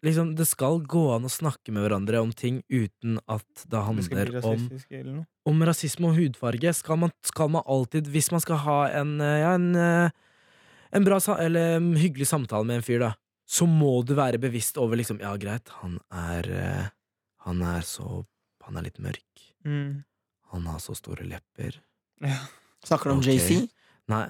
Liksom, 0.00 0.30
Det 0.32 0.46
skal 0.48 0.78
gå 0.88 1.00
an 1.12 1.26
å 1.28 1.30
snakke 1.32 1.72
med 1.76 1.84
hverandre 1.84 2.22
om 2.24 2.30
ting 2.32 2.62
uten 2.72 3.18
at 3.28 3.64
det 3.68 3.82
handler 3.84 4.30
det 4.32 4.40
om, 4.48 5.18
om 5.44 5.64
rasisme 5.68 6.08
og 6.08 6.16
hudfarge. 6.16 6.72
Skal 6.78 6.96
man, 7.02 7.12
skal 7.20 7.50
man 7.52 7.66
alltid, 7.68 8.08
hvis 8.08 8.30
man 8.32 8.40
skal 8.40 8.62
ha 8.64 8.78
en, 9.02 9.18
eh, 9.20 9.40
ja, 9.42 9.50
en, 9.58 9.66
eh, 9.76 10.14
en 10.96 11.04
bra 11.04 11.18
eller 11.36 11.76
en 11.76 11.90
hyggelig 12.00 12.30
samtale 12.32 12.64
med 12.64 12.80
en 12.80 12.86
fyr, 12.86 13.04
da, 13.04 13.10
så 13.44 13.68
må 13.68 13.98
du 14.08 14.14
være 14.16 14.40
bevisst 14.40 14.80
over 14.80 14.96
liksom 14.96 15.20
Ja, 15.20 15.34
greit, 15.36 15.68
han 15.82 15.98
er 16.08 16.48
eh, 16.48 16.88
Han 17.44 17.60
er 17.60 17.84
så 17.84 18.24
Han 18.64 18.76
er 18.80 18.88
litt 18.88 18.98
mørk. 19.04 19.44
Mm. 19.66 20.00
Han 20.54 20.66
har 20.66 20.80
så 20.82 20.94
store 20.98 21.26
lepper. 21.28 21.78
Ja. 22.24 22.38
Snakker 22.84 23.10
du 23.10 23.16
om 23.16 23.22
okay. 23.22 23.36
JC? 23.36 23.68
Nei. 24.10 24.26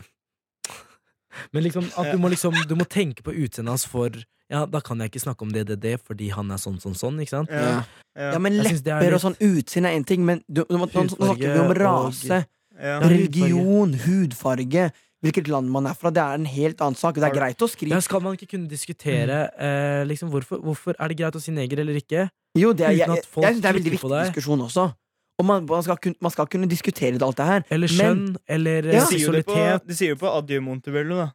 Men 1.55 1.65
liksom 1.65 1.87
at 1.99 2.11
du 2.11 2.19
må 2.21 2.31
liksom 2.33 2.55
Du 2.69 2.75
må 2.79 2.85
tenke 2.91 3.25
på 3.27 3.33
utseendet 3.33 3.73
hans 3.73 3.87
for 3.89 4.15
Ja, 4.51 4.65
da 4.67 4.81
kan 4.85 4.99
jeg 5.01 5.13
ikke 5.13 5.23
snakke 5.23 5.47
om 5.47 5.53
det, 5.55 5.69
det, 5.69 5.79
det, 5.83 5.97
fordi 6.03 6.33
han 6.35 6.51
er 6.51 6.59
sånn, 6.59 6.81
sånn, 6.83 6.97
sånn. 6.99 7.21
Ikke 7.23 7.37
sant? 7.37 7.53
Ja. 7.55 7.85
Ja. 8.19 8.33
Ja. 8.35 8.39
men 8.43 8.57
lepper 8.59 9.05
litt... 9.05 9.15
og 9.15 9.23
sånn 9.23 9.37
utseende 9.39 9.93
er 9.93 10.01
én 10.01 10.07
ting, 10.07 10.25
men 10.27 10.41
du, 10.51 10.65
du 10.67 10.75
nå, 10.75 10.89
snakker 10.91 11.45
vi 11.45 11.61
om 11.63 11.71
rase, 11.79 12.41
rase, 12.41 12.41
Ja. 12.81 12.97
religion, 13.05 13.95
hudfarge, 14.03 14.89
hvilket 15.23 15.51
land 15.53 15.71
man 15.71 15.87
er 15.87 15.95
fra. 15.95 16.11
Det 16.11 16.25
er 16.25 16.41
en 16.41 16.49
helt 16.51 16.83
annen 16.83 16.99
sak. 16.99 17.21
Det 17.23 17.29
er 17.29 17.37
greit 17.37 17.63
å 17.63 17.69
skrive 17.71 17.95
Ja, 17.95 18.03
skal 18.03 18.25
man 18.25 18.35
ikke 18.35 18.51
kunne 18.57 18.67
diskutere 18.67 19.39
eh, 19.55 20.03
liksom, 20.11 20.33
hvorfor, 20.35 20.59
hvorfor 20.67 20.99
er 20.99 21.13
det 21.13 21.21
greit 21.23 21.39
å 21.39 21.45
si 21.45 21.55
neger 21.55 21.85
eller 21.85 22.03
ikke? 22.03 22.27
Jo, 22.59 22.75
det 22.75 22.89
er, 22.89 22.97
jeg, 22.99 23.07
jeg, 23.07 23.23
jeg, 23.23 23.23
jeg 23.23 23.55
synes 23.55 23.63
det 23.63 23.71
er 23.71 23.71
en 23.71 23.79
veldig 23.79 23.95
viktig 23.95 24.25
diskusjon 24.33 24.67
også. 24.67 24.91
Og 25.41 25.47
man, 25.49 25.65
man, 25.69 25.85
skal 25.87 25.97
kun, 26.05 26.15
man 26.21 26.33
skal 26.35 26.49
kunne 26.53 26.69
diskutere 26.69 27.17
det, 27.17 27.25
alt 27.25 27.41
det 27.41 27.47
her. 27.49 27.65
Eller 27.73 27.89
skjønn, 27.91 28.35
eller 28.49 28.91
Ja. 28.93 29.05
seksualitet. 29.09 29.87
De 29.89 29.97
sier 29.97 30.13
jo 30.13 30.21
på, 30.21 30.27
på 30.29 30.35
Adjø 30.43 30.61
Montebello, 30.67 31.23
da. 31.25 31.31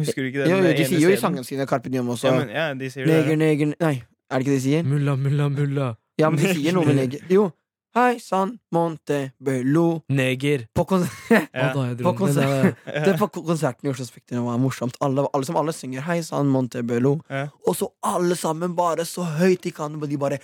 Husker 0.00 0.22
du 0.22 0.28
ikke 0.28 0.44
det? 0.44 0.50
Jo, 0.52 0.60
jo, 0.60 0.76
de 0.76 0.84
sier 0.88 1.02
jo 1.04 1.10
i 1.12 1.18
sangene 1.20 1.44
sine 1.44 1.66
Carpe 1.68 1.90
Diem 1.92 2.08
også. 2.12 2.28
Ja, 2.28 2.36
men, 2.38 2.52
ja, 2.52 2.68
de 2.76 2.92
sier 2.92 3.08
det. 3.08 3.16
neger, 3.16 3.40
neger 3.40 3.74
Nei, 3.80 3.96
er 4.30 4.38
det 4.38 4.46
ikke 4.46 4.54
det 4.54 4.60
de 4.60 4.64
sier? 4.68 4.86
Mulla, 4.88 5.16
mulla, 5.20 5.48
mulla. 5.52 5.90
Ja, 6.20 6.30
men 6.32 6.40
de 6.40 6.54
sier 6.54 6.76
noe 6.76 6.88
med 6.88 7.00
neger. 7.00 7.26
Jo. 7.32 7.50
Hei 7.92 8.16
sann, 8.24 8.54
Montebello. 8.72 10.00
Neger. 10.08 10.62
På 10.72 10.86
kon 10.88 11.02
Ja. 11.28 11.42
På 11.76 13.26
på 13.34 13.42
konserten 13.44 13.84
i 13.84 13.90
Oslo 13.92 14.06
Spektrum 14.08 14.46
var 14.48 14.56
morsomt. 14.56 14.96
Alle, 15.04 15.26
alle 15.34 15.44
som 15.44 15.58
alle 15.60 15.74
synger 15.76 16.00
'Hei 16.00 16.22
sann, 16.24 16.48
Montebello'. 16.48 17.20
Ja. 17.28 17.48
Og 17.68 17.76
så 17.76 17.90
alle 18.02 18.34
sammen 18.36 18.74
bare 18.76 19.04
så 19.04 19.26
høyt 19.36 19.60
de 19.64 19.70
kan, 19.70 19.94
og 20.00 20.08
de 20.08 20.16
bare 20.16 20.38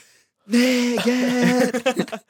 'Neger!' 0.48 1.72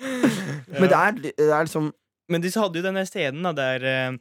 Men 0.81 0.89
det 0.89 0.97
er, 0.99 1.13
det 1.23 1.33
er 1.39 1.63
liksom 1.67 1.93
Men 2.29 2.43
de 2.45 2.51
hadde 2.55 2.81
jo 2.81 2.85
den 2.85 2.99
der 2.99 3.07
scenen 3.09 3.43
da, 3.47 3.53
der 3.57 3.85
eh, 3.89 4.17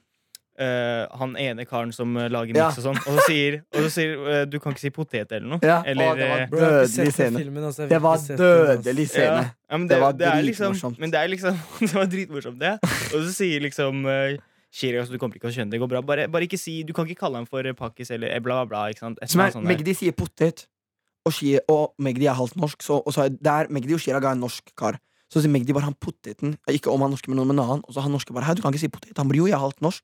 eh, 0.64 1.04
han 1.20 1.36
ene 1.38 1.66
karen 1.68 1.92
som 1.94 2.16
eh, 2.18 2.30
lager 2.32 2.56
Ja. 2.56 2.70
miks 2.70 2.80
og 2.80 2.86
sånn, 2.88 3.00
og 3.04 3.18
så 3.20 3.26
sier, 3.28 3.58
og 3.76 3.82
så 3.86 3.90
sier 3.98 4.14
eh, 4.32 4.46
du 4.50 4.60
kan 4.64 4.72
ikke 4.74 4.86
si 4.86 4.92
potet 4.96 5.32
eller 5.36 5.48
noe. 5.56 5.60
Ja, 5.66 5.82
eller, 5.86 6.14
å, 6.14 6.16
det 6.18 6.30
var 6.32 6.40
eh, 6.46 6.48
Bro, 6.52 6.60
jeg 6.62 6.68
har 6.68 6.78
ikke 6.78 6.88
Dødelig 6.88 7.06
den 7.06 7.16
scene. 7.18 7.42
filmen, 7.44 7.64
altså. 7.70 7.82
Jeg 7.84 7.90
Det 7.92 8.02
var 8.06 8.16
ikke 8.18 8.26
sett 8.28 8.38
den, 8.38 8.48
altså. 8.48 8.82
dødelig 8.88 9.08
scene. 9.12 9.26
Ja, 9.26 9.50
ja, 9.72 9.78
men 9.78 9.88
det, 9.88 9.96
Det 9.96 10.02
var 10.06 10.12
det 10.22 10.28
er 10.28 10.42
liksom, 10.48 10.72
dritmorsomt. 10.72 11.00
men 11.04 11.12
det 11.12 11.20
er 11.20 11.28
liksom 11.36 11.60
Det 11.88 11.94
var 12.00 12.06
dritmorsomt, 12.16 12.60
det. 12.64 12.74
Og 13.12 13.20
så 13.28 13.34
sier 13.36 13.60
liksom 13.68 14.06
uh, 14.06 14.38
altså, 14.72 15.12
du 15.14 15.18
kommer 15.20 15.36
ikke 15.36 15.46
til 15.48 15.52
å 15.52 15.56
skjønne 15.58 15.72
det, 15.72 15.78
det 15.78 15.84
går 15.84 15.92
bra. 15.98 16.02
Bare, 16.02 16.28
bare 16.32 16.48
ikke 16.48 16.58
si 16.62 16.84
Du 16.88 16.94
kan 16.94 17.06
ikke 17.08 17.20
kalle 17.26 17.38
ham 17.44 17.48
for 17.50 17.66
eh, 17.68 17.74
pakkis 17.78 18.12
eller 18.16 18.32
eh, 18.32 18.40
bla, 18.40 18.64
bla, 18.64 18.72
bla. 18.72 18.88
Ikke 18.96 19.04
sant? 19.06 19.20
Et 19.22 19.30
Som 19.30 19.42
eller 19.42 19.52
er, 19.52 19.52
annet 19.52 19.60
sånt 19.60 19.68
der. 19.68 19.76
Magdi 19.84 19.94
sier 20.00 20.16
potet, 20.18 20.68
og, 21.28 21.34
Shi- 21.36 21.60
og 21.70 21.94
Magdi 22.02 22.26
er 22.30 22.38
halvt 22.38 22.56
norsk. 22.60 22.82
Så, 22.86 23.02
og 23.04 23.14
så 23.16 23.28
er 23.28 23.36
der 23.36 23.70
Magdi 23.74 23.94
og 23.96 24.02
Chirag 24.04 24.24
er 24.26 24.36
en 24.38 24.44
norsk 24.46 24.72
kar. 24.80 24.98
Så 25.28 25.42
sier 25.44 25.52
Magdi 25.52 25.76
bare 25.76 25.90
han 25.90 25.96
poteten. 26.00 26.56
Ikke 26.72 26.88
om 26.94 27.04
han 27.04 27.12
er 27.12 27.18
norsk, 27.18 27.28
men 27.28 27.42
noen 27.42 27.50
med 27.52 27.58
en 27.60 27.64
annen. 27.66 27.82
Og 27.88 27.96
så 27.96 28.04
han 28.06 28.14
norske 28.16 28.32
bare 28.36 28.56
du 28.56 28.62
kan 28.64 28.72
ikke 28.72 28.86
si 28.86 28.90
potet. 28.92 29.18
Han 29.20 29.28
bare 29.28 29.42
jo, 29.42 29.48
jeg 29.52 29.58
er 29.58 29.64
halvt 29.66 29.84
norsk. 29.84 30.04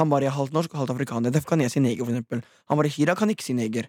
Han 0.00 0.08
bare 0.12 0.24
jeg 0.26 0.32
er 0.32 0.36
halvt 0.36 0.54
norsk 0.56 0.74
og 0.74 0.78
halvt 0.82 0.92
afrikaner. 0.94 1.32
Derfor 1.32 1.52
kan 1.54 1.60
jeg 1.64 1.72
si 1.72 1.80
neger, 1.80 2.04
for 2.04 2.12
eksempel. 2.12 2.42
Han 2.68 2.78
bare 2.80 2.90
Chirag 2.92 3.16
kan 3.20 3.32
ikke 3.32 3.44
si 3.44 3.56
neger. 3.56 3.88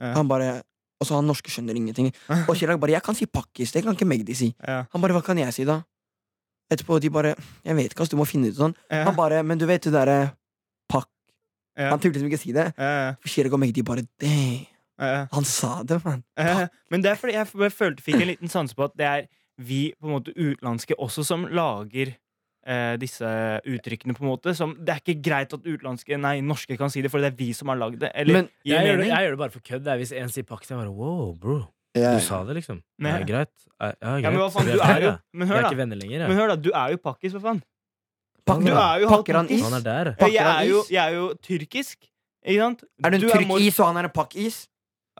Ja. 0.00 0.12
Han 0.18 0.28
bare 0.30 0.62
Og 1.02 1.06
så 1.08 1.16
han 1.18 1.26
norske 1.26 1.50
skjønner 1.50 1.74
ingenting. 1.74 2.12
Og 2.48 2.54
Chirag 2.58 2.78
bare 2.82 2.92
jeg 2.94 3.02
kan 3.02 3.14
si 3.18 3.26
pakkis. 3.26 3.72
Det 3.74 3.82
kan 3.82 3.94
ikke 3.96 4.06
Magdi 4.06 4.34
si. 4.38 4.52
Ja. 4.62 4.84
Han 4.92 5.02
bare 5.02 5.16
hva 5.16 5.22
kan 5.26 5.38
jeg 5.38 5.54
si, 5.54 5.64
da? 5.66 5.80
Etterpå 6.70 6.98
de 7.02 7.10
bare 7.10 7.34
Jeg 7.64 7.74
vet 7.76 7.90
ikke, 7.94 8.02
ass, 8.06 8.10
du 8.12 8.16
må 8.18 8.26
finne 8.26 8.50
ut 8.52 8.58
sånn. 8.58 8.74
Ja. 8.90 9.04
Han 9.08 9.16
bare 9.18 9.42
Men 9.42 9.58
du 9.58 9.66
vet 9.66 9.82
det 9.86 9.92
derre 9.94 10.20
pakk 10.90 11.08
Ja. 11.78 11.90
Han 11.90 11.98
turte 12.02 12.18
liksom 12.18 12.30
ikke 12.30 12.42
si 12.42 12.52
det. 12.54 12.68
For 13.22 13.28
Chirag 13.34 13.54
og 13.54 13.62
Magdi 13.62 13.82
bare 13.86 14.06
Damn. 14.22 14.66
Ja, 15.00 15.26
Han 15.32 15.44
sa 15.48 15.82
det, 15.82 16.00
mann. 16.04 16.22
Men 16.90 17.04
det 17.04 17.12
er 17.12 17.20
fordi 17.20 17.36
jeg 17.38 17.72
følte 17.72 18.04
fikk 18.04 18.20
en 18.20 18.30
liten 18.34 18.52
sanse 18.52 18.76
på 18.76 18.84
at 18.88 18.96
det 18.98 19.08
er 19.08 19.30
vi 19.62 19.92
på 20.00 20.08
en 20.08 20.16
måte 20.16 20.32
utenlandske 20.34 20.96
også 20.98 21.24
som 21.26 21.44
lager 21.52 22.14
eh, 22.66 22.94
disse 23.00 23.26
uttrykkene. 23.68 24.14
på 24.16 24.24
en 24.24 24.30
måte 24.30 24.54
som, 24.56 24.74
Det 24.78 24.94
er 24.94 25.02
ikke 25.02 25.20
greit 25.22 25.52
at 25.52 25.66
utenlandske 25.66 26.18
Nei, 26.18 26.40
norske 26.40 26.76
kan 26.78 26.90
si 26.92 27.02
det, 27.04 27.10
for 27.12 27.22
det 27.22 27.32
er 27.32 27.38
vi 27.38 27.52
som 27.56 27.68
har 27.72 27.80
lagd 27.80 28.00
det. 28.00 28.12
Eller 28.14 28.40
Men 28.40 28.48
jeg, 28.64 28.72
Jeg 28.76 28.86
gjør, 28.86 29.02
det, 29.02 29.08
jeg 29.08 29.26
gjør 29.26 29.36
det 29.36 29.42
bare 29.44 29.54
for 29.56 29.60
kødd. 29.60 29.92
Hvis 30.02 30.12
en 30.12 30.32
sier 30.32 30.48
pakkis, 30.48 30.70
jeg 30.72 30.78
bare 30.80 30.94
wow, 30.94 31.32
bro. 31.34 31.60
Yeah. 31.96 32.16
Du 32.16 32.24
sa 32.24 32.40
det, 32.48 32.56
liksom. 32.56 32.80
Nei. 33.04 33.10
Ja, 33.12 33.24
greit. 33.28 33.52
Ja, 33.76 33.90
ja, 33.92 34.12
greit. 34.16 34.24
Ja, 34.24 34.30
men 34.30 34.40
hva 34.40 34.48
faen, 34.54 34.70
du 34.70 34.80
er 34.80 35.02
jo 35.04 35.10
Men 35.36 35.50
hør, 35.50 35.58
er 35.60 35.76
da. 35.76 35.96
lenger. 36.00 36.24
Men 36.28 36.38
hør 36.38 36.54
da, 36.54 36.56
Du 36.56 36.70
er 36.72 36.94
jo 36.94 37.02
pakkis, 37.04 37.34
for 37.36 37.44
faen? 37.44 37.60
Pakker, 38.48 38.72
Du 38.72 38.78
er 38.80 39.02
jo 39.04 39.10
pakker 39.12 39.38
han 39.38 39.50
is? 39.52 39.62
Han 39.62 39.76
er 39.76 39.84
der. 39.84 40.12
Pakker 40.18 40.34
jeg, 40.34 40.46
er 40.48 40.70
jo, 40.70 40.80
jeg 40.90 41.02
er 41.04 41.18
jo 41.18 41.26
tyrkisk. 41.44 41.98
Ikke 42.42 42.58
sant? 42.64 42.80
Er 43.04 43.12
du 43.12 43.18
en 43.18 43.26
tyrk-is, 43.28 43.76
og 43.78 43.86
han 43.92 44.00
er 44.00 44.08
en 44.08 44.14
pakk-is? 44.14 44.56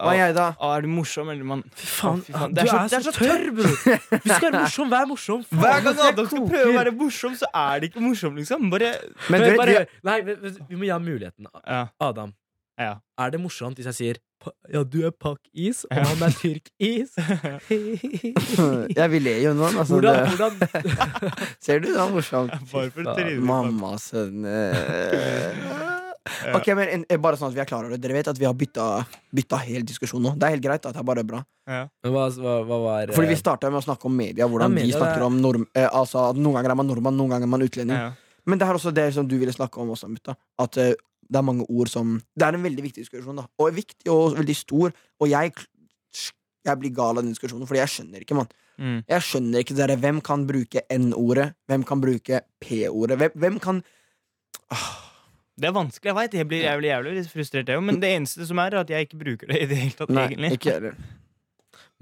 Hva 0.02 0.12
er 0.14 0.18
jeg, 0.18 0.34
da? 0.36 0.46
Å, 0.58 0.70
er 0.76 0.82
du 0.84 0.88
morsom, 0.92 1.28
eller 1.32 1.46
man 1.46 1.62
Fy 1.78 1.86
faen, 1.86 2.18
Å, 2.20 2.26
fy 2.26 2.32
faen. 2.34 2.54
du 2.56 2.60
er 2.62 3.04
så, 3.06 3.12
tørr, 3.16 3.44
bro! 3.54 3.70
du 3.72 4.28
skal 4.32 4.48
være 4.50 4.60
morsom, 4.64 4.90
vær 4.92 5.06
morsom. 5.12 5.44
Faen, 5.48 5.60
Hver 5.62 5.86
gang 5.86 6.02
Adam 6.10 6.26
skal 6.32 6.46
prøve 6.50 6.72
å 6.72 6.76
være 6.80 6.94
morsom, 6.98 7.38
så 7.38 7.46
er 7.62 7.80
det 7.84 7.92
ikke 7.92 8.02
morsom, 8.04 8.36
liksom. 8.42 8.68
Bare 8.74 8.92
Men 9.30 9.38
Men 9.38 9.46
du 9.46 9.56
bare, 9.62 9.78
vet, 9.84 9.96
Nei, 10.10 10.18
vi, 10.26 10.36
vi 10.72 10.80
må 10.82 10.88
gi 10.88 10.92
ham 10.96 11.06
muligheten. 11.06 11.46
Ja. 11.66 11.84
Adam, 12.10 12.34
Ja. 12.80 12.96
er 13.20 13.30
det 13.30 13.38
morsomt 13.40 13.76
hvis 13.78 13.86
jeg 13.92 13.98
sier 14.00 14.20
ja, 14.74 14.80
du 14.82 14.96
er 15.06 15.12
pakk-is, 15.14 15.84
og 15.86 15.94
Ja. 15.94 16.02
han 16.08 16.22
er 16.26 16.32
tyrk-is? 16.34 17.12
jeg 18.98 19.10
vil 19.12 19.22
le 19.22 19.34
jo 19.44 19.52
nå. 19.54 19.68
Altså, 19.70 20.00
hvordan, 20.00 20.16
det, 20.18 20.32
hvordan 20.34 20.52
ser 21.62 21.78
du, 21.84 21.86
det 21.92 22.00
var 22.00 22.10
morsomt. 22.10 22.50
Bare. 22.72 23.36
Mamma, 23.38 23.92
sønn. 24.02 24.42
Ok, 26.54 26.68
men 26.78 27.04
eh, 27.10 27.18
Bare 27.18 27.36
sånn 27.38 27.50
at 27.50 27.56
vi 27.56 27.60
er 27.64 27.66
klar 27.66 27.82
over 27.86 27.96
det. 27.96 28.02
Dere 28.04 28.14
vet 28.14 28.28
at 28.30 28.38
vi 28.38 28.46
har 28.46 28.54
bytta, 28.54 28.84
bytta 29.34 29.58
helt 29.66 29.88
diskusjon 29.90 30.22
nå. 30.22 30.34
Det 30.38 30.46
er 30.46 30.54
helt 30.56 30.62
greit. 30.64 30.84
at 30.86 30.94
det 30.94 31.00
er 31.02 31.06
bare 31.08 31.24
bra 31.26 31.40
Ja. 31.66 31.88
Men 32.02 32.12
hva, 32.14 32.28
hva, 32.30 32.54
hva 32.68 32.78
var 32.84 33.12
Fordi 33.14 33.26
eh, 33.26 33.32
vi 33.34 33.38
starta 33.40 33.70
med 33.70 33.82
å 33.82 33.86
snakke 33.86 34.06
om 34.06 34.16
media. 34.16 34.46
Hvordan 34.46 34.70
Ja, 34.70 34.74
media, 34.76 34.92
de 34.92 34.98
snakker 35.00 35.20
er- 35.22 35.26
om 35.26 35.40
norm, 35.42 35.66
eh, 35.74 35.88
Altså 35.88 36.30
at 36.30 36.36
Noen 36.36 36.54
ganger 36.60 36.70
er 36.70 36.78
man 36.78 36.86
nordmann, 36.86 37.16
noen 37.18 37.34
ganger 37.34 37.48
er 37.48 37.54
man 37.56 37.66
utlending. 37.66 37.98
Ja. 37.98 38.12
Men 38.46 38.58
det 38.58 38.66
er 38.68 38.74
også 38.74 38.92
det 38.94 39.08
som 39.14 39.26
du 39.26 39.36
ville 39.38 39.52
snakke 39.54 39.78
om 39.82 39.90
også, 39.94 40.08
mutta. 40.10 40.36
At 40.58 40.76
eh, 40.78 40.94
det 41.32 41.38
er 41.38 41.42
mange 41.46 41.66
ord 41.70 41.88
som 41.88 42.20
Det 42.36 42.46
er 42.46 42.54
en 42.54 42.62
veldig 42.62 42.82
viktig 42.86 43.02
diskusjon, 43.06 43.36
da. 43.42 43.46
Og 43.58 43.72
viktig 43.74 44.10
og 44.10 44.36
veldig 44.38 44.56
stor. 44.56 44.92
Og 45.20 45.28
jeg 45.28 45.52
Jeg 46.64 46.78
blir 46.78 46.92
gal 46.94 47.18
av 47.18 47.24
den 47.24 47.32
diskusjonen, 47.34 47.66
Fordi 47.66 47.80
jeg 47.82 47.88
skjønner 47.90 48.22
ikke, 48.22 48.36
mann. 48.38 48.50
Mm. 48.78 49.04
Jeg 49.08 49.20
skjønner 49.26 49.58
ikke 49.64 49.74
det 49.76 49.88
der, 49.88 49.96
Hvem 49.96 50.20
kan 50.22 50.46
bruke 50.46 50.82
N-ordet? 50.90 51.54
Hvem 51.68 51.84
kan 51.84 52.00
bruke 52.00 52.40
P-ordet? 52.62 53.18
Hvem, 53.18 53.32
hvem 53.34 53.58
kan 53.60 53.82
ah, 54.70 55.11
Det 55.60 55.68
er 55.68 55.74
vanskelig, 55.76 56.08
jeg 56.08 56.16
vet 56.16 56.34
Jeg 56.38 56.48
blir, 56.48 56.62
jævlig 56.64 56.88
jævlig 56.88 57.24
frustrert, 57.28 57.68
jeg 57.68 57.78
òg. 57.78 57.84
Men 57.84 58.00
det 58.00 58.10
eneste 58.16 58.46
som 58.48 58.60
er, 58.62 58.72
er 58.72 58.86
at 58.86 58.90
jeg 58.90 59.08
ikke 59.08 59.20
bruker 59.20 59.52
det 59.52 59.60
i 59.60 59.66
det 59.68 59.78
hele 59.82 59.96
tatt, 59.98 60.12
Nei, 60.16 60.26
egentlig. 60.30 60.52
ikke 60.56 60.76
heller. 60.78 60.94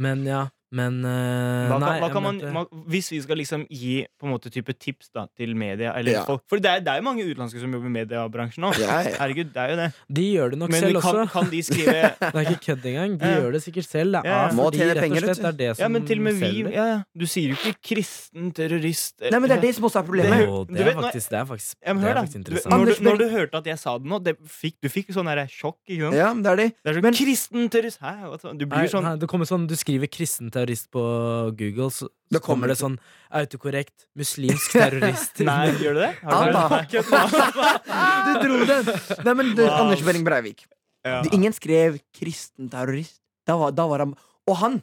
Men 0.00 0.22
ja, 0.28 0.44
Men 0.72 1.00
uh, 1.02 1.66
Hva 1.66 1.78
kan, 1.78 1.82
nei, 1.82 1.94
hva 1.98 2.08
kan 2.14 2.22
man, 2.22 2.36
man, 2.54 2.66
hvis 2.86 3.08
vi 3.10 3.18
skal 3.24 3.36
liksom 3.40 3.64
gi 3.74 4.04
på 4.20 4.28
en 4.28 4.30
måte 4.36 4.52
type 4.54 4.70
tips 4.78 5.08
da, 5.10 5.24
til 5.36 5.56
media 5.58 5.90
eller 5.98 6.12
Ja. 6.12 6.20
folk, 6.28 6.44
For 6.48 6.62
det 6.62 6.70
er, 6.70 6.80
det 6.86 6.92
er 6.92 7.00
jo 7.00 7.06
mange 7.08 7.24
utenlandske 7.26 7.58
som 7.58 7.72
jobber 7.74 7.90
i 7.90 7.94
mediebransjen 7.96 8.62
nå. 8.62 8.70
Ja, 8.78 9.00
ja. 9.02 9.16
Herregud, 9.18 9.50
det 9.50 9.58
er 9.64 9.72
jo 9.72 9.76
det. 9.80 9.88
De 10.20 10.26
gjør 10.30 10.50
det 10.54 10.58
nok 10.60 10.70
Men 10.70 10.80
selv 10.84 11.00
kan, 11.02 11.18
også. 11.24 11.32
kan 11.32 11.50
de 11.50 11.62
skrive 11.66 11.96
Det 12.20 12.30
er 12.30 12.46
ikke 12.52 12.62
kødd 12.68 12.86
engang. 12.92 13.16
De 13.18 13.26
Ja. 13.32 13.40
gjør 13.40 13.52
det 13.56 13.62
sikkert 13.64 13.88
selv. 13.90 14.12
Det 14.20 14.30
er 14.30 14.54
Må 14.54 14.68
fordi 14.70 14.78
rett 14.86 15.02
og 15.10 15.18
slett 15.18 15.42
det 15.42 15.50
er 15.50 15.58
det 15.58 15.70
som 15.76 15.82
Ja, 15.82 15.88
men 15.96 16.06
til 16.06 16.18
og 16.22 16.24
med 16.28 16.38
vi 16.38 16.52
ja, 16.70 16.84
ja. 16.92 17.00
Du 17.18 17.26
sier 17.26 17.50
jo 17.50 17.58
ikke 17.58 17.74
kristen 17.90 18.52
terrorist. 18.54 19.16
Nei, 19.26 19.38
men 19.42 19.48
det 19.50 19.56
er 19.58 19.64
det 19.66 19.74
som 19.74 19.84
også 19.90 19.98
er 20.04 20.06
problemet. 20.06 20.46
Det- 20.70 20.78
det, 20.78 20.86
er 20.86 21.02
faktisk, 21.02 21.30
det 21.34 21.38
er 21.40 21.44
faktisk, 21.50 21.74
men 21.86 21.98
hør 22.06 22.10
er 22.14 22.20
faktisk 22.22 22.36
interessant. 22.44 22.70
når, 22.78 22.86
du, 22.94 23.04
når 23.10 23.18
du 23.18 23.26
hørte 23.34 23.58
at 23.58 23.66
jeg 23.66 23.78
sa 23.82 23.98
det 23.98 24.06
nå, 24.06 24.22
det 24.22 24.36
fikk, 24.46 24.78
du 24.82 24.88
fikk 24.88 25.10
sånn 25.18 25.26
sjokk. 25.50 25.78
Ikke 25.90 26.06
sant? 26.06 26.14
Ja, 26.14 26.30
det 26.34 26.46
er 26.54 26.56
det. 26.62 26.68
Det 26.78 26.90
er 26.94 26.94
sånn 26.94 27.02
Men- 27.10 27.18
kristen 27.18 27.68
terrorist 27.74 27.98
Hæ? 28.00 28.14
Du 28.56 28.66
blir 28.70 28.86
sånn 28.86 29.02
nei, 29.02 29.16
det 29.18 29.26
kommer 29.28 29.46
sånn, 29.50 29.66
Du 29.66 29.74
skriver 29.74 30.06
'kristen 30.06 30.46
terrorist' 30.50 30.59
på 30.90 31.02
Google, 31.56 31.90
så, 31.90 32.08
så 32.08 32.40
kommer 32.40 32.44
kommer 32.46 32.68
det 32.68 32.74
det 32.76 32.82
sånn 32.82 32.98
autokorrekt 33.30 34.06
'muslimsk 34.16 34.72
terrorist'. 34.80 35.40
Nei, 35.44 35.70
gjør 35.80 35.94
du 35.94 36.00
det? 36.00 36.12
Har 36.22 36.50
du 36.50 36.52
det? 36.52 37.04
Du 38.26 38.32
dro 38.44 38.64
den! 38.68 38.92
Nei, 39.24 39.34
men 39.34 39.54
du, 39.56 39.62
Wow. 39.64 39.80
Anders 39.86 40.02
Behring 40.02 40.24
Breivik. 40.24 40.66
Ja. 41.04 41.22
Ingen 41.32 41.52
skrev 41.52 41.98
'kristen 42.12 42.68
terrorist'. 42.70 43.20
Da 43.46 43.56
var, 43.56 43.72
da 43.72 43.86
var 43.86 43.98
han 44.04 44.14
Og 44.46 44.56
han, 44.56 44.82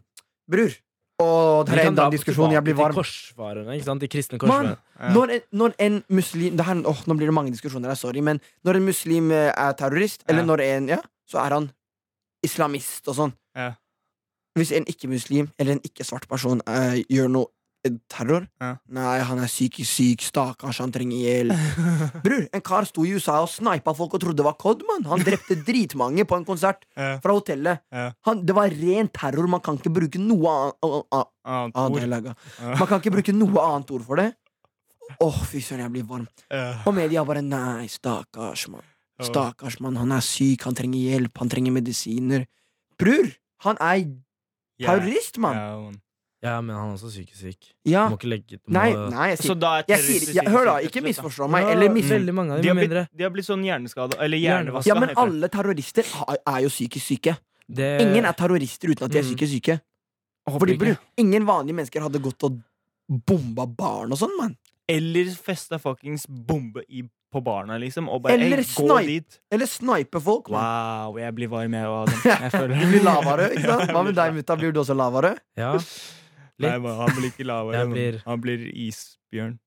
bror 0.50 0.74
Og 1.20 1.66
det 1.66 1.78
er 1.80 1.88
enda 1.90 2.06
en 2.06 2.12
diskusjon. 2.12 2.52
Jeg 2.52 2.64
blir 2.64 2.76
varm. 2.78 2.94
til 2.94 3.02
korsfarerne, 3.04 3.74
ikke 3.78 3.86
sant? 3.86 4.02
De 4.02 4.08
kristne 4.08 4.38
Man, 4.46 4.76
når, 5.14 5.30
en, 5.34 5.42
når 5.52 5.74
en 5.80 6.04
muslim 6.10 6.58
det 6.58 6.66
her, 6.66 6.82
oh, 6.86 7.00
Nå 7.08 7.18
blir 7.18 7.28
det 7.28 7.34
mange 7.34 7.52
diskusjoner 7.52 7.96
sorry, 7.96 8.22
men 8.22 8.40
når 8.64 8.76
en 8.78 8.86
muslim 8.86 9.32
eh, 9.32 9.52
er 9.56 9.74
terrorist, 9.74 10.24
eller 10.28 10.42
Ja. 10.42 10.46
når 10.46 10.62
en 10.62 10.90
Ja, 10.90 11.00
så 11.28 11.40
er 11.46 11.54
han 11.54 11.72
islamist 12.46 13.08
og 13.08 13.16
sånn. 13.18 13.34
Ja. 13.58 13.72
Hvis 14.58 14.72
en 14.76 14.86
ikke-muslim 14.90 15.52
eller 15.60 15.78
en 15.78 15.84
ikke-svart 15.86 16.28
person 16.30 16.62
eh, 16.68 17.04
gjør 17.14 17.30
noe 17.30 17.52
terror 18.12 18.44
Ja. 18.60 18.74
Nei, 18.92 19.20
han 19.24 19.40
er 19.40 19.48
psykisk 19.48 19.88
syk, 19.88 20.24
stakkars, 20.26 20.80
han 20.84 20.92
trenger 20.92 21.22
hjelp. 21.22 21.54
Bror, 22.26 22.42
en 22.52 22.64
kar 22.66 22.84
sto 22.90 23.06
i 23.08 23.14
USA 23.16 23.38
og 23.46 23.48
snipa 23.54 23.94
folk 23.96 24.18
og 24.18 24.20
trodde 24.24 24.42
det 24.42 24.48
var 24.48 24.58
COD, 24.60 24.82
mann. 24.90 25.06
Han 25.08 25.24
drepte 25.24 25.56
dritmange 25.70 26.26
på 26.28 26.36
en 26.36 26.44
konsert 26.50 26.84
Ja. 26.98 27.14
fra 27.24 27.38
hotellet. 27.38 27.80
Ja. 27.94 28.10
Han, 28.28 28.42
det 28.44 28.56
var 28.58 28.74
ren 28.74 29.08
terror. 29.16 29.48
Man 29.48 29.64
kan 29.64 29.80
ikke 29.80 29.94
bruke 30.02 30.20
noe 30.20 30.52
annet 30.58 31.32
Annet. 31.48 32.36
Man 32.60 32.88
kan 32.90 33.00
ikke 33.00 33.14
bruke 33.16 33.38
noe 33.38 33.64
annet 33.70 33.96
ord 33.96 34.04
for 34.10 34.20
det. 34.20 34.28
Åh, 35.24 35.40
fy 35.48 35.62
søren, 35.64 35.86
jeg 35.86 35.94
blir 35.96 36.08
varm. 36.10 36.28
Og 36.84 36.92
media 36.98 37.24
bare 37.24 37.46
nei, 37.46 37.88
stakkars 37.88 38.68
mann. 38.74 38.84
Stakkars 39.24 39.80
mann, 39.82 39.96
han 39.98 40.12
er 40.12 40.26
syk, 40.26 40.66
han 40.68 40.76
trenger 40.76 41.00
hjelp, 41.14 41.38
han 41.40 41.50
trenger 41.56 41.72
medisiner. 41.78 42.44
Bror, 43.00 43.32
han 43.64 43.80
er 43.80 44.04
terrorist, 44.86 45.40
mann. 45.42 45.58
Ja, 45.58 45.80
man. 45.82 45.96
Ja, 46.46 46.60
men 46.62 46.76
han 46.76 46.92
er 46.92 46.94
også 46.94 47.10
psykisk 47.10 47.40
syk. 47.42 47.70
Ja. 47.88 48.04
Du 48.06 48.14
må 48.14 48.20
ikke 48.20 48.30
legge 48.30 48.60
du 48.60 48.68
må, 48.68 48.76
Nei, 48.78 48.92
nei, 49.10 49.30
jeg 49.32 49.40
Så 49.42 49.48
sier 49.50 49.58
da 49.64 49.72
er 49.80 49.88
jeg 49.90 50.04
sier, 50.06 50.36
ja, 50.38 50.44
Hør, 50.54 50.68
da, 50.70 50.76
ikke 50.86 51.02
misforstå 51.02 51.48
meg. 51.50 51.66
Ja, 51.66 51.72
Eller 51.74 51.90
mis, 51.96 52.06
Veldig 52.12 52.36
mange 52.38 52.54
av 52.54 52.62
De 52.62 52.70
har, 52.70 52.78
blitt, 52.78 52.94
de 53.18 53.26
har 53.26 53.34
blitt 53.34 53.48
sånn 53.48 53.64
hjerneskada. 53.66 54.20
Eller 54.22 54.42
Hjernevaska, 54.44 54.92
ja, 54.92 54.98
men 55.00 55.10
heter 55.10 55.24
alle 55.24 55.50
terrorister 55.56 56.12
er, 56.38 56.60
jo 56.62 56.70
psykisk 56.70 57.10
syke. 57.10 57.34
det, 57.66 57.90
Ingen 58.06 58.30
er 58.30 58.38
terrorister 58.38 58.94
uten 58.94 59.10
at 59.10 59.16
de 59.16 59.22
er 59.24 59.26
psykisk 59.26 59.56
syke. 59.58 59.80
Mm. 59.82 60.60
Fordi, 60.62 60.94
ingen 61.26 61.50
vanlige 61.50 61.76
mennesker 61.82 62.06
hadde 62.06 62.22
gått 62.24 62.46
og 62.48 62.62
bomba 63.28 63.66
barn 63.66 64.14
og 64.14 64.22
sånn, 64.22 64.38
mann. 64.38 64.54
Eller 64.90 65.30
festa 65.36 65.78
fuckings 65.80 66.26
bombe 66.28 66.84
i, 66.88 67.02
på 67.34 67.42
barna, 67.44 67.76
liksom. 67.78 68.08
Og 68.10 68.22
bare 68.24 68.38
Eller 68.38 68.62
«Ei, 68.64 68.68
gå 68.78 69.00
dit. 69.06 69.40
Eller 69.52 69.68
snipe 69.68 70.22
folk. 70.24 70.50
Man. 70.50 70.64
Wow, 70.64 71.18
jeg 71.20 71.36
blir 71.36 71.52
varm, 71.52 71.74
jeg 71.76 71.86
òg. 71.92 72.12
Du 72.72 72.88
blir 72.94 73.04
lavere, 73.04 73.50
ikke 73.58 73.68
sant? 73.68 73.92
Hva 73.92 74.04
med 74.08 74.16
deg, 74.16 74.34
mutta? 74.40 74.56
Blir 74.62 74.72
du 74.72 74.80
også 74.84 74.96
lavere? 74.96 75.36
Ja, 75.60 75.74
Nei, 76.64 76.78
man, 76.82 76.96
han 77.04 77.12
blir 77.18 77.30
ikke 77.34 77.46
lavere. 77.46 77.84
Blir- 77.92 78.22
Han 78.26 78.42
blir 78.42 78.64
isbjørn. 78.74 79.58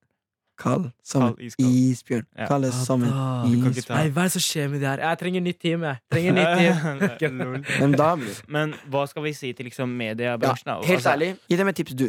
Kald 0.61 0.89
som 1.03 1.23
en 1.31 1.37
isbjørn. 1.41 2.25
Ja. 2.37 2.45
Kalles 2.49 2.75
som 2.85 3.01
en 3.05 3.09
ta- 3.09 3.95
Nei, 3.95 4.09
hva 4.13 4.25
er 4.25 4.27
det 4.27 4.33
som 4.35 4.43
skjer 4.45 4.67
med 4.69 4.81
det 4.83 4.89
her? 4.91 4.99
Jeg 5.07 5.17
trenger 5.21 5.41
nytt 5.41 5.59
team, 5.63 5.85
jeg. 5.87 5.97
Trenger 6.11 6.35
nytt 6.37 7.17
team. 7.21 7.63
Men 7.81 7.95
da 7.97 8.09
Men 8.47 8.75
hva 8.91 9.05
skal 9.09 9.23
vi 9.25 9.31
si 9.37 9.53
til 9.57 9.65
liksom 9.71 9.89
mediebransjen? 9.97 10.67
Ja, 10.69 10.75
Helt 10.85 10.99
Altså, 10.99 11.13
ærlig, 11.15 11.31
gi 11.49 11.57
dem 11.61 11.71
et 11.71 11.79
tips, 11.81 11.95
du. 11.97 12.05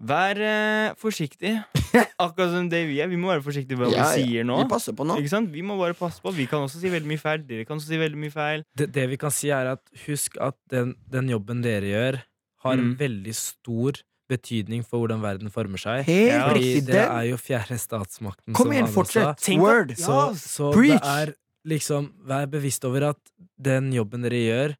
Vær 0.00 0.38
eh, 0.40 0.94
forsiktig. 0.96 1.52
Akkurat 2.24 2.54
som 2.54 2.68
det 2.72 2.86
vi 2.88 3.00
er. 3.04 3.08
Vi 3.10 3.18
må 3.20 3.28
være 3.28 3.42
forsiktige 3.44 3.76
med 3.76 3.90
hva 3.90 3.96
Ja, 3.98 4.06
vi 4.16 4.20
ja. 4.22 4.26
sier 4.26 4.46
nå. 4.48 4.56
Vi 4.62 4.68
passer 4.70 4.94
på 4.96 5.04
nå. 5.04 5.18
Ikke 5.20 5.32
sant? 5.32 5.50
Vi 5.52 5.60
må 5.66 5.76
bare 5.80 5.96
passe 5.98 6.22
på. 6.24 6.32
Vi 6.32 6.46
kan 6.48 6.64
også 6.64 6.80
si 6.80 6.88
veldig 6.92 7.10
mye 7.10 7.20
feil. 7.20 7.42
Dere 7.44 7.66
kan 7.68 7.76
også 7.76 7.90
si 7.92 7.98
veldig 8.00 8.20
mye 8.22 8.32
feil. 8.32 8.64
Det, 8.80 8.88
det 8.96 9.04
vi 9.12 9.18
kan 9.20 9.34
si, 9.34 9.50
er 9.52 9.74
at 9.74 9.82
husk 10.06 10.38
at 10.40 10.56
den, 10.72 10.94
den 11.12 11.28
jobben 11.28 11.60
dere 11.66 11.90
gjør, 11.92 12.20
har 12.64 12.72
en 12.78 12.90
Mm. 12.92 12.96
veldig 13.00 13.34
stor 13.36 14.00
betydning 14.30 14.84
for 14.86 15.02
hvordan 15.02 15.20
verden 15.24 15.50
former 15.50 15.80
seg. 15.80 16.04
Helt 16.06 16.32
Ja. 16.32 16.48
Fordi 16.48 16.60
riktig. 16.64 16.86
det 16.86 16.94
Den. 16.94 17.10
er 17.18 17.24
jo 17.30 17.36
fjerde 17.40 17.78
statsmakten, 17.82 18.54
Kom 18.54 18.66
som 18.68 18.72
igjen, 18.72 18.84
Anders 18.86 18.94
fortsett. 18.94 19.40
Tenk 19.42 19.60
Word. 19.64 19.94
Så, 19.98 20.12
Ja, 20.12 20.32
så 20.38 20.72
preach. 20.72 21.00
det 21.00 21.30
er 21.30 21.34
liksom 21.66 22.12
Vær 22.24 22.46
bevisst 22.48 22.84
over 22.88 23.10
at 23.10 23.18
den 23.60 23.90
jobben 23.92 24.22
dere 24.22 24.40
gjør, 24.46 24.76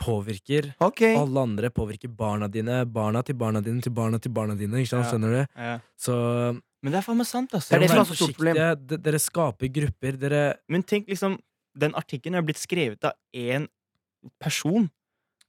påvirker 0.00 0.72
okay. 0.80 1.14
alle 1.16 1.40
andre. 1.40 1.70
Påvirker 1.70 2.08
barna 2.08 2.48
dine, 2.48 2.82
barna 2.86 3.22
til 3.26 3.36
barna 3.38 3.62
dine, 3.64 3.82
til 3.82 3.94
barna 3.94 4.20
til 4.22 4.32
barna 4.34 4.56
dine. 4.58 4.82
Ikke 4.82 4.94
sant? 4.94 5.06
Ja. 5.06 5.10
Skjønner 5.12 5.36
du? 5.36 5.40
Ja. 5.56 5.76
Så 5.98 6.16
Men 6.82 6.94
det 6.94 6.98
er 6.98 7.06
faen 7.06 7.20
meg 7.20 7.28
sant, 7.28 7.54
altså. 7.54 7.70
Det 7.70 7.78
er 7.78 7.84
det 7.84 7.92
som 7.92 8.02
er 8.02 8.10
så 8.10 8.18
stort 8.18 8.36
problem. 8.38 8.60
Dere 9.06 9.22
skaper 9.22 9.72
grupper. 9.78 10.18
Dere 10.24 10.42
Men 10.68 10.82
tenk 10.82 11.08
liksom 11.12 11.38
Den 11.78 11.94
artikkelen 11.96 12.36
er 12.36 12.44
blitt 12.44 12.60
skrevet 12.60 13.04
av 13.08 13.16
én 13.32 13.64
person. 14.42 14.90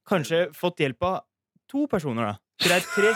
Kanskje 0.08 0.46
fått 0.56 0.80
hjelp 0.80 1.04
av 1.04 1.18
to 1.68 1.84
personer, 1.92 2.32
da. 2.32 2.38
Greit, 2.64 2.86
tre. 2.96 3.12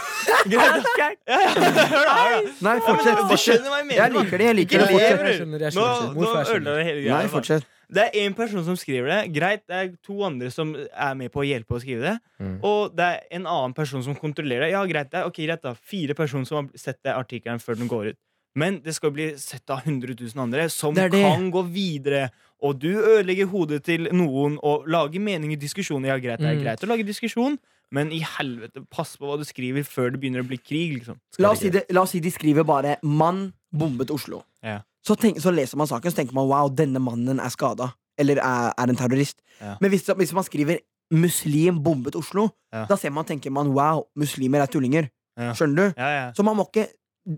Greit, 0.51 0.87
greit. 0.97 1.19
Ja, 1.27 1.37
ja. 1.43 1.53
Hør 1.55 1.73
da, 1.77 1.85
hør 1.91 2.09
da. 2.09 2.51
Nei, 2.67 2.75
fortsett. 2.83 3.15
du 3.17 3.23
fortsett. 3.31 3.41
skjønner 3.45 3.71
hva 3.71 3.79
jeg 3.81 3.87
mener. 3.87 4.01
Jeg 4.01 4.13
liker 4.17 4.37
det. 4.41 4.45
jeg 4.49 4.57
liker 4.59 4.77
det 4.83 4.87
Fortsett. 4.91 5.23
Jeg 5.27 5.39
skjønner, 5.39 5.65
jeg 5.67 5.75
Nå, 5.77 5.87
skjønner. 5.87 6.13
nå 6.13 6.19
Hvorfor 6.21 6.37
jeg 6.41 6.61
ødela 6.61 6.75
det 6.79 6.85
hele 6.89 7.01
greia. 7.05 7.17
Nei, 7.17 7.31
fortsett. 7.31 7.67
Det 7.87 8.03
er 8.03 8.17
én 8.25 8.33
person 8.35 8.63
som 8.67 8.75
skriver 8.75 9.07
det. 9.13 9.19
Greit, 9.37 9.61
det 9.71 9.77
er 9.79 9.91
to 10.03 10.17
andre 10.27 10.49
som 10.51 10.73
er 10.75 11.13
med 11.15 11.31
på 11.31 11.39
å 11.39 11.47
hjelpe 11.47 11.77
å 11.77 11.79
skrive 11.79 12.03
det. 12.09 12.15
Mm. 12.43 12.57
Og 12.67 12.95
det 12.97 13.05
er 13.07 13.21
en 13.39 13.45
annen 13.47 13.73
person 13.77 14.03
som 14.03 14.15
kontrollerer 14.19 14.67
det. 14.67 14.71
Ja, 14.75 14.81
greit, 14.89 15.11
det 15.13 15.21
er 15.21 15.29
ok, 15.29 15.39
greit 15.47 15.63
da 15.63 15.71
Fire 15.79 16.13
personer 16.17 16.49
som 16.49 16.65
har 16.65 16.67
sett 16.83 16.99
det 17.07 17.15
artikkelen 17.15 17.63
før 17.63 17.79
den 17.79 17.87
går 17.87 18.11
ut. 18.11 18.19
Men 18.57 18.81
det 18.83 18.95
skal 18.97 19.11
bli 19.13 19.29
sett 19.39 19.69
av 19.69 19.85
100 19.85 20.15
000 20.19 20.43
andre 20.43 20.67
som 20.73 20.93
Det 20.97 21.03
er 21.05 21.09
det. 21.13 21.21
kan 21.23 21.47
gå 21.53 21.61
videre. 21.71 22.25
Og 22.65 22.75
du 22.81 22.89
ødelegger 22.97 23.45
hodet 23.51 23.83
til 23.85 24.07
noen 24.11 24.57
og 24.65 24.87
lager 24.89 25.21
mening 25.21 25.53
i 25.53 25.59
diskusjonen. 25.61 26.07
Ja, 26.09 26.17
greit, 26.17 26.39
det 26.41 26.49
er 26.49 26.55
Mm. 26.57 26.63
greit 26.65 26.83
å 26.83 26.87
lage 26.89 27.05
diskusjon, 27.05 27.57
men 27.91 28.11
i 28.11 28.19
helvete, 28.19 28.83
pass 28.91 29.15
på 29.17 29.27
hva 29.29 29.37
du 29.39 29.45
skriver 29.47 29.83
før 29.87 30.11
det 30.11 30.19
begynner 30.21 30.43
å 30.43 30.47
bli 30.47 30.57
krig. 30.57 30.97
liksom 30.99 31.19
La 31.39 31.51
oss, 31.51 31.59
si 31.59 31.69
det, 31.69 31.85
la 31.91 32.01
oss 32.01 32.11
si 32.11 32.19
de 32.19 32.31
skriver 32.31 32.63
bare 32.67 32.97
'mann 33.03 33.53
bombet 33.71 34.09
Oslo'. 34.11 34.43
Ja. 34.63 34.81
Så, 35.05 35.15
tenk, 35.15 35.39
så 35.39 35.51
leser 35.51 35.77
man 35.77 35.87
saken 35.87 36.11
så 36.11 36.15
tenker 36.21 36.33
man 36.33 36.47
'wow, 36.47 36.69
denne 36.69 36.99
mannen 36.99 37.39
er 37.39 37.49
skada'. 37.49 37.93
Eller 38.17 38.37
er, 38.41 38.73
er 38.77 38.89
en 38.89 38.95
terrorist. 38.95 39.41
Ja. 39.61 39.77
Men 39.79 39.91
hvis, 39.91 40.03
hvis 40.05 40.33
man 40.33 40.43
skriver 40.43 40.79
'muslim 41.11 41.83
bombet 41.83 42.15
Oslo', 42.15 42.49
Ja. 42.73 42.85
da 42.85 42.95
ser 42.95 43.09
man, 43.11 43.25
tenker 43.25 43.51
man 43.51 43.67
'wow, 43.73 44.07
muslimer 44.15 44.59
er 44.61 44.67
tullinger'. 44.67 45.09
Skjønner 45.37 45.75
du? 45.75 45.93
Ja, 46.01 46.07
ja. 46.09 46.31
Så 46.33 46.43
man 46.43 46.55
må 46.57 46.65
ikke 46.65 46.87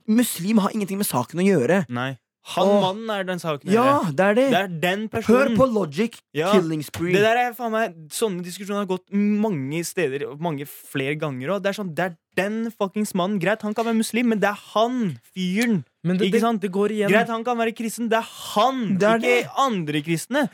Muslim 0.07 0.57
har 0.59 0.69
ingenting 0.69 0.97
med 0.97 1.07
saken 1.07 1.39
å 1.39 1.43
gjøre. 1.43 1.85
Nei. 1.89 2.17
Han 2.55 2.67
Åh. 2.67 2.79
mannen 2.81 3.09
er 3.13 3.23
den 3.27 3.39
saken. 3.41 3.69
Ja, 3.71 3.99
det 4.09 4.25
er 4.25 4.33
det. 4.37 4.45
Det 4.53 4.59
er 4.59 4.67
den 4.81 5.03
Hør 5.27 5.51
på 5.57 5.65
Logic. 5.69 6.15
Ja. 6.33 6.51
Killing 6.53 6.81
spree. 6.85 7.13
Det 7.13 7.21
der 7.21 7.37
er 7.37 7.53
faen 7.57 7.71
meg 7.75 7.95
Sånne 8.13 8.41
diskusjoner 8.45 8.83
har 8.85 8.89
gått 8.89 9.05
mange 9.13 9.83
steder 9.85 10.25
mange 10.41 10.65
flere 10.65 11.15
ganger. 11.19 11.55
òg. 11.55 11.61
det 11.63 11.69
er 11.69 11.77
sånn, 11.77 11.93
det 11.95 12.05
er 12.07 12.15
den 12.39 12.71
fuckings 12.71 13.13
mannen. 13.13 13.37
Greit, 13.41 13.61
han 13.61 13.73
kan 13.75 13.85
være 13.85 13.97
muslim, 13.99 14.29
men 14.31 14.39
det 14.39 14.49
er 14.49 14.59
han 14.73 15.19
fyren. 15.35 15.83
Men 16.03 16.17
det, 16.17 16.29
Ikke 16.29 16.37
det, 16.37 16.41
sant? 16.41 16.61
det 16.63 16.71
går 16.71 16.93
igjen. 16.95 17.11
Greit, 17.11 17.27
han 17.29 17.43
kan 17.43 17.57
være 17.59 17.73
kristen. 17.75 18.07
Det 18.09 18.17
er 18.21 18.27
han, 18.55 18.97
Det 18.97 19.07
er 19.09 19.17
ikke 19.19 19.35
det. 19.43 19.49
andre 19.59 20.01
kristne. 20.05 20.45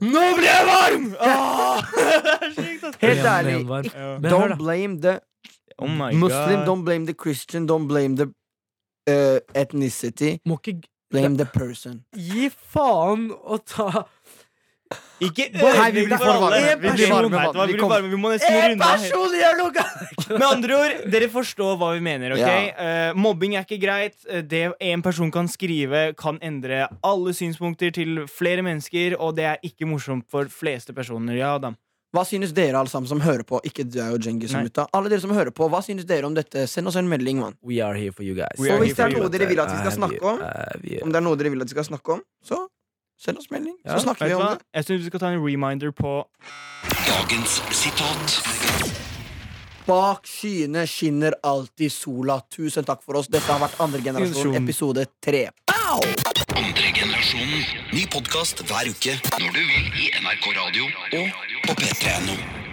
Nå 0.00 0.22
blir 0.38 0.48
jeg 0.48 0.66
varm! 0.66 1.08
Sykt. 2.58 2.96
Helt 3.04 3.24
ærlig. 3.26 3.52
igjen 3.58 3.68
varm. 3.68 3.90
Ja. 3.94 4.18
Don't 4.32 4.56
blame 4.58 5.00
the 5.00 5.18
Oh 5.80 5.86
my 5.88 6.10
Muslim, 6.12 6.58
God. 6.60 6.66
don't 6.66 6.84
blame 6.84 7.06
the 7.06 7.14
Christian, 7.14 7.66
don't 7.68 7.86
blame 7.86 8.16
the 8.16 8.26
uh, 9.06 9.38
ethnicity. 9.54 10.38
Må 10.44 10.56
ikke 10.58 10.80
Blame 11.10 11.36
the 11.36 11.46
person. 11.46 12.02
gi 12.14 12.50
faen 12.72 13.30
å 13.32 13.58
ta 13.64 14.04
Ikke 15.20 15.48
Hei, 15.52 15.90
vi 15.92 16.04
ødelegg 16.04 16.06
blir 16.08 16.20
for 16.20 16.38
varme. 16.40 16.58
Vi 16.80 16.90
blir 16.94 17.10
varme, 17.12 17.40
vi 17.68 17.74
blir 17.74 17.88
varme. 17.90 18.08
Vi 18.08 18.18
må 18.22 18.30
nesten 18.32 18.54
runde 18.70 19.82
av. 19.82 20.36
Med 20.38 20.46
andre 20.46 20.76
ord, 20.78 20.94
dere 21.12 21.28
forstår 21.32 21.74
hva 21.80 21.90
vi 21.96 22.00
mener. 22.06 22.32
ok? 22.36 22.40
Ja. 22.40 22.54
Uh, 22.78 23.18
mobbing 23.18 23.56
er 23.58 23.66
ikke 23.66 23.80
greit. 23.82 24.16
Eh, 24.30 24.40
Det 24.48 24.62
en 24.80 25.02
person 25.02 25.30
kan 25.34 25.48
skrive, 25.50 26.14
kan 26.16 26.38
endre 26.40 26.86
alle 27.04 27.34
synspunkter 27.36 27.92
til 27.92 28.22
flere 28.30 28.62
mennesker, 28.64 29.18
og 29.18 29.36
det 29.36 29.44
er 29.44 29.58
ikke 29.66 29.88
morsomt 29.90 30.24
for 30.30 30.48
fleste 30.48 30.94
personer. 30.96 31.36
Ja 31.36 31.58
da. 31.58 31.74
Hva 32.16 32.22
synes 32.24 32.54
dere 32.56 32.78
alle 32.80 32.88
sammen 32.88 33.08
som 33.10 33.20
hører 33.20 33.44
på? 33.44 33.60
Ikke 33.68 33.84
du 33.84 33.98
og 34.00 34.16
Djengis 34.24 34.54
og 34.56 34.64
mutta. 34.64 34.86
Alle 34.96 35.10
dere 35.12 35.20
som 35.20 35.32
hører 35.36 35.52
på, 35.52 35.68
hva 35.68 35.82
synes 35.84 36.06
dere 36.08 36.24
om 36.24 36.36
dette? 36.36 36.64
Send 36.70 36.88
oss 36.88 36.96
en 36.96 37.08
melding, 37.08 37.42
mann. 37.42 37.58
We 37.62 37.82
are 37.84 37.92
here 37.98 38.12
for 38.16 38.24
you 38.24 38.34
guys. 38.38 38.56
We 38.58 38.72
Og 38.72 38.80
hvis 38.80 38.96
det 38.96 39.04
er 39.04 39.12
noe 39.18 39.28
dere 39.28 39.48
vil 39.50 39.60
at 39.60 39.72
vi 39.74 39.82
skal 39.82 39.92
snakke 39.98 40.22
om, 40.24 40.40
om 41.04 41.12
det 41.12 41.20
er 41.20 41.26
noe 41.26 41.36
dere 41.36 41.52
vil 41.52 41.60
at 41.66 41.68
vi 41.68 41.76
skal 41.76 41.88
snakke 41.90 42.16
om, 42.16 42.22
så 42.44 42.62
send 43.20 43.38
oss 43.42 43.50
melding. 43.50 43.76
Ja, 43.84 43.98
Så 43.98 44.06
snakker 44.06 44.26
vi 44.26 44.38
om 44.38 44.46
det. 44.54 44.64
Jeg 44.74 44.84
syns 44.88 45.04
vi 45.04 45.12
skal 45.12 45.20
ta 45.20 45.34
en 45.34 45.44
reminder 45.44 45.92
på 45.92 46.24
Dagens 47.08 47.60
sitat. 47.76 49.07
Bak 49.88 50.26
skyene 50.28 50.82
skinner 50.86 51.34
alltid 51.42 51.92
sola. 51.92 52.40
Tusen 52.52 52.84
takk 52.84 53.00
for 53.06 53.16
oss. 53.22 53.30
Dette 53.32 53.48
har 53.48 53.62
vært 53.62 53.80
andre 53.80 54.02
generasjon, 54.04 54.52
episode 54.60 55.06
tre. 55.24 55.46
Andre 55.72 56.92
generasjonen. 56.92 57.64
Ny 57.96 58.04
podkast 58.12 58.60
hver 58.68 58.92
uke 58.92 59.16
når 59.40 59.48
du 59.56 59.60
vil 59.64 60.00
i 60.04 60.12
NRK 60.20 60.52
Radio 60.60 60.92
og 60.92 61.44
på 61.70 61.80
p3.no. 61.80 62.67